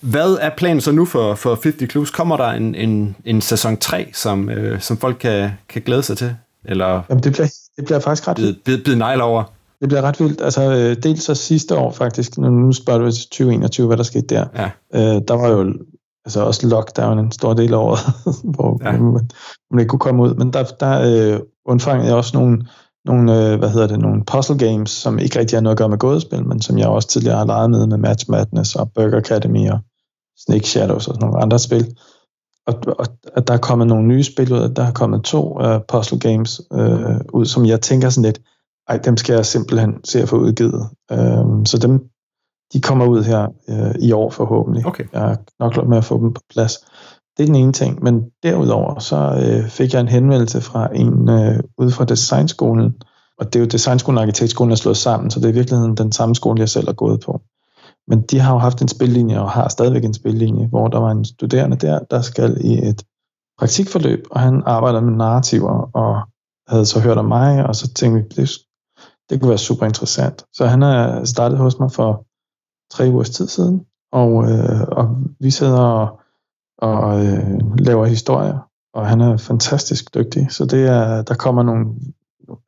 Hvad 0.00 0.36
er 0.40 0.50
planen 0.56 0.80
så 0.80 0.92
nu 0.92 1.04
for, 1.04 1.34
for 1.34 1.58
50 1.62 1.90
Clues? 1.90 2.10
Kommer 2.10 2.36
der 2.36 2.48
en, 2.48 2.74
en, 2.74 3.16
en 3.24 3.40
sæson 3.40 3.76
3, 3.76 4.10
som, 4.14 4.50
øh, 4.50 4.80
som 4.80 4.96
folk 4.96 5.16
kan, 5.20 5.50
kan 5.68 5.82
glæde 5.82 6.02
sig 6.02 6.18
til? 6.18 6.36
Eller 6.64 7.02
Jamen 7.10 7.22
det 7.22 7.32
bliver, 7.32 7.48
det 7.76 7.84
bliver 7.84 7.98
faktisk 8.00 8.28
ret 8.28 8.38
vildt. 8.38 8.64
bide, 8.64 8.82
bide 8.84 8.98
negl 8.98 9.20
over? 9.20 9.44
Det 9.80 9.88
bliver 9.88 10.02
ret 10.02 10.20
vildt. 10.20 10.40
Altså, 10.40 10.72
øh, 10.72 10.96
dels 11.02 11.22
så 11.22 11.34
sidste 11.34 11.76
år 11.76 11.92
faktisk, 11.92 12.38
nu, 12.38 12.50
nu 12.50 12.72
spørger 12.72 13.00
du 13.00 13.10
til 13.10 13.24
2021, 13.24 13.86
hvad 13.86 13.96
der 13.96 14.02
skete 14.02 14.26
der. 14.26 14.46
Ja. 14.54 14.70
Øh, 14.94 15.22
der 15.28 15.34
var 15.34 15.48
jo 15.48 15.74
altså 16.24 16.40
også 16.40 16.68
lockdown 16.68 17.18
en 17.18 17.32
stor 17.32 17.54
del 17.54 17.74
af 17.74 17.78
året, 17.78 17.98
hvor 18.54 18.80
Ja. 18.84 18.92
Man 19.70 19.80
ikke 19.80 19.90
kunne 19.90 20.00
komme 20.00 20.22
ud. 20.22 20.34
Men 20.34 20.52
der, 20.52 20.62
der 20.80 20.94
øh, 21.34 21.40
undfangede 21.64 22.08
jeg 22.08 22.16
også 22.16 22.36
nogle, 22.38 22.66
nogle, 23.04 23.52
øh, 23.52 23.58
hvad 23.58 23.70
hedder 23.70 23.86
det, 23.86 23.98
nogle 23.98 24.24
puzzle 24.24 24.58
games, 24.58 24.90
som 24.90 25.18
ikke 25.18 25.38
rigtig 25.38 25.56
har 25.56 25.62
noget 25.62 25.74
at 25.74 25.78
gøre 25.78 25.88
med 25.88 25.98
gådespil, 25.98 26.46
men 26.46 26.62
som 26.62 26.78
jeg 26.78 26.88
også 26.88 27.08
tidligere 27.08 27.38
har 27.38 27.46
leget 27.46 27.70
med, 27.70 27.86
med 27.86 27.98
Match 27.98 28.30
Madness 28.30 28.74
og 28.74 28.92
Burger 28.92 29.18
Academy 29.18 29.70
og 29.70 29.78
Snake 30.38 30.68
Shadows 30.68 31.08
og 31.08 31.14
sådan 31.14 31.28
nogle 31.28 31.42
andre 31.42 31.58
spil. 31.58 31.96
Og, 32.66 32.74
og 32.98 33.06
at 33.36 33.48
der 33.48 33.54
er 33.54 33.58
kommet 33.58 33.86
nogle 33.86 34.06
nye 34.06 34.22
spil 34.22 34.52
ud, 34.52 34.68
der 34.68 34.82
er 34.82 34.92
kommet 34.92 35.24
to 35.24 35.58
uh, 35.60 35.80
puzzle 35.88 36.18
games 36.18 36.60
uh, 36.70 37.16
ud, 37.32 37.44
som 37.44 37.66
jeg 37.66 37.80
tænker 37.80 38.08
sådan 38.08 38.24
lidt, 38.24 38.40
ej, 38.88 38.96
dem 38.96 39.16
skal 39.16 39.34
jeg 39.34 39.46
simpelthen 39.46 40.04
se 40.04 40.22
at 40.22 40.28
få 40.28 40.36
udgivet. 40.36 40.88
Uh, 41.12 41.64
så 41.64 41.78
dem, 41.82 42.00
de 42.72 42.80
kommer 42.80 43.06
ud 43.06 43.22
her 43.22 43.46
uh, 43.68 43.94
i 44.00 44.12
år 44.12 44.30
forhåbentlig. 44.30 44.86
Okay. 44.86 45.04
Jeg 45.12 45.20
har 45.20 45.38
knoklet 45.56 45.88
med 45.88 45.98
at 45.98 46.04
få 46.04 46.20
dem 46.20 46.32
på 46.32 46.40
plads. 46.50 46.72
Det 47.36 47.42
er 47.42 47.46
den 47.46 47.54
ene 47.54 47.72
ting, 47.72 48.02
men 48.02 48.24
derudover 48.42 48.98
så 48.98 49.16
øh, 49.16 49.68
fik 49.68 49.92
jeg 49.92 50.00
en 50.00 50.08
henvendelse 50.08 50.60
fra 50.60 50.88
en 50.94 51.28
øh, 51.28 51.60
ude 51.78 51.90
fra 51.90 52.04
designskolen, 52.04 52.94
og 53.38 53.46
det 53.46 53.56
er 53.56 53.60
jo 53.60 53.66
designskolen 53.66 54.18
og 54.18 54.22
arkitektskolen 54.22 54.72
er 54.72 54.76
slået 54.76 54.96
sammen, 54.96 55.30
så 55.30 55.40
det 55.40 55.46
er 55.46 55.50
i 55.50 55.54
virkeligheden 55.54 55.96
den 55.96 56.12
samme 56.12 56.34
skole, 56.34 56.60
jeg 56.60 56.68
selv 56.68 56.86
har 56.86 56.92
gået 56.94 57.20
på. 57.20 57.40
Men 58.08 58.22
de 58.22 58.38
har 58.38 58.52
jo 58.52 58.58
haft 58.58 58.82
en 58.82 58.88
spillinje, 58.88 59.40
og 59.40 59.50
har 59.50 59.68
stadigvæk 59.68 60.04
en 60.04 60.14
spillinje, 60.14 60.66
hvor 60.66 60.88
der 60.88 60.98
var 60.98 61.10
en 61.10 61.24
studerende 61.24 61.76
der, 61.76 61.98
der 62.10 62.20
skal 62.20 62.56
i 62.60 62.88
et 62.88 63.02
praktikforløb, 63.58 64.26
og 64.30 64.40
han 64.40 64.62
arbejder 64.66 65.00
med 65.00 65.12
narrativer, 65.12 65.90
og 65.94 66.22
havde 66.68 66.86
så 66.86 67.00
hørt 67.00 67.18
om 67.18 67.24
mig, 67.24 67.66
og 67.66 67.76
så 67.76 67.92
tænkte 67.92 68.36
vi, 68.36 68.42
det, 68.42 68.50
det 69.30 69.40
kunne 69.40 69.48
være 69.48 69.58
super 69.58 69.86
interessant. 69.86 70.44
Så 70.52 70.66
han 70.66 70.82
er 70.82 71.24
startet 71.24 71.58
hos 71.58 71.78
mig 71.78 71.92
for 71.92 72.24
tre 72.92 73.08
ugers 73.08 73.30
tid 73.30 73.48
siden, 73.48 73.80
og, 74.12 74.50
øh, 74.50 74.80
og 74.88 75.16
vi 75.40 75.50
sidder 75.50 75.80
og, 75.80 76.20
og 76.78 77.26
øh, 77.26 77.60
laver 77.78 78.06
historier, 78.06 78.58
og 78.94 79.06
han 79.06 79.20
er 79.20 79.36
fantastisk 79.36 80.14
dygtig, 80.14 80.46
så 80.50 80.64
det 80.64 80.86
er, 80.86 81.22
der 81.22 81.34
kommer 81.34 81.62
nogle, 81.62 81.86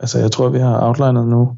altså 0.01 0.19
jeg 0.19 0.33
tror, 0.33 0.49
vi 0.49 0.59
har 0.59 0.87
outlinet 0.87 1.29
nu 1.29 1.57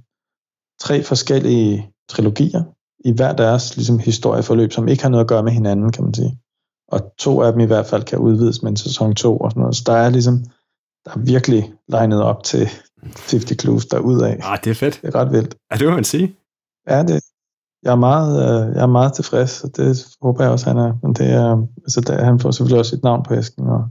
tre 0.80 1.02
forskellige 1.02 1.90
trilogier, 2.08 2.62
i 3.04 3.12
hver 3.12 3.32
deres 3.32 3.76
ligesom, 3.76 3.98
historieforløb, 3.98 4.72
som 4.72 4.88
ikke 4.88 5.02
har 5.02 5.10
noget 5.10 5.24
at 5.24 5.28
gøre 5.28 5.42
med 5.42 5.52
hinanden, 5.52 5.92
kan 5.92 6.04
man 6.04 6.14
sige. 6.14 6.38
Og 6.88 7.00
to 7.18 7.42
af 7.42 7.52
dem 7.52 7.60
i 7.60 7.64
hvert 7.64 7.86
fald 7.86 8.02
kan 8.02 8.18
udvides 8.18 8.62
med 8.62 8.70
en 8.70 8.76
sæson 8.76 9.14
2 9.14 9.36
og 9.36 9.50
sådan 9.50 9.60
noget. 9.60 9.76
Så 9.76 9.82
der 9.86 9.92
er 9.92 10.10
ligesom, 10.10 10.44
der 11.04 11.10
er 11.10 11.18
virkelig 11.18 11.72
legnet 11.88 12.22
op 12.22 12.42
til 12.42 12.68
50 13.02 13.60
Clues 13.60 13.86
derudaf. 13.86 14.38
Ah, 14.42 14.58
det 14.64 14.70
er 14.70 14.74
fedt. 14.74 15.00
Det 15.02 15.14
er 15.14 15.20
ret 15.20 15.32
vildt. 15.32 15.54
Ja, 15.70 15.76
det 15.76 15.88
må 15.88 15.94
man 15.94 16.04
sige. 16.04 16.36
Ja, 16.88 17.02
det, 17.02 17.24
jeg 17.82 17.92
er 17.92 17.96
meget, 17.96 18.32
øh, 18.42 18.74
jeg 18.74 18.82
er 18.82 18.86
meget 18.86 19.12
tilfreds, 19.12 19.64
og 19.64 19.76
det 19.76 20.06
håber 20.22 20.44
jeg 20.44 20.52
også, 20.52 20.66
han 20.66 20.78
er. 20.78 20.92
Men 21.02 21.14
det 21.14 21.30
er, 21.30 21.66
altså, 21.78 22.00
det, 22.00 22.24
han 22.24 22.40
får 22.40 22.50
selvfølgelig 22.50 22.78
også 22.78 22.90
sit 22.90 23.02
navn 23.02 23.22
på 23.22 23.34
æsken, 23.34 23.66
og 23.66 23.84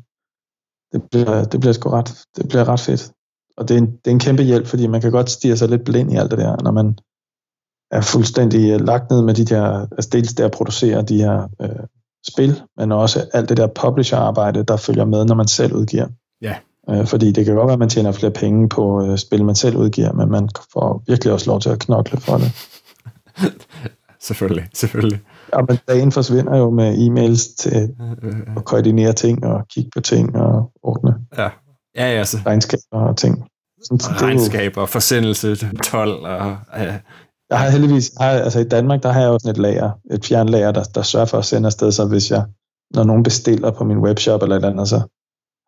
det 0.94 1.02
bliver, 1.12 1.44
det 1.44 1.60
bliver 1.60 1.74
sgu 1.74 1.90
ret, 1.90 2.18
det 2.36 2.48
bliver 2.48 2.70
ret 2.70 2.80
fedt. 2.80 3.12
Og 3.58 3.68
det 3.68 3.74
er, 3.74 3.82
en, 3.82 3.88
det 3.88 4.08
er 4.08 4.12
en 4.12 4.20
kæmpe 4.20 4.44
hjælp, 4.44 4.68
fordi 4.68 4.88
man 4.88 5.02
kan 5.02 5.12
godt 5.12 5.30
stige 5.30 5.58
sig 5.58 5.70
lidt 5.70 5.86
blind 5.86 6.12
i 6.12 6.16
alt 6.16 6.32
det 6.32 6.40
der, 6.40 6.56
når 6.64 6.72
man 6.72 6.98
er 7.92 8.02
fuldstændig 8.02 8.72
øh, 8.72 8.86
lagt 8.88 9.12
ned 9.12 9.22
med 9.22 9.34
de 9.34 9.46
der, 9.46 9.88
altså 9.92 10.10
dels 10.14 10.34
der 10.34 10.46
at 10.46 10.52
producere 10.52 11.02
de 11.02 11.18
her 11.18 11.48
øh, 11.62 11.86
spil, 12.28 12.62
men 12.78 12.92
også 12.92 13.30
alt 13.34 13.50
det 13.50 13.58
der 13.58 13.68
publisher-arbejde, 13.68 14.64
der 14.64 14.78
følger 14.78 15.06
med, 15.06 15.26
når 15.26 15.36
man 15.36 15.48
selv 15.48 15.74
udgiver. 15.74 16.08
Ja. 16.42 16.56
Øh, 16.90 17.06
fordi 17.08 17.32
det 17.32 17.46
kan 17.46 17.56
godt 17.56 17.68
være, 17.68 17.74
at 17.74 17.80
man 17.80 17.90
tjener 17.90 18.12
flere 18.12 18.32
penge 18.32 18.70
på 18.70 19.06
øh, 19.06 19.18
spil, 19.18 19.46
man 19.46 19.56
selv 19.56 19.78
udgiver, 19.78 20.14
men 20.14 20.32
man 20.32 20.50
får 20.74 21.04
virkelig 21.08 21.34
også 21.34 21.52
lov 21.52 21.60
til 21.60 21.70
at 21.70 21.80
knokle 21.80 22.20
for 22.20 22.38
det. 22.38 22.79
selvfølgelig, 24.28 24.68
selvfølgelig. 24.74 25.20
Ja, 25.56 25.62
men 25.62 25.78
dagen 25.88 26.12
forsvinder 26.12 26.58
jo 26.58 26.70
med 26.70 26.98
e-mails 26.98 27.56
til 27.58 27.90
at 28.58 28.66
koordinere 28.66 29.14
ting 29.14 29.46
og 29.46 29.68
kigge 29.68 29.90
på 29.96 30.02
ting 30.02 30.36
og 30.36 30.72
ordne 30.84 31.16
Ja, 31.38 31.50
ja, 31.96 32.18
ja 32.18 32.24
så 32.24 32.38
regnskaber 32.46 33.00
og 33.10 33.18
ting. 33.18 33.46
Sådan, 33.84 34.00
så 34.00 34.10
det 34.14 34.16
er 34.22 34.22
jo- 34.22 34.28
regnskaber, 34.28 34.86
forsendelse, 34.86 35.56
12 35.84 36.12
og... 36.12 36.58
Ja, 36.78 37.00
Jeg 37.50 37.60
har 37.60 37.70
heldigvis, 37.70 38.12
jeg 38.20 38.28
har, 38.28 38.34
altså 38.40 38.60
i 38.60 38.64
Danmark, 38.68 39.04
der 39.04 39.12
har 39.12 39.22
jeg 39.22 39.28
jo 39.28 39.40
sådan 39.40 39.52
et 39.52 39.58
lager, 39.58 39.92
et 40.12 40.26
fjernlager, 40.26 40.72
der, 40.72 40.84
der 40.84 41.02
sørger 41.02 41.26
for 41.26 41.38
at 41.38 41.46
sende 41.46 41.66
afsted, 41.66 41.92
så 41.92 42.06
hvis 42.06 42.32
jeg, 42.32 42.44
når 42.96 43.04
nogen 43.04 43.24
bestiller 43.24 43.72
på 43.72 43.84
min 43.84 43.98
webshop 43.98 44.42
eller 44.44 44.56
et 44.56 44.60
eller 44.60 44.70
andet, 44.70 44.88
så 44.88 45.02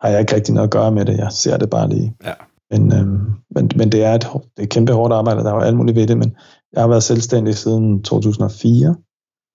har 0.02 0.10
jeg 0.10 0.20
ikke 0.20 0.36
rigtig 0.36 0.54
noget 0.54 0.68
at 0.68 0.72
gøre 0.72 0.92
med 0.92 1.06
det. 1.06 1.18
Jeg 1.18 1.32
ser 1.32 1.58
det 1.58 1.70
bare 1.70 1.90
lige. 1.90 2.16
Ja. 2.26 2.34
Men, 2.72 2.94
øhm, 2.94 3.32
men, 3.56 3.72
men 3.76 3.92
det 3.92 4.04
er 4.04 4.14
et, 4.14 4.22
det 4.22 4.60
er 4.60 4.64
et 4.64 4.70
kæmpe 4.70 4.94
hårdt 4.94 5.14
arbejde, 5.14 5.40
der 5.44 5.50
er 5.52 5.56
jo 5.56 5.62
alt 5.62 5.78
muligt 5.78 5.96
ved 5.96 6.08
det, 6.08 6.18
men 6.18 6.36
jeg 6.74 6.82
har 6.82 6.88
været 6.88 7.04
selvstændig 7.04 7.56
siden 7.56 8.04
2004. 8.04 8.96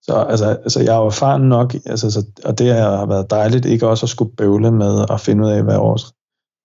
Så 0.03 0.15
altså, 0.15 0.47
altså 0.47 0.81
jeg 0.81 0.95
er 0.95 0.99
jo 0.99 1.07
erfaren 1.07 1.49
nok, 1.49 1.75
altså, 1.87 2.11
så, 2.11 2.27
og 2.45 2.59
det 2.59 2.75
har 2.75 3.07
været 3.07 3.31
dejligt 3.31 3.65
ikke 3.65 3.89
også 3.89 4.07
at 4.07 4.11
skulle 4.11 4.37
bøvle 4.37 4.73
med 4.73 5.07
at 5.11 5.21
finde 5.21 5.45
ud 5.45 5.51
af, 5.51 5.63
hvad 5.63 5.77
vores 5.77 6.13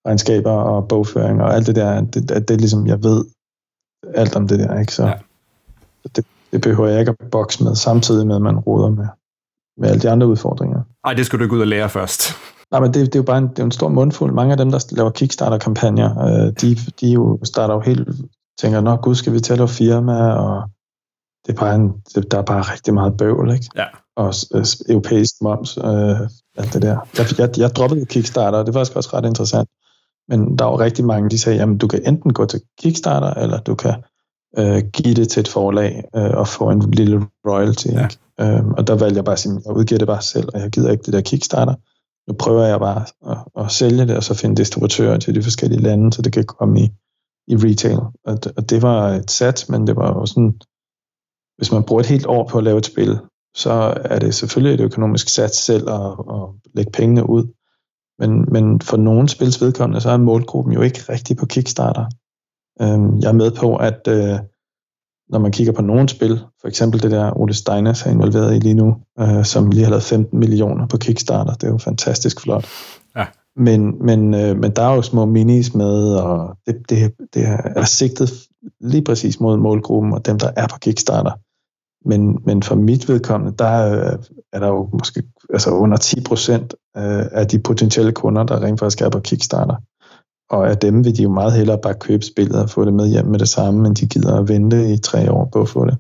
regnskaber 0.08 0.52
og 0.52 0.88
bogføring 0.88 1.42
og 1.42 1.54
alt 1.56 1.68
det 1.68 1.76
der, 1.76 2.02
det, 2.02 2.30
det, 2.30 2.48
det 2.48 2.54
er 2.54 2.58
ligesom, 2.58 2.88
jeg 2.88 3.04
ved 3.04 3.26
alt 4.14 4.36
om 4.36 4.48
det 4.48 4.60
der, 4.60 4.80
ikke? 4.80 4.94
Så, 4.94 5.04
Ja. 5.04 5.10
ja. 5.10 6.10
det, 6.16 6.26
det 6.52 6.62
behøver 6.62 6.90
jeg 6.90 7.00
ikke 7.00 7.16
at 7.20 7.30
bokse 7.32 7.64
med, 7.64 7.76
samtidig 7.76 8.28
med, 8.28 8.36
at 8.36 8.42
man 8.42 8.60
roder 8.60 8.90
med, 8.90 9.08
med 9.78 9.90
alle 9.90 10.02
de 10.02 10.10
andre 10.10 10.28
udfordringer. 10.28 10.82
Ej, 11.04 11.14
det 11.14 11.26
skulle 11.26 11.40
du 11.40 11.44
ikke 11.46 11.56
ud 11.56 11.62
og 11.62 11.68
lære 11.68 11.90
først. 11.90 12.22
Nej, 12.72 12.80
men 12.80 12.94
det, 12.94 13.06
det 13.06 13.16
er 13.16 13.20
jo 13.20 13.24
bare 13.24 13.38
en, 13.38 13.48
det 13.48 13.60
er 13.60 13.64
en 13.64 13.72
stor 13.72 13.90
mundfuld. 13.90 14.34
Mange 14.34 14.52
af 14.52 14.58
dem, 14.58 14.72
der 14.72 14.86
laver 14.92 15.10
Kickstarter-kampagner, 15.10 16.26
øh, 16.26 16.54
de, 16.62 16.76
de 17.02 17.08
jo 17.12 17.40
starter 17.44 17.74
jo 17.74 17.80
helt, 17.80 18.08
tænker, 18.60 18.82
nå 18.82 18.96
gud, 18.96 19.16
skal 19.16 19.34
vi 19.34 19.40
til 19.40 19.54
at 19.54 19.60
lave 19.60 19.68
firma, 19.68 20.34
og 20.34 20.70
det 21.48 21.54
er 21.54 21.60
bare 21.60 21.76
en, 21.76 21.92
det, 22.16 22.32
der 22.32 22.38
er 22.38 22.42
bare 22.42 22.62
rigtig 22.62 22.94
meget 22.94 23.18
bøvl, 23.18 23.52
ikke? 23.52 23.66
Ja. 23.76 23.86
Og 24.16 24.34
øh, 24.56 24.66
europæisk 24.90 25.34
moms, 25.42 25.78
øh, 25.78 26.20
alt 26.58 26.74
det 26.74 26.82
der. 26.82 26.98
Jeg, 27.18 27.26
jeg, 27.38 27.50
jeg 27.58 27.76
droppede 27.76 28.06
Kickstarter, 28.06 28.60
og 28.60 28.66
det 28.66 28.74
var 28.74 28.80
faktisk 28.80 28.96
også 28.96 29.10
ret 29.14 29.26
interessant. 29.26 29.70
Men 30.28 30.58
der 30.58 30.66
var 30.66 30.80
rigtig 30.80 31.06
mange, 31.06 31.30
de 31.30 31.38
sagde, 31.40 31.60
jamen 31.60 31.78
du 31.78 31.88
kan 31.88 32.08
enten 32.08 32.34
gå 32.34 32.46
til 32.46 32.62
Kickstarter, 32.80 33.34
eller 33.34 33.60
du 33.60 33.76
kan 33.76 33.96
øh, 34.58 34.84
give 34.94 35.14
det 35.14 35.30
til 35.30 35.40
et 35.40 35.48
forlag 35.48 36.04
øh, 36.16 36.32
og 36.32 36.48
få 36.48 36.70
en 36.70 36.92
lille 36.92 37.28
royalty. 37.48 37.88
Ja. 37.88 38.04
Ikke? 38.04 38.18
Øh, 38.42 38.68
og 38.68 38.88
der 38.88 38.96
valgte 38.96 39.18
jeg 39.18 39.26
bare 39.26 39.34
at 39.34 39.40
sige, 39.40 39.62
jeg 39.66 39.76
udgiver 39.76 40.00
det 40.00 40.08
bare 40.08 40.22
selv, 40.22 40.50
og 40.54 40.60
jeg 40.60 40.70
gider 40.70 40.92
ikke 40.92 41.04
det 41.04 41.14
der 41.14 41.22
Kickstarter. 41.22 41.76
Nu 42.28 42.34
prøver 42.40 42.66
jeg 42.66 42.80
bare 42.80 43.06
at, 43.32 43.64
at 43.66 43.72
sælge 43.72 44.08
det, 44.08 44.18
og 44.18 44.24
så 44.24 44.34
finde 44.34 44.56
distributører 44.56 45.18
til 45.18 45.36
de 45.36 45.44
forskellige 45.44 45.82
lande, 45.82 46.14
så 46.14 46.22
det 46.22 46.34
kan 46.34 46.44
komme 46.44 46.82
i, 46.82 46.90
i 47.48 47.56
retail. 47.56 48.00
Og, 48.26 48.44
det- 48.44 48.52
og 48.58 48.70
det 48.70 48.82
var 48.82 49.08
et 49.08 49.32
sat, 49.32 49.66
men 49.70 49.88
det 49.88 49.96
var 49.96 50.08
jo 50.08 50.26
sådan, 50.26 50.54
hvis 51.58 51.72
man 51.72 51.84
bruger 51.84 52.00
et 52.00 52.10
helt 52.10 52.26
år 52.26 52.48
på 52.48 52.58
at 52.58 52.64
lave 52.64 52.78
et 52.78 52.86
spil, 52.86 53.20
så 53.56 53.94
er 54.06 54.20
det 54.20 54.36
selvfølgelig 54.36 54.74
et 54.74 54.86
økonomisk 54.86 55.30
sats 55.30 55.58
selv 55.58 55.90
at, 55.90 56.12
at 56.30 56.50
lægge 56.76 56.92
pengene 56.92 57.30
ud. 57.30 57.44
Men, 58.20 58.46
men 58.52 58.82
for 58.82 58.98
nogle 58.98 59.30
spils 59.30 59.62
vedkommende, 59.62 60.02
så 60.02 60.10
er 60.10 60.18
målgruppen 60.18 60.74
jo 60.74 60.82
ikke 60.82 61.00
rigtig 61.10 61.38
på 61.38 61.46
Kickstarter. 61.46 62.06
Øhm, 62.82 63.20
jeg 63.20 63.28
er 63.30 63.34
med 63.34 63.52
på, 63.52 63.76
at 63.76 64.08
øh, 64.08 64.40
når 65.30 65.40
man 65.40 65.52
kigger 65.52 65.74
på 65.74 65.82
nogle 65.82 66.10
spil, 66.10 66.40
for 66.62 66.68
eksempel 66.68 67.02
det 67.04 67.12
der 67.12 67.38
Ole 67.40 67.54
Steiners 67.54 68.06
er 68.06 68.12
involveret 68.12 68.56
i 68.56 68.60
lige 68.60 68.74
nu, 68.74 68.96
øh, 69.20 69.46
som 69.46 69.70
lige 69.72 69.84
har 69.84 69.90
lavet 69.90 70.04
15 70.04 70.40
millioner 70.40 70.88
på 70.88 70.98
Kickstarter, 70.98 71.54
det 71.54 71.64
er 71.64 71.72
jo 71.72 71.78
fantastisk 71.78 72.42
flot. 72.42 72.66
Ja. 73.62 73.78
Men, 73.78 74.06
men, 74.06 74.34
øh, 74.34 74.58
men 74.58 74.72
der 74.72 74.82
er 74.82 74.96
jo 74.96 75.02
små 75.02 75.26
minis 75.26 75.74
med, 75.74 76.16
og 76.16 76.58
det, 76.68 76.76
det, 76.90 77.14
det 77.34 77.44
er 77.76 77.86
sigtet 77.86 78.32
lige 78.82 79.04
præcis 79.04 79.40
mod 79.40 79.58
målgruppen 79.58 80.14
og 80.14 80.26
dem, 80.26 80.40
der 80.40 80.52
er 80.56 80.68
på 80.68 80.78
Kickstarter. 80.82 81.32
Men, 82.06 82.38
men 82.46 82.64
for 82.64 82.76
mit 82.76 83.10
vedkommende, 83.10 83.58
der 83.60 83.66
er, 83.66 84.18
er 84.54 84.60
der 84.60 84.68
jo 84.68 84.90
måske 84.94 85.24
altså 85.50 85.70
under 85.70 85.98
10 85.98 86.22
procent 86.22 86.74
af 87.32 87.48
de 87.48 87.60
potentielle 87.60 88.12
kunder, 88.12 88.44
der 88.44 88.64
rent 88.64 88.80
faktisk 88.80 89.02
er 89.02 89.10
på 89.10 89.20
Kickstarter. 89.20 89.76
Og 90.52 90.70
af 90.70 90.78
dem 90.78 91.06
vil 91.06 91.18
de 91.18 91.24
jo 91.24 91.30
meget 91.30 91.54
hellere 91.54 91.78
bare 91.84 91.94
købe 91.94 92.26
spillet 92.26 92.64
og 92.64 92.70
få 92.70 92.86
det 92.86 92.94
med 92.94 93.08
hjem 93.08 93.26
med 93.26 93.40
det 93.40 93.50
samme, 93.50 93.82
men 93.82 93.94
de 93.94 94.08
gider 94.08 94.40
at 94.40 94.48
vente 94.48 94.94
i 94.94 94.98
tre 94.98 95.32
år 95.32 95.50
på 95.54 95.62
at 95.62 95.70
få 95.70 95.86
det. 95.86 95.98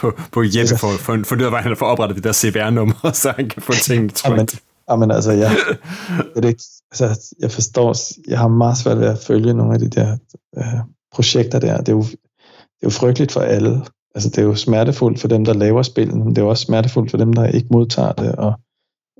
på, 0.00 0.12
på 0.32 0.42
Jeppe 0.42 0.76
for, 0.78 0.88
for, 0.98 1.18
for 1.24 1.34
det 1.34 1.52
var, 1.52 1.62
han 1.62 1.76
får 1.76 1.86
oprettet 1.86 2.16
det 2.16 2.24
der 2.24 2.32
CVR-nummer, 2.32 3.10
så 3.12 3.32
han 3.36 3.48
kan 3.48 3.62
få 3.62 3.72
tingene 3.72 4.10
trygt. 4.10 4.62
Jamen 4.90 5.10
altså, 5.10 5.32
jeg, 5.32 5.50
det 6.34 6.44
er 6.44 6.48
ikke, 6.48 6.64
altså, 6.90 7.34
jeg 7.40 7.50
forstår, 7.50 7.96
jeg 8.30 8.38
har 8.38 8.48
meget 8.48 8.76
svært 8.76 8.98
ved 8.98 9.06
at 9.06 9.18
følge 9.18 9.54
nogle 9.54 9.74
af 9.74 9.80
de 9.80 9.88
der 9.88 10.16
øh, 10.58 10.80
projekter 11.12 11.58
der. 11.58 11.78
Det 11.78 11.88
er, 11.88 11.92
jo, 11.92 12.02
det 12.02 12.82
er 12.82 12.84
jo 12.84 12.90
frygteligt 12.90 13.32
for 13.32 13.40
alle. 13.40 13.84
Altså, 14.14 14.28
det 14.28 14.38
er 14.38 14.42
jo 14.42 14.54
smertefuldt 14.54 15.20
for 15.20 15.28
dem, 15.28 15.44
der 15.44 15.54
laver 15.54 15.82
spillene, 15.82 16.24
men 16.24 16.28
det 16.28 16.38
er 16.38 16.42
jo 16.42 16.48
også 16.48 16.64
smertefuldt 16.64 17.10
for 17.10 17.18
dem, 17.18 17.32
der 17.32 17.46
ikke 17.46 17.68
modtager 17.70 18.12
det. 18.12 18.34
Og, 18.34 18.52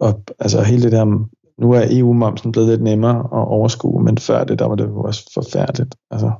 og 0.00 0.22
altså, 0.38 0.62
hele 0.62 0.82
det 0.82 0.92
der, 0.92 1.04
nu 1.58 1.72
er 1.72 1.86
EU-momsen 1.90 2.52
blevet 2.52 2.68
lidt 2.68 2.82
nemmere 2.82 3.18
at 3.18 3.48
overskue, 3.48 4.02
men 4.02 4.18
før 4.18 4.44
det, 4.44 4.58
der 4.58 4.64
var 4.64 4.74
det 4.74 4.84
jo 4.84 5.00
også 5.02 5.30
forfærdeligt. 5.34 5.94
Altså, 6.10 6.32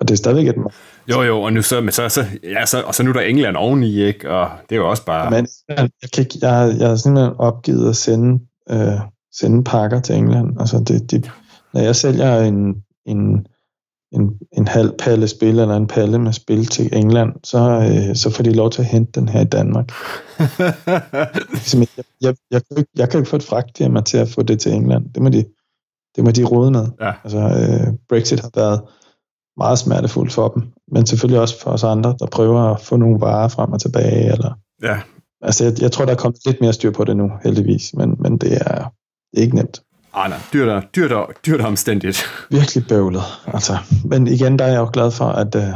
og 0.00 0.08
det 0.08 0.14
er 0.14 0.16
stadigvæk 0.16 0.48
et 0.48 0.56
Jo, 1.10 1.22
jo, 1.22 1.42
og 1.42 1.52
nu 1.52 1.62
så, 1.62 1.80
men 1.80 1.92
så, 1.92 2.08
så, 2.08 2.24
ja, 2.42 2.66
så, 2.66 2.82
og 2.82 2.94
så 2.94 3.02
nu 3.02 3.10
er 3.10 3.12
der 3.12 3.20
England 3.20 3.56
oveni, 3.56 4.02
ikke? 4.02 4.30
Og 4.30 4.50
det 4.68 4.76
er 4.76 4.80
jo 4.80 4.90
også 4.90 5.04
bare... 5.04 5.30
Men 5.30 5.46
jeg, 5.68 5.90
kan 6.14 6.22
ikke, 6.24 6.38
jeg, 6.42 6.76
jeg 6.78 6.88
har 6.88 6.96
simpelthen 6.96 7.34
opgivet 7.38 7.88
at 7.88 7.96
sende, 7.96 8.40
øh, 8.70 9.00
sende 9.32 9.64
pakker 9.64 10.00
til 10.00 10.16
England. 10.16 10.60
Altså 10.60 10.78
det, 10.78 11.10
det, 11.10 11.30
når 11.74 11.80
jeg 11.80 11.96
sælger 11.96 12.40
en, 12.40 12.84
en, 13.06 13.46
en, 14.12 14.38
en 14.52 14.68
halv 14.68 14.92
palle 14.98 15.28
spil, 15.28 15.58
eller 15.58 15.76
en 15.76 15.86
palle 15.86 16.18
med 16.18 16.32
spil 16.32 16.66
til 16.66 16.96
England, 16.96 17.32
så, 17.44 17.58
øh, 17.58 18.16
så 18.16 18.30
får 18.30 18.44
de 18.44 18.52
lov 18.52 18.70
til 18.70 18.82
at 18.82 18.88
hente 18.88 19.20
den 19.20 19.28
her 19.28 19.40
i 19.40 19.44
Danmark. 19.44 19.92
Ligesom, 21.52 21.80
jeg, 21.80 22.04
jeg, 22.20 22.34
jeg, 22.50 22.62
kan 22.68 22.78
ikke, 22.78 22.90
jeg 22.96 23.10
kan 23.10 23.20
ikke 23.20 23.30
få 23.30 23.36
et 23.36 23.42
fragtfirma 23.42 24.00
til 24.00 24.18
at 24.18 24.28
få 24.28 24.42
det 24.42 24.60
til 24.60 24.72
England. 24.72 25.12
Det 25.14 25.22
må 25.22 25.28
de, 25.28 25.44
det 26.16 26.24
må 26.24 26.30
de 26.30 26.44
rode 26.44 26.70
med. 26.70 26.86
Ja. 27.00 27.12
Altså, 27.24 27.38
øh, 27.38 27.94
Brexit 28.08 28.40
har 28.40 28.50
været 28.54 28.80
meget 29.56 29.78
smertefuldt 29.78 30.32
for 30.32 30.48
dem, 30.48 30.62
men 30.92 31.06
selvfølgelig 31.06 31.40
også 31.40 31.60
for 31.60 31.70
os 31.70 31.84
andre, 31.84 32.16
der 32.18 32.26
prøver 32.26 32.60
at 32.60 32.80
få 32.80 32.96
nogle 32.96 33.20
varer 33.20 33.48
frem 33.48 33.72
og 33.72 33.80
tilbage, 33.80 34.32
eller 34.32 34.52
ja, 34.82 35.00
Altså, 35.42 35.64
jeg, 35.64 35.82
jeg 35.82 35.92
tror, 35.92 36.04
der 36.04 36.12
er 36.12 36.16
kommet 36.16 36.40
lidt 36.46 36.60
mere 36.60 36.72
styr 36.72 36.90
på 36.90 37.04
det 37.04 37.16
nu, 37.16 37.32
heldigvis, 37.44 37.94
men, 37.94 38.16
men 38.18 38.38
det, 38.38 38.52
er, 38.52 38.74
det 39.30 39.38
er 39.38 39.40
ikke 39.40 39.56
nemt. 39.56 39.82
ah, 40.14 40.30
nej, 40.30 40.38
dyrt 40.52 40.68
og, 40.68 40.82
dyrt 40.96 41.12
og, 41.12 41.32
dyrt 41.46 41.60
og 41.60 41.66
omstændigt. 41.66 42.24
Virkelig 42.50 42.86
bøvlet. 42.88 43.22
Altså. 43.46 43.78
Men 44.04 44.26
igen, 44.26 44.58
der 44.58 44.64
er 44.64 44.68
jeg 44.68 44.78
jo 44.78 44.90
glad 44.92 45.10
for, 45.10 45.24
at, 45.24 45.54
øh, 45.54 45.74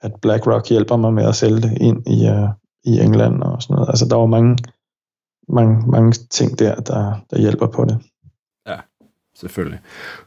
at 0.00 0.12
BlackRock 0.22 0.68
hjælper 0.68 0.96
mig 0.96 1.12
med 1.12 1.24
at 1.24 1.36
sælge 1.36 1.60
det 1.60 1.78
ind 1.80 2.08
i, 2.08 2.30
uh, 2.30 2.48
i 2.84 3.00
England 3.00 3.42
og 3.42 3.62
sådan 3.62 3.74
noget. 3.74 3.88
Altså, 3.88 4.04
der 4.04 4.16
var 4.16 4.26
mange, 4.26 4.56
mange, 5.48 5.90
mange 5.90 6.12
ting 6.12 6.58
der, 6.58 6.74
der, 6.74 7.20
der 7.30 7.38
hjælper 7.38 7.66
på 7.66 7.84
det. 7.84 7.98
Selvfølgelig. 9.40 9.80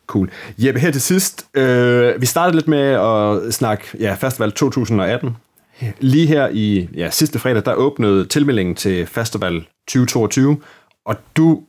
Cool. 0.07 0.29
Jeppe, 0.57 0.79
her 0.79 0.91
til 0.91 1.01
sidst, 1.01 1.47
øh, 1.53 2.21
vi 2.21 2.25
startede 2.25 2.55
lidt 2.55 2.67
med 2.67 2.79
at 2.79 3.53
snakke 3.53 3.83
ja, 3.99 4.13
Festival 4.13 4.51
2018. 4.51 5.37
Lige 5.99 6.27
her 6.27 6.49
i 6.51 6.89
ja, 6.95 7.09
sidste 7.09 7.39
fredag, 7.39 7.65
der 7.65 7.73
åbnede 7.73 8.25
tilmeldingen 8.25 8.75
til 8.75 9.05
Festival 9.05 9.65
2022, 9.87 10.57
og 11.05 11.15
du 11.37 11.61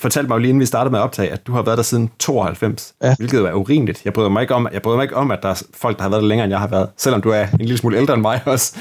fortalte 0.00 0.28
mig 0.28 0.34
jo 0.34 0.38
lige 0.38 0.48
inden 0.48 0.60
vi 0.60 0.66
startede 0.66 0.90
med 0.90 0.98
at 0.98 1.02
optage, 1.02 1.30
at 1.30 1.46
du 1.46 1.52
har 1.52 1.62
været 1.62 1.76
der 1.76 1.82
siden 1.82 2.10
92, 2.18 2.94
Ja. 3.02 3.14
hvilket 3.18 3.40
er 3.40 3.52
urimeligt. 3.52 4.04
Jeg 4.04 4.12
bryder 4.12 4.28
mig 4.28 4.42
ikke 4.42 4.54
om, 4.54 4.68
jeg 4.72 4.82
bryder 4.82 4.96
mig 4.96 5.02
ikke 5.04 5.16
om, 5.16 5.30
at 5.30 5.38
der 5.42 5.48
er 5.48 5.62
folk, 5.74 5.96
der 5.96 6.02
har 6.02 6.10
været 6.10 6.22
der 6.22 6.28
længere, 6.28 6.44
end 6.44 6.50
jeg 6.52 6.60
har 6.60 6.66
været, 6.68 6.88
selvom 6.96 7.22
du 7.22 7.28
er 7.30 7.42
en 7.52 7.58
lille 7.58 7.76
smule 7.78 7.96
ældre 7.96 8.14
end 8.14 8.22
mig 8.22 8.40
også. 8.46 8.78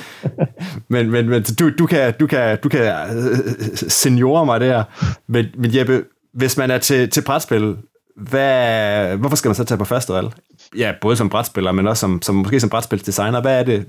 men 0.87 1.11
men, 1.11 1.29
men 1.29 1.43
du, 1.43 1.69
du 1.79 1.85
kan, 1.85 2.13
du 2.19 2.27
kan, 2.27 2.57
du 2.63 2.69
kan 2.69 2.81
øh, 2.81 3.37
seniore 3.75 4.45
mig 4.45 4.59
der. 4.59 4.83
Men, 5.27 5.45
men 5.57 5.75
Jeppe, 5.75 6.03
hvis 6.33 6.57
man 6.57 6.71
er 6.71 6.77
til, 6.77 7.09
til 7.09 7.21
brætspil, 7.21 7.75
hvad, 8.17 9.17
hvorfor 9.17 9.35
skal 9.35 9.49
man 9.49 9.55
så 9.55 9.63
tage 9.63 9.77
på 9.77 9.85
festival? 9.85 10.29
Ja, 10.77 10.93
både 11.01 11.15
som 11.15 11.29
brætspiller, 11.29 11.71
men 11.71 11.87
også 11.87 12.01
som, 12.01 12.21
som 12.21 12.35
måske 12.35 12.59
som 12.59 12.69
brætspilsdesigner. 12.69 13.41
Hvad 13.41 13.59
er 13.59 13.63
det? 13.63 13.85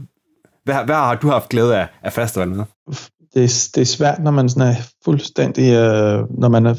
Hvad, 0.67 0.85
hvad 0.85 0.95
har 0.95 1.15
du 1.15 1.29
haft 1.29 1.49
glæde 1.49 1.77
af, 1.81 1.87
af 2.03 2.13
festival 2.13 2.49
med? 2.49 2.65
Det, 3.35 3.45
er- 3.45 3.69
det 3.75 3.81
er 3.81 3.85
svært, 3.87 4.23
når 4.23 4.31
man 4.31 4.49
sådan 4.49 4.69
er 4.73 4.75
fuldstændig, 5.05 5.73
øh, 5.73 6.25
når 6.41 6.49
man 6.49 6.67
er, 6.67 6.75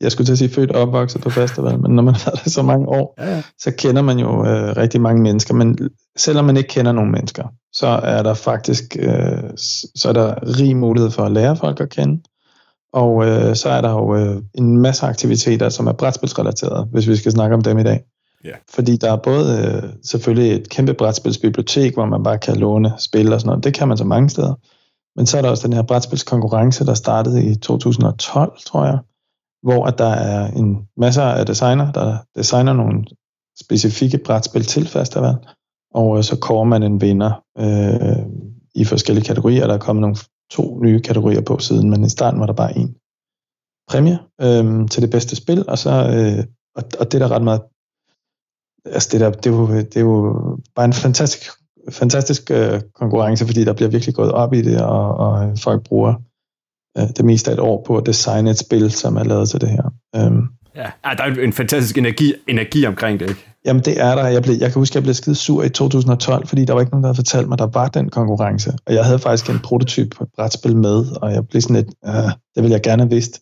jeg 0.00 0.12
skulle 0.12 0.26
til 0.26 0.32
at 0.32 0.38
sige 0.38 0.50
født 0.54 0.70
og 0.72 0.82
opvokset 0.82 1.20
på 1.20 1.30
festival, 1.30 1.78
men 1.80 1.90
når 1.96 2.02
man 2.02 2.14
har 2.16 2.22
været 2.30 2.44
der 2.44 2.50
så 2.50 2.62
mange 2.62 2.88
år, 2.88 3.14
Ja, 3.18 3.34
ja. 3.34 3.42
så 3.58 3.70
kender 3.78 4.02
man 4.02 4.18
jo 4.18 4.46
øh, 4.46 4.76
rigtig 4.76 5.00
mange 5.00 5.22
mennesker, 5.22 5.54
men 5.54 5.78
selvom 6.18 6.44
man 6.44 6.56
ikke 6.56 6.68
kender 6.68 6.92
nogen 6.92 7.12
mennesker, 7.12 7.44
så 7.72 7.86
er 7.86 8.22
der 8.22 8.34
faktisk 8.34 8.96
øh, 8.98 9.42
så 9.96 10.08
er 10.08 10.12
der 10.12 10.34
rig 10.58 10.76
mulighed 10.76 11.10
for 11.10 11.22
at 11.22 11.32
lære 11.32 11.56
folk 11.56 11.80
at 11.80 11.88
kende, 11.90 12.22
og 12.92 13.26
øh, 13.26 13.56
så 13.56 13.68
er 13.68 13.80
der 13.80 13.90
jo 13.90 14.16
øh, 14.16 14.42
en 14.54 14.78
masse 14.78 15.06
aktiviteter, 15.06 15.68
som 15.68 15.86
er 15.86 15.92
brætspilsrelaterede, 15.92 16.88
hvis 16.92 17.08
vi 17.08 17.16
skal 17.16 17.32
snakke 17.32 17.54
om 17.56 17.62
dem 17.62 17.78
i 17.78 17.82
dag. 17.82 18.00
Ja. 18.44 18.54
Fordi 18.68 18.96
der 18.96 19.12
er 19.12 19.16
både 19.16 19.58
øh, 19.58 19.90
selvfølgelig 20.02 20.52
et 20.52 20.68
kæmpe 20.68 20.94
brætspilsbibliotek, 20.94 21.94
hvor 21.94 22.04
man 22.04 22.22
bare 22.22 22.38
kan 22.38 22.56
låne 22.56 22.92
spil 22.98 23.32
og 23.32 23.40
sådan 23.40 23.48
noget. 23.48 23.64
Det 23.64 23.74
kan 23.74 23.88
man 23.88 23.96
så 23.96 24.04
mange 24.04 24.30
steder. 24.30 24.54
Men 25.16 25.26
så 25.26 25.38
er 25.38 25.42
der 25.42 25.50
også 25.50 25.68
den 25.68 25.76
her 25.76 25.82
brætspilskonkurrence, 25.82 26.86
der 26.86 26.94
startede 26.94 27.44
i 27.44 27.54
2012, 27.54 28.58
tror 28.66 28.84
jeg, 28.84 28.98
hvor 29.62 29.86
at 29.86 29.98
der 29.98 30.10
er 30.10 30.50
en 30.50 30.88
masse 30.96 31.22
af 31.22 31.46
designer, 31.46 31.92
der 31.92 32.18
designer 32.36 32.72
nogle 32.72 33.04
specifikke 33.60 34.18
brætspil 34.18 34.64
til 34.64 34.88
festival, 34.88 35.34
og 35.94 36.18
øh, 36.18 36.24
så 36.24 36.38
kommer 36.38 36.64
man 36.64 36.82
en 36.82 37.00
vinder 37.00 37.42
øh, 37.58 38.26
i 38.74 38.84
forskellige 38.84 39.24
kategorier. 39.24 39.66
Der 39.66 39.74
er 39.74 39.78
kommet 39.78 40.00
nogle 40.00 40.16
to 40.50 40.78
nye 40.82 41.00
kategorier 41.00 41.40
på 41.40 41.58
siden, 41.58 41.90
men 41.90 42.04
i 42.04 42.08
starten 42.08 42.40
var 42.40 42.46
der 42.46 42.52
bare 42.52 42.78
en 42.78 42.96
præmie 43.88 44.18
øh, 44.40 44.88
til 44.88 45.02
det 45.02 45.10
bedste 45.10 45.36
spil, 45.36 45.64
og 45.68 45.78
så 45.78 45.90
øh, 45.90 46.44
og, 46.76 46.82
og 47.00 47.12
det 47.12 47.14
er 47.22 47.28
der 47.28 47.34
ret 47.34 47.42
meget 47.42 47.62
altså 48.92 49.08
det, 49.12 49.20
der, 49.20 49.30
det, 49.30 49.46
er 49.46 49.50
jo, 49.50 49.76
det 49.76 49.96
er 49.96 50.00
jo 50.00 50.36
bare 50.74 50.84
en 50.84 50.92
fantastisk, 50.92 51.50
fantastisk 51.90 52.50
øh, 52.50 52.80
konkurrence, 52.94 53.46
fordi 53.46 53.64
der 53.64 53.72
bliver 53.72 53.90
virkelig 53.90 54.14
gået 54.14 54.32
op 54.32 54.54
i 54.54 54.62
det, 54.62 54.82
og, 54.82 55.16
og 55.16 55.58
folk 55.58 55.82
bruger 55.82 56.14
øh, 56.98 57.08
det 57.16 57.24
meste 57.24 57.50
af 57.50 57.54
et 57.54 57.60
år 57.60 57.84
på 57.86 57.96
at 57.96 58.06
designe 58.06 58.50
et 58.50 58.58
spil, 58.58 58.90
som 58.90 59.16
er 59.16 59.24
lavet 59.24 59.48
til 59.48 59.60
det 59.60 59.68
her. 59.68 59.92
Øhm. 60.16 60.42
Ja, 60.76 60.90
der 61.18 61.24
er 61.24 61.44
en 61.44 61.52
fantastisk 61.52 61.98
energi, 61.98 62.34
energi 62.48 62.86
omkring 62.86 63.20
det, 63.20 63.28
ikke? 63.28 63.46
Jamen 63.64 63.82
det 63.84 64.00
er 64.00 64.14
der. 64.14 64.26
Jeg, 64.26 64.42
blev, 64.42 64.54
jeg 64.54 64.72
kan 64.72 64.80
huske, 64.80 64.92
at 64.92 64.94
jeg 64.94 65.02
blev 65.02 65.14
skide 65.14 65.34
sur 65.34 65.62
i 65.62 65.68
2012, 65.68 66.46
fordi 66.46 66.64
der 66.64 66.72
var 66.72 66.80
ikke 66.80 66.90
nogen, 66.92 67.02
der 67.02 67.08
havde 67.08 67.16
fortalt 67.16 67.48
mig, 67.48 67.54
at 67.54 67.58
der 67.58 67.66
var 67.66 67.88
den 67.88 68.08
konkurrence. 68.08 68.72
Og 68.86 68.94
jeg 68.94 69.04
havde 69.04 69.18
faktisk 69.18 69.50
en 69.50 69.58
prototyp 69.58 70.10
på 70.16 70.24
et 70.24 70.30
brætspil 70.36 70.76
med, 70.76 71.04
og 71.22 71.32
jeg 71.32 71.48
blev 71.48 71.62
sådan 71.62 71.76
lidt, 71.76 71.88
øh, 72.06 72.30
det 72.54 72.62
ville 72.62 72.72
jeg 72.72 72.82
gerne 72.82 73.02
have 73.02 73.10
vidst. 73.10 73.40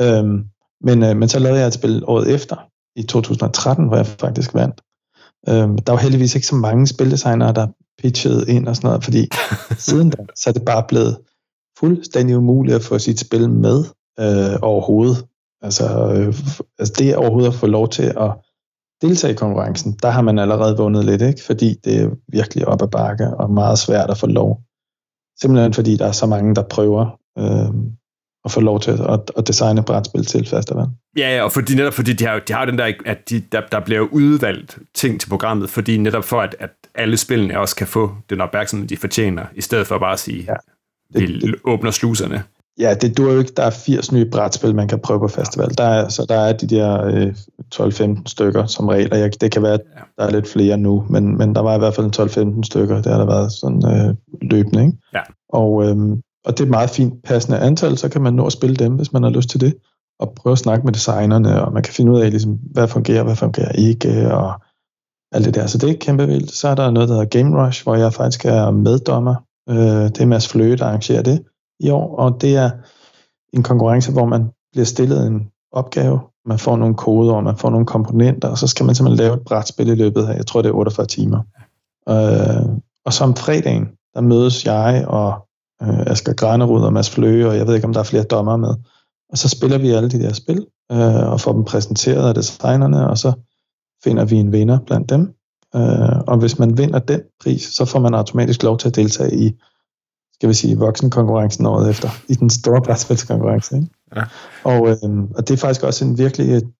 Øhm, 0.00 0.44
men, 0.80 1.02
øh, 1.02 1.16
men 1.16 1.28
så 1.28 1.38
lavede 1.38 1.60
jeg 1.60 1.66
et 1.66 1.74
spil 1.74 2.02
året 2.06 2.34
efter, 2.34 2.56
i 2.96 3.02
2013, 3.02 3.86
hvor 3.86 3.96
jeg 3.96 4.06
faktisk 4.06 4.54
vandt. 4.54 4.80
Øhm, 5.48 5.78
der 5.78 5.92
var 5.92 5.98
heldigvis 5.98 6.34
ikke 6.34 6.46
så 6.46 6.54
mange 6.54 6.86
spildesignere, 6.86 7.52
der 7.52 7.66
pitchede 8.02 8.50
ind 8.50 8.68
og 8.68 8.76
sådan 8.76 8.88
noget, 8.88 9.04
fordi 9.04 9.28
siden 9.88 10.10
da, 10.10 10.16
så 10.36 10.50
er 10.50 10.52
det 10.52 10.64
bare 10.64 10.84
blevet 10.88 11.18
fuldstændig 11.78 12.36
umuligt 12.36 12.76
at 12.76 12.82
få 12.82 12.98
sit 12.98 13.20
spil 13.20 13.50
med 13.50 13.84
øh, 14.20 14.58
overhovedet. 14.62 15.26
Altså, 15.62 16.12
øh, 16.14 16.34
altså 16.78 16.94
det 16.98 17.16
overhovedet 17.16 17.48
at 17.48 17.54
få 17.54 17.66
lov 17.66 17.88
til 17.88 18.02
at 18.02 18.32
deltage 19.02 19.32
i 19.32 19.36
konkurrencen, 19.36 19.92
der 20.02 20.10
har 20.10 20.22
man 20.22 20.38
allerede 20.38 20.76
vundet 20.76 21.04
lidt, 21.04 21.22
ikke? 21.22 21.42
fordi 21.44 21.74
det 21.84 22.00
er 22.00 22.10
virkelig 22.28 22.68
op 22.68 22.82
ad 22.82 22.88
bakke 22.88 23.36
og 23.36 23.50
meget 23.50 23.78
svært 23.78 24.10
at 24.10 24.18
få 24.18 24.26
lov. 24.26 24.60
Simpelthen 25.40 25.74
fordi 25.74 25.96
der 25.96 26.06
er 26.06 26.12
så 26.12 26.26
mange, 26.26 26.54
der 26.54 26.62
prøver. 26.62 27.18
Øh, 27.38 27.74
at 28.44 28.50
få 28.50 28.60
lov 28.60 28.80
til 28.80 28.90
at, 28.90 29.30
at 29.36 29.46
designe 29.46 29.82
brætspil 29.82 30.24
til 30.24 30.46
festival. 30.46 30.86
Ja, 31.16 31.36
ja, 31.36 31.42
og 31.42 31.52
fordi 31.52 31.74
netop 31.74 31.92
fordi 31.92 32.12
de 32.12 32.26
har, 32.26 32.38
de 32.38 32.52
har 32.52 32.64
den 32.64 32.78
der, 32.78 32.92
at 33.06 33.30
de, 33.30 33.40
der, 33.52 33.60
der 33.72 33.80
bliver 33.80 34.00
udvalgt 34.00 34.78
ting 34.94 35.20
til 35.20 35.28
programmet, 35.28 35.70
fordi 35.70 35.96
netop 35.96 36.24
for, 36.24 36.40
at, 36.40 36.56
at 36.58 36.70
alle 36.94 37.16
spillene 37.16 37.58
også 37.58 37.76
kan 37.76 37.86
få 37.86 38.14
den 38.30 38.40
opmærksomhed, 38.40 38.88
de 38.88 38.96
fortjener, 38.96 39.44
i 39.54 39.60
stedet 39.60 39.86
for 39.86 39.98
bare 39.98 40.12
at 40.12 40.18
sige, 40.18 40.44
ja, 40.48 40.54
det, 41.18 41.28
vi 41.28 41.40
det, 41.40 41.54
åbner 41.64 41.90
sluserne. 41.90 42.42
Ja, 42.78 42.94
det 42.94 43.18
duer 43.18 43.32
jo 43.32 43.38
ikke. 43.38 43.52
Der 43.56 43.62
er 43.62 43.70
80 43.70 44.12
nye 44.12 44.24
brætspil, 44.24 44.74
man 44.74 44.88
kan 44.88 44.98
prøve 44.98 45.20
på 45.20 45.28
festival. 45.28 45.78
Der 45.78 45.84
er, 45.84 46.08
så 46.08 46.26
der 46.28 46.34
er 46.34 46.52
de 46.52 46.66
der 46.66 47.04
øh, 47.04 47.34
12-15 47.74 48.22
stykker 48.26 48.66
som 48.66 48.88
regel, 48.88 49.12
og 49.12 49.40
det 49.40 49.52
kan 49.52 49.62
være, 49.62 49.74
at 49.74 49.80
der 50.18 50.26
er 50.26 50.30
lidt 50.30 50.48
flere 50.48 50.76
nu, 50.76 51.06
men, 51.10 51.38
men 51.38 51.54
der 51.54 51.60
var 51.60 51.74
i 51.74 51.78
hvert 51.78 51.94
fald 51.94 52.56
12-15 52.56 52.62
stykker, 52.62 53.02
der 53.02 53.10
har 53.10 53.18
der 53.18 53.26
været 53.26 53.52
sådan 53.52 53.82
øh, 53.86 54.14
løbende. 54.50 54.82
Ikke? 54.82 54.96
Ja. 55.14 55.20
Og, 55.48 55.84
øh, 55.84 55.96
og 56.44 56.52
det 56.52 56.60
er 56.60 56.64
et 56.64 56.70
meget 56.70 56.90
fint 56.90 57.14
passende 57.24 57.58
antal, 57.58 57.98
så 57.98 58.08
kan 58.08 58.22
man 58.22 58.34
nå 58.34 58.46
at 58.46 58.52
spille 58.52 58.76
dem, 58.76 58.94
hvis 58.94 59.12
man 59.12 59.22
har 59.22 59.30
lyst 59.30 59.50
til 59.50 59.60
det, 59.60 59.74
og 60.20 60.32
prøve 60.36 60.52
at 60.52 60.58
snakke 60.58 60.84
med 60.84 60.92
designerne, 60.92 61.64
og 61.64 61.72
man 61.72 61.82
kan 61.82 61.94
finde 61.94 62.12
ud 62.12 62.20
af, 62.20 62.30
ligesom, 62.30 62.58
hvad 62.72 62.88
fungerer, 62.88 63.22
hvad 63.22 63.36
fungerer 63.36 63.72
ikke, 63.72 64.34
og 64.34 64.60
alt 65.32 65.44
det 65.44 65.54
der. 65.54 65.66
Så 65.66 65.78
det 65.78 65.90
er 65.90 65.94
kæmpe 66.00 66.26
vildt. 66.26 66.52
Så 66.52 66.68
er 66.68 66.74
der 66.74 66.90
noget, 66.90 67.08
der 67.08 67.14
hedder 67.14 67.28
Game 67.28 67.66
Rush, 67.66 67.82
hvor 67.82 67.94
jeg 67.94 68.12
faktisk 68.12 68.44
er 68.44 68.70
meddommer. 68.70 69.34
Øh, 69.68 69.76
det 69.76 70.20
er 70.20 70.26
Mads 70.26 70.48
Fløge, 70.48 70.76
der 70.76 70.84
arrangerer 70.84 71.22
det 71.22 71.42
i 71.80 71.90
år, 71.90 72.16
og 72.16 72.40
det 72.40 72.56
er 72.56 72.70
en 73.52 73.62
konkurrence, 73.62 74.12
hvor 74.12 74.26
man 74.26 74.50
bliver 74.72 74.84
stillet 74.84 75.26
en 75.26 75.50
opgave, 75.72 76.20
man 76.46 76.58
får 76.58 76.76
nogle 76.76 76.94
koder, 76.94 77.32
og 77.32 77.44
man 77.44 77.56
får 77.56 77.70
nogle 77.70 77.86
komponenter, 77.86 78.48
og 78.48 78.58
så 78.58 78.66
skal 78.66 78.86
man 78.86 78.94
simpelthen 78.94 79.24
lave 79.24 79.34
et 79.34 79.44
brætspil 79.46 79.88
i 79.88 79.94
løbet 79.94 80.26
af, 80.26 80.36
jeg 80.36 80.46
tror 80.46 80.62
det 80.62 80.68
er 80.68 80.72
48 80.72 81.06
timer. 81.06 81.42
Øh, 82.08 82.76
og 83.04 83.12
så 83.12 83.24
om 83.24 83.36
fredagen, 83.36 83.88
der 84.14 84.20
mødes 84.20 84.66
jeg 84.66 85.04
og 85.08 85.46
øh, 85.82 86.00
Asger 86.06 86.32
Granerud 86.32 86.82
og 86.82 86.92
Mads 86.92 87.10
Fløge, 87.10 87.48
og 87.48 87.56
jeg 87.56 87.66
ved 87.66 87.74
ikke, 87.74 87.86
om 87.86 87.92
der 87.92 88.00
er 88.00 88.04
flere 88.04 88.22
dommer 88.22 88.56
med. 88.56 88.74
Og 89.30 89.38
så 89.38 89.48
spiller 89.48 89.78
vi 89.78 89.90
alle 89.90 90.10
de 90.10 90.22
der 90.22 90.32
spil, 90.32 90.66
øh, 90.92 91.32
og 91.32 91.40
får 91.40 91.52
dem 91.52 91.64
præsenteret 91.64 92.28
af 92.28 92.34
designerne, 92.34 93.10
og 93.10 93.18
så 93.18 93.32
finder 94.04 94.24
vi 94.24 94.36
en 94.36 94.52
vinder 94.52 94.78
blandt 94.86 95.10
dem. 95.10 95.34
Øh, 95.76 96.18
og 96.26 96.38
hvis 96.38 96.58
man 96.58 96.78
vinder 96.78 96.98
den 96.98 97.20
pris, 97.42 97.62
så 97.62 97.84
får 97.84 97.98
man 97.98 98.14
automatisk 98.14 98.62
lov 98.62 98.78
til 98.78 98.88
at 98.88 98.96
deltage 98.96 99.36
i, 99.36 99.52
skal 100.34 100.48
vi 100.48 100.54
sige, 100.54 100.78
voksenkonkurrencen 100.78 101.66
året 101.66 101.90
efter, 101.90 102.08
i 102.28 102.34
den 102.34 102.50
store 102.50 102.82
brætspilskonkurrence. 102.82 103.76
Ikke? 103.76 103.88
Ja. 104.16 104.22
Og, 104.64 104.88
øh, 104.88 105.22
og 105.34 105.48
det 105.48 105.50
er 105.50 105.56
faktisk 105.56 105.82
også 105.82 106.04
en 106.04 106.18
virkelig 106.18 106.54
et, 106.54 106.70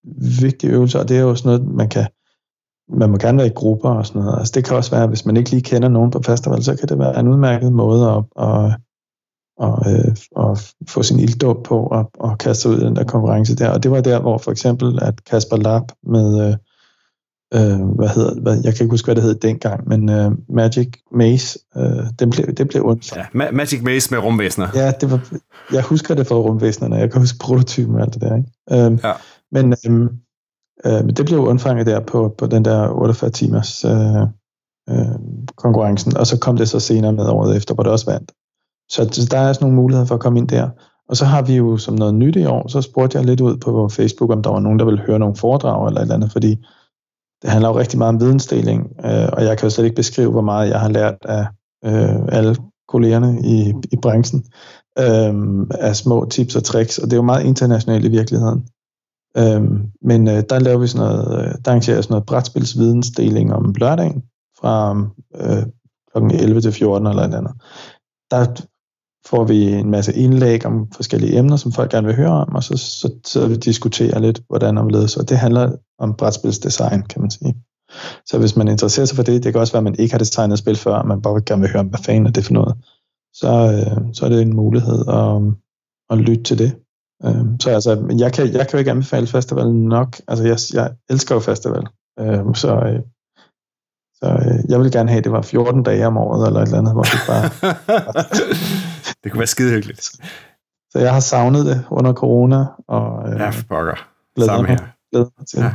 vigtig 0.40 0.70
øvelse, 0.70 1.00
og 1.00 1.08
det 1.08 1.16
er 1.16 1.20
jo 1.20 1.34
sådan 1.34 1.48
noget, 1.48 1.74
man 1.74 1.88
kan, 1.88 2.06
man 2.88 3.10
må 3.10 3.16
gerne 3.16 3.38
være 3.38 3.46
i 3.46 3.54
grupper 3.54 3.90
og 3.90 4.06
sådan 4.06 4.22
noget. 4.22 4.38
Altså 4.38 4.52
det 4.54 4.64
kan 4.64 4.76
også 4.76 4.90
være, 4.90 5.06
hvis 5.06 5.26
man 5.26 5.36
ikke 5.36 5.50
lige 5.50 5.62
kender 5.62 5.88
nogen 5.88 6.10
på 6.10 6.20
festival, 6.26 6.62
så 6.62 6.76
kan 6.76 6.88
det 6.88 6.98
være 6.98 7.20
en 7.20 7.28
udmærket 7.28 7.72
måde 7.72 8.10
at, 8.10 8.44
at, 8.46 8.76
og, 9.60 9.92
øh, 9.92 10.16
og 10.36 10.58
få 10.88 11.02
sin 11.02 11.20
ilddåb 11.20 11.64
på 11.64 11.78
og, 11.82 12.10
og 12.14 12.38
kaste 12.38 12.62
sig 12.62 12.70
ud 12.70 12.76
i 12.80 12.84
den 12.84 12.96
der 12.96 13.04
konkurrence 13.04 13.56
der. 13.56 13.68
Og 13.68 13.82
det 13.82 13.90
var 13.90 14.00
der, 14.00 14.20
hvor 14.20 14.38
for 14.38 14.50
eksempel, 14.50 14.98
at 15.02 15.24
Kasper 15.24 15.56
Lab 15.56 15.82
med, 16.02 16.46
øh, 16.46 16.56
øh, 17.54 17.80
hvad 17.80 18.08
hedder 18.08 18.40
hvad, 18.40 18.54
jeg 18.64 18.74
kan 18.74 18.84
ikke 18.84 18.92
huske, 18.92 19.06
hvad 19.06 19.14
det 19.14 19.22
hed 19.24 19.34
dengang, 19.34 19.88
men 19.88 20.08
øh, 20.08 20.30
Magic 20.48 20.88
Maze, 21.12 21.58
øh, 21.76 22.04
det 22.18 22.30
blev, 22.30 22.54
det 22.54 22.68
blev 22.68 22.86
ondt. 22.86 23.16
Ja, 23.16 23.22
Ma- 23.22 23.50
Magic 23.50 23.82
Maze 23.82 24.14
med 24.14 24.24
rumvæsener. 24.24 24.68
Ja, 24.74 24.92
det 25.00 25.10
var, 25.10 25.28
jeg 25.72 25.82
husker 25.82 26.14
det 26.14 26.26
fra 26.26 26.36
rumvæsenerne, 26.36 26.96
jeg 26.96 27.12
kan 27.12 27.20
huske 27.20 27.38
prototypen 27.38 27.94
og 27.94 28.00
alt 28.00 28.14
det 28.14 28.22
der. 28.22 28.36
Ikke? 28.36 28.92
Øh, 28.92 28.98
ja. 29.04 29.12
Men 29.52 29.74
øh, 29.86 30.08
øh, 30.86 31.16
det 31.16 31.26
blev 31.26 31.38
undfanget 31.38 31.86
der 31.86 32.00
på, 32.00 32.34
på 32.38 32.46
den 32.46 32.64
der 32.64 32.88
48 32.88 33.30
timers 33.30 33.84
øh, 33.84 34.22
øh, 34.90 35.18
konkurrencen, 35.56 36.16
og 36.16 36.26
så 36.26 36.38
kom 36.38 36.56
det 36.56 36.68
så 36.68 36.80
senere 36.80 37.12
med 37.12 37.24
året 37.28 37.56
efter, 37.56 37.74
hvor 37.74 37.82
det 37.82 37.92
også 37.92 38.10
vandt. 38.10 38.32
Så 38.90 39.28
der 39.30 39.38
er 39.38 39.52
sådan 39.52 39.64
nogle 39.64 39.76
muligheder 39.76 40.06
for 40.06 40.14
at 40.14 40.20
komme 40.20 40.38
ind 40.38 40.48
der. 40.48 40.68
Og 41.08 41.16
så 41.16 41.24
har 41.24 41.42
vi 41.42 41.56
jo 41.56 41.76
som 41.76 41.94
noget 41.94 42.14
nyt 42.14 42.36
i 42.36 42.44
år, 42.44 42.68
så 42.68 42.80
spurgte 42.80 43.18
jeg 43.18 43.26
lidt 43.26 43.40
ud 43.40 43.56
på 43.56 43.88
Facebook, 43.88 44.30
om 44.30 44.42
der 44.42 44.50
var 44.50 44.60
nogen, 44.60 44.78
der 44.78 44.84
ville 44.84 45.00
høre 45.00 45.18
nogle 45.18 45.36
foredrag 45.36 45.86
eller 45.86 46.00
et 46.00 46.04
eller 46.04 46.14
andet, 46.14 46.32
fordi 46.32 46.50
det 47.42 47.50
handler 47.50 47.68
jo 47.68 47.78
rigtig 47.78 47.98
meget 47.98 48.14
om 48.14 48.20
vidensdeling, 48.20 48.80
øh, 49.04 49.28
og 49.32 49.44
jeg 49.44 49.58
kan 49.58 49.66
jo 49.66 49.70
slet 49.70 49.84
ikke 49.84 49.96
beskrive, 49.96 50.30
hvor 50.30 50.40
meget 50.40 50.70
jeg 50.70 50.80
har 50.80 50.88
lært 50.88 51.16
af 51.24 51.46
øh, 51.84 52.20
alle 52.28 52.56
kollegerne 52.88 53.40
i, 53.44 53.74
i 53.92 53.96
branchen, 54.02 54.44
øh, 54.98 55.66
af 55.70 55.96
små 55.96 56.24
tips 56.24 56.56
og 56.56 56.64
tricks, 56.64 56.98
og 56.98 57.04
det 57.04 57.12
er 57.12 57.16
jo 57.16 57.22
meget 57.22 57.44
internationalt 57.44 58.04
i 58.04 58.10
virkeligheden. 58.10 58.68
Øh, 59.36 59.62
men 60.02 60.28
øh, 60.28 60.42
der 60.50 60.58
laver 60.58 60.78
vi 60.78 60.86
sådan 60.86 61.06
noget, 61.06 61.38
øh, 61.38 61.54
der 61.64 61.70
arrangerer 61.70 62.00
sådan 62.00 62.12
noget 62.12 62.26
brætspilsvidensdeling 62.26 63.54
om 63.54 63.74
lørdagen, 63.76 64.22
fra 64.60 64.96
øh, 65.34 65.62
kl. 66.12 66.34
11 66.34 66.60
til 66.60 66.72
14 66.72 67.06
eller 67.06 67.22
et 67.22 67.34
andet. 67.34 67.52
Der 68.30 68.46
får 69.26 69.44
vi 69.44 69.72
en 69.72 69.90
masse 69.90 70.14
indlæg 70.14 70.66
om 70.66 70.92
forskellige 70.92 71.38
emner, 71.38 71.56
som 71.56 71.72
folk 71.72 71.90
gerne 71.90 72.06
vil 72.06 72.16
høre 72.16 72.30
om, 72.30 72.54
og 72.54 72.64
så, 72.64 72.76
så, 72.76 73.10
så 73.26 73.48
vi 73.48 73.56
diskuterer 73.56 74.18
lidt, 74.18 74.42
hvordan 74.48 74.78
omledes. 74.78 75.16
Og 75.16 75.28
det 75.28 75.38
handler 75.38 75.72
om 75.98 76.14
brætspilsdesign, 76.14 77.02
kan 77.02 77.20
man 77.20 77.30
sige. 77.30 77.54
Så 78.26 78.38
hvis 78.38 78.56
man 78.56 78.68
interesserer 78.68 79.06
sig 79.06 79.16
for 79.16 79.22
det, 79.22 79.44
det 79.44 79.52
kan 79.52 79.60
også 79.60 79.72
være, 79.72 79.80
at 79.80 79.84
man 79.84 79.98
ikke 79.98 80.12
har 80.14 80.18
designet 80.18 80.58
spil 80.58 80.76
før, 80.76 80.94
og 80.94 81.08
man 81.08 81.22
bare 81.22 81.42
gerne 81.46 81.62
vil 81.62 81.70
høre 81.70 81.80
om, 81.80 81.86
hvad 81.86 82.00
fanden 82.04 82.26
er 82.26 82.30
det 82.30 82.44
for 82.44 82.52
noget, 82.52 82.74
så, 83.34 83.48
øh, 83.48 84.14
så 84.14 84.24
er 84.24 84.28
det 84.28 84.42
en 84.42 84.56
mulighed 84.56 85.04
at, 85.08 85.42
at 86.10 86.18
lytte 86.18 86.42
til 86.42 86.58
det. 86.58 86.72
Øh, 87.24 87.44
så 87.60 87.70
altså, 87.70 88.14
jeg 88.18 88.32
kan, 88.32 88.52
jeg 88.52 88.68
kan 88.68 88.72
jo 88.72 88.78
ikke 88.78 88.90
anbefale 88.90 89.26
festivalen 89.26 89.84
nok. 89.84 90.20
Altså, 90.28 90.44
jeg, 90.46 90.58
jeg 90.74 90.94
elsker 91.10 91.34
jo 91.34 91.40
festival. 91.40 91.86
Øh, 92.20 92.54
så 92.54 92.74
øh, 92.74 93.00
så 94.22 94.30
øh, 94.30 94.70
jeg 94.70 94.80
vil 94.80 94.92
gerne 94.92 95.08
have, 95.08 95.18
at 95.18 95.24
det 95.24 95.32
var 95.32 95.42
14 95.42 95.82
dage 95.82 96.06
om 96.06 96.16
året, 96.16 96.46
eller 96.46 96.60
et 96.60 96.66
eller 96.66 96.78
andet, 96.78 96.92
hvor 96.92 97.02
det 97.02 97.20
bare... 97.28 97.50
det 99.24 99.32
kunne 99.32 99.38
være 99.38 99.46
skide 99.46 99.70
hyggeligt. 99.70 100.02
Så 100.90 100.98
jeg 100.98 101.12
har 101.12 101.20
savnet 101.20 101.66
det 101.66 101.84
under 101.90 102.12
corona. 102.12 102.64
Og, 102.88 103.32
øh, 103.32 103.40
ja, 103.40 103.50
for 103.50 103.62
pokker. 103.68 104.08
Samme 104.38 104.68
her. 104.68 104.78
Glæder 105.12 105.26
mig 105.38 105.46
til 105.46 105.58
ja. 105.58 105.72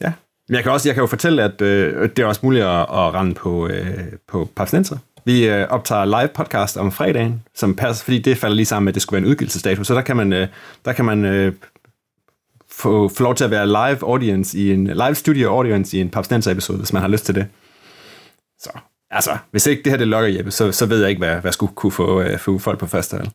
ja. 0.00 0.12
Men 0.48 0.54
jeg 0.54 0.62
kan, 0.62 0.72
også, 0.72 0.88
jeg 0.88 0.94
kan 0.94 1.00
jo 1.00 1.06
fortælle, 1.06 1.42
at 1.42 1.60
øh, 1.60 2.08
det 2.08 2.18
er 2.18 2.26
også 2.26 2.40
muligt 2.42 2.64
at, 2.64 2.80
at 2.80 3.14
rende 3.14 3.34
på, 3.34 3.68
øh, 3.68 4.12
på 4.28 4.48
Papsnenser. 4.56 4.96
Vi 5.24 5.48
øh, 5.48 5.68
optager 5.68 6.04
live 6.04 6.28
podcast 6.28 6.76
om 6.76 6.92
fredagen, 6.92 7.42
som 7.54 7.76
passer, 7.76 8.04
fordi 8.04 8.18
det 8.18 8.38
falder 8.38 8.56
lige 8.56 8.66
sammen 8.66 8.84
med, 8.84 8.90
at 8.90 8.94
det 8.94 9.02
skulle 9.02 9.20
være 9.20 9.26
en 9.26 9.30
udgivelsesdato. 9.30 9.84
Så 9.84 9.94
der 9.94 10.02
kan 10.02 10.16
man, 10.16 10.32
øh, 10.32 10.48
der 10.84 10.92
kan 10.92 11.04
man 11.04 11.24
øh, 11.24 11.52
få, 12.70 13.08
få 13.08 13.22
lov 13.22 13.34
til 13.34 13.44
at 13.44 13.50
være 13.50 13.66
live 13.66 14.02
audience 14.02 14.58
i 14.58 14.72
en 14.72 14.86
live 14.86 15.14
studio 15.14 15.48
audience 15.48 15.96
i 15.96 16.00
en 16.00 16.10
Papsnenser 16.10 16.50
episode, 16.50 16.78
hvis 16.78 16.92
man 16.92 17.02
har 17.02 17.08
lyst 17.08 17.26
til 17.26 17.34
det. 17.34 17.46
Så 18.58 18.70
altså, 19.12 19.38
hvis 19.50 19.66
ikke 19.66 19.82
det 19.82 19.92
her 19.92 19.96
det 19.96 20.08
lokker 20.08 20.28
Jeppe, 20.28 20.50
så, 20.50 20.72
så 20.72 20.86
ved 20.86 21.00
jeg 21.00 21.10
ikke, 21.10 21.18
hvad, 21.18 21.40
hvad 21.40 21.52
skulle 21.52 21.74
kunne 21.74 21.92
få, 21.92 22.20
uh, 22.20 22.38
få 22.38 22.58
folk 22.58 22.78
på 22.78 22.86
festival. 22.86 23.30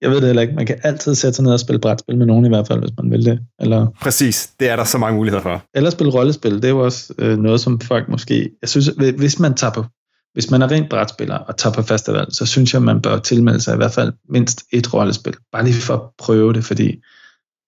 Jeg 0.00 0.10
ved 0.10 0.16
det 0.16 0.26
heller 0.26 0.42
ikke. 0.42 0.54
Man 0.54 0.66
kan 0.66 0.78
altid 0.82 1.14
sætte 1.14 1.34
sig 1.34 1.44
ned 1.44 1.52
og 1.52 1.60
spille 1.60 1.80
brætspil 1.80 2.16
med 2.16 2.26
nogen 2.26 2.46
i 2.46 2.48
hvert 2.48 2.66
fald, 2.66 2.80
hvis 2.80 2.90
man 3.02 3.10
vil 3.10 3.24
det. 3.24 3.40
Eller... 3.60 3.86
Præcis, 4.00 4.50
det 4.60 4.68
er 4.68 4.76
der 4.76 4.84
så 4.84 4.98
mange 4.98 5.16
muligheder 5.16 5.42
for. 5.42 5.62
Eller 5.74 5.90
spille 5.90 6.12
rollespil, 6.12 6.54
det 6.54 6.64
er 6.64 6.68
jo 6.68 6.84
også 6.84 7.14
øh, 7.18 7.38
noget, 7.38 7.60
som 7.60 7.80
folk 7.80 8.08
måske... 8.08 8.50
Jeg 8.62 8.68
synes, 8.68 8.86
hvis 9.16 9.38
man 9.38 9.54
tager 9.54 9.72
på, 9.72 9.84
hvis 10.32 10.50
man 10.50 10.62
er 10.62 10.70
rent 10.70 10.90
brætspiller 10.90 11.36
og 11.36 11.56
tager 11.56 11.74
på 11.74 11.82
festival, 11.82 12.32
så 12.32 12.46
synes 12.46 12.74
jeg, 12.74 12.82
man 12.82 13.02
bør 13.02 13.18
tilmelde 13.18 13.60
sig 13.60 13.74
i 13.74 13.76
hvert 13.76 13.92
fald 13.92 14.12
mindst 14.28 14.64
et 14.72 14.94
rollespil. 14.94 15.34
Bare 15.52 15.64
lige 15.64 15.74
for 15.74 15.94
at 15.94 16.00
prøve 16.18 16.52
det, 16.52 16.64
fordi 16.64 16.86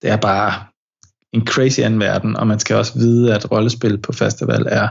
det 0.02 0.10
er 0.10 0.16
bare 0.16 0.52
en 1.32 1.46
crazy 1.46 1.80
anden 1.80 2.00
verden, 2.00 2.36
og 2.36 2.46
man 2.46 2.58
skal 2.58 2.76
også 2.76 2.98
vide, 2.98 3.34
at 3.34 3.50
rollespil 3.50 3.98
på 3.98 4.12
festival 4.12 4.66
er 4.68 4.88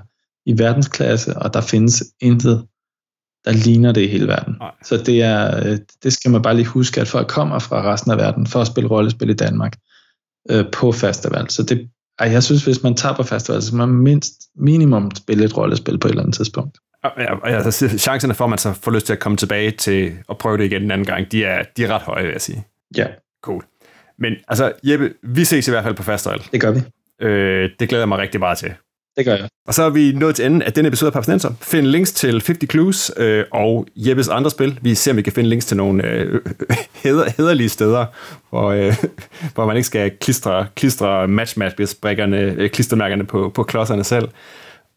i 0.50 0.58
verdensklasse, 0.58 1.38
og 1.38 1.54
der 1.54 1.62
findes 1.62 2.04
intet, 2.22 2.66
der 3.46 3.52
ligner 3.52 3.92
det 3.92 4.02
i 4.02 4.08
hele 4.08 4.28
verden. 4.28 4.56
Nej. 4.60 4.72
Så 4.84 4.98
det, 4.98 5.22
er, 5.22 5.58
øh, 5.66 5.78
det 6.04 6.14
skal 6.14 6.32
man 6.32 6.42
bare 6.42 6.56
lige 6.56 6.66
huske, 6.66 7.02
at 7.02 7.08
folk 7.08 7.28
kommer 7.28 7.60
fra 7.60 7.94
resten 7.94 8.12
af 8.12 8.18
verden 8.18 8.48
for 8.48 8.62
at 8.62 8.68
spille 8.68 8.90
rollespil 8.90 9.30
i 9.30 9.34
Danmark 9.34 9.74
øh, 10.50 10.66
på 10.72 10.92
festival. 10.92 11.50
Så 11.50 11.64
det, 11.64 11.90
ej, 12.20 12.32
jeg 12.32 12.44
synes, 12.44 12.64
hvis 12.64 12.84
man 12.84 12.96
tager 12.96 13.16
på 13.16 13.24
festival, 13.24 13.62
så 13.62 13.68
skal 13.68 13.78
man 13.78 13.90
mindst 13.90 14.34
minimum 14.56 15.12
spille 15.16 15.46
et 15.46 15.58
rollespil 15.58 15.98
på 15.98 16.08
et 16.08 16.12
eller 16.12 16.24
andet 16.24 16.36
tidspunkt. 16.36 16.78
Ja, 17.04 17.56
altså, 17.56 17.98
chancerne 17.98 18.34
for, 18.34 18.44
at 18.44 18.50
man 18.50 18.60
så 18.60 18.74
får 18.74 18.92
lyst 18.92 19.06
til 19.06 19.14
at 19.14 19.20
komme 19.20 19.38
tilbage 19.38 19.72
til 19.72 20.14
at 20.30 20.38
prøve 20.38 20.58
det 20.58 20.64
igen 20.64 20.82
en 20.84 20.92
anden 20.92 21.08
gang, 21.08 21.32
de 21.32 21.46
er, 21.46 21.64
de 21.78 21.84
er 21.84 21.88
ret 21.88 22.02
høje, 22.02 22.24
vil 22.24 22.32
jeg 22.32 22.42
sige. 22.42 22.66
Ja. 22.98 23.08
Cool. 23.42 23.64
Men 24.20 24.34
altså, 24.48 24.72
Jeppe, 24.84 25.14
vi 25.24 25.46
ses 25.46 25.68
i 25.68 25.72
hvert 25.72 25.84
fald 25.84 25.96
på 25.96 26.04
festival. 26.04 26.42
Det 26.52 26.62
gør 26.62 26.72
vi. 26.72 26.80
Øh, 27.22 27.70
det 27.80 27.90
glæder 27.90 28.02
jeg 28.02 28.08
mig 28.08 28.18
rigtig 28.18 28.40
meget 28.40 28.58
til. 28.58 28.74
Det 29.20 29.26
gør 29.26 29.36
jeg. 29.36 29.50
Og 29.68 29.74
så 29.74 29.84
er 29.84 29.90
vi 29.90 30.12
nået 30.12 30.36
til 30.36 30.46
enden 30.46 30.62
af 30.62 30.74
denne 30.74 30.88
episode 30.88 31.08
af 31.08 31.14
Papsnenser. 31.14 31.52
Find 31.62 31.86
links 31.86 32.12
til 32.12 32.32
50 32.32 32.72
Clues 32.72 33.12
øh, 33.18 33.46
og 33.52 33.86
Jeppes 33.96 34.28
andre 34.28 34.52
spil. 34.52 34.80
Vi 34.82 34.96
ser, 34.96 35.12
om 35.12 35.18
vi 35.18 35.22
kan 35.22 35.34
finde 35.34 35.50
links 35.50 35.66
til 35.66 35.78
nogle 35.78 36.06
øh, 36.06 36.42
heder, 37.04 37.30
hederlige 37.38 37.70
steder, 37.70 38.06
hvor, 38.50 38.68
øh, 38.72 38.96
hvor 39.54 39.66
man 39.66 39.76
ikke 39.76 39.88
skal 39.88 40.12
klistre, 40.22 40.68
klistre 40.76 41.28
match 41.28 41.60
match 41.60 41.96
øh, 42.20 42.70
klistermærkerne 42.70 43.26
på, 43.26 43.52
på 43.56 43.64
klodserne 43.64 44.04
selv. 44.04 44.30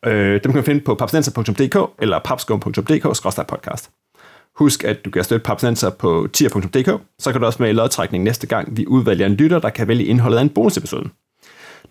Øh, 0.06 0.32
dem 0.32 0.40
kan 0.40 0.54
man 0.54 0.64
finde 0.64 0.80
på 0.80 0.94
papsnenser.dk 0.94 2.02
eller 2.02 2.18
papskum.dk-podcast. 2.24 3.90
Husk, 4.58 4.84
at 4.84 5.04
du 5.04 5.10
kan 5.10 5.24
støtte 5.24 5.44
Papsnenser 5.44 5.90
på 5.90 6.28
tier.dk, 6.32 7.02
så 7.18 7.32
kan 7.32 7.40
du 7.40 7.46
også 7.46 7.62
med 7.62 7.70
i 7.70 7.72
lodtrækning 7.72 8.24
næste 8.24 8.46
gang, 8.46 8.76
vi 8.76 8.86
udvælger 8.86 9.26
en 9.26 9.34
lytter, 9.34 9.58
der 9.58 9.70
kan 9.70 9.88
vælge 9.88 10.04
indholdet 10.04 10.38
af 10.38 10.42
en 10.42 10.48
bonusepisode. 10.48 11.08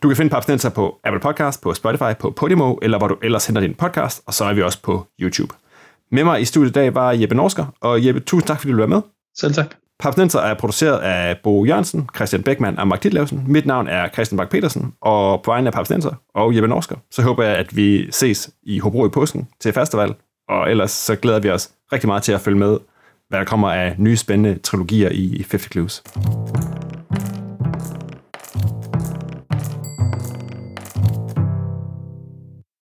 Du 0.03 0.07
kan 0.07 0.17
finde 0.17 0.29
Papsnenser 0.29 0.69
på 0.69 0.99
Apple 1.03 1.19
Podcast, 1.19 1.61
på 1.61 1.73
Spotify, 1.73 2.17
på 2.19 2.31
Podimo, 2.31 2.75
eller 2.81 2.97
hvor 2.97 3.07
du 3.07 3.17
ellers 3.23 3.45
henter 3.45 3.61
din 3.61 3.73
podcast, 3.73 4.21
og 4.25 4.33
så 4.33 4.45
er 4.45 4.53
vi 4.53 4.61
også 4.61 4.81
på 4.81 5.07
YouTube. 5.21 5.55
Med 6.11 6.23
mig 6.23 6.41
i 6.41 6.45
studiet 6.45 6.69
i 6.69 6.73
dag 6.73 6.95
var 6.95 7.11
Jeppe 7.11 7.35
Norsker, 7.35 7.65
og 7.81 8.05
Jeppe, 8.05 8.21
tusind 8.21 8.47
tak, 8.47 8.59
fordi 8.59 8.71
du 8.71 8.77
var 8.77 8.85
med. 8.85 9.01
Selv 9.37 9.53
tak. 9.53 9.75
Papsnenser 9.99 10.39
er 10.39 10.53
produceret 10.53 10.97
af 10.97 11.37
Bo 11.43 11.65
Jørgensen, 11.65 12.09
Christian 12.15 12.43
Beckmann 12.43 12.79
og 12.79 12.87
Mark 12.87 13.03
Ditlevsen. 13.03 13.43
Mit 13.47 13.65
navn 13.65 13.87
er 13.87 14.09
Christian 14.09 14.37
Bak 14.37 14.49
petersen 14.49 14.93
og 15.01 15.41
på 15.43 15.51
vegne 15.51 15.67
af 15.67 15.73
Papsnenser 15.73 16.13
og 16.35 16.55
Jeppe 16.55 16.67
Norsker, 16.67 16.95
så 17.11 17.21
håber 17.21 17.43
jeg, 17.43 17.57
at 17.57 17.75
vi 17.75 18.11
ses 18.11 18.49
i 18.63 18.79
Hobro 18.79 19.05
i 19.05 19.09
påsken 19.09 19.47
til 19.59 19.73
festival, 19.73 20.13
og 20.49 20.71
ellers 20.71 20.91
så 20.91 21.15
glæder 21.15 21.39
vi 21.39 21.49
os 21.49 21.69
rigtig 21.93 22.07
meget 22.07 22.23
til 22.23 22.31
at 22.31 22.41
følge 22.41 22.57
med, 22.57 22.77
hvad 23.29 23.39
der 23.39 23.45
kommer 23.45 23.71
af 23.71 23.95
nye 23.97 24.17
spændende 24.17 24.59
trilogier 24.59 25.09
i 25.09 25.45
50 25.51 25.71
Clues. 25.71 26.03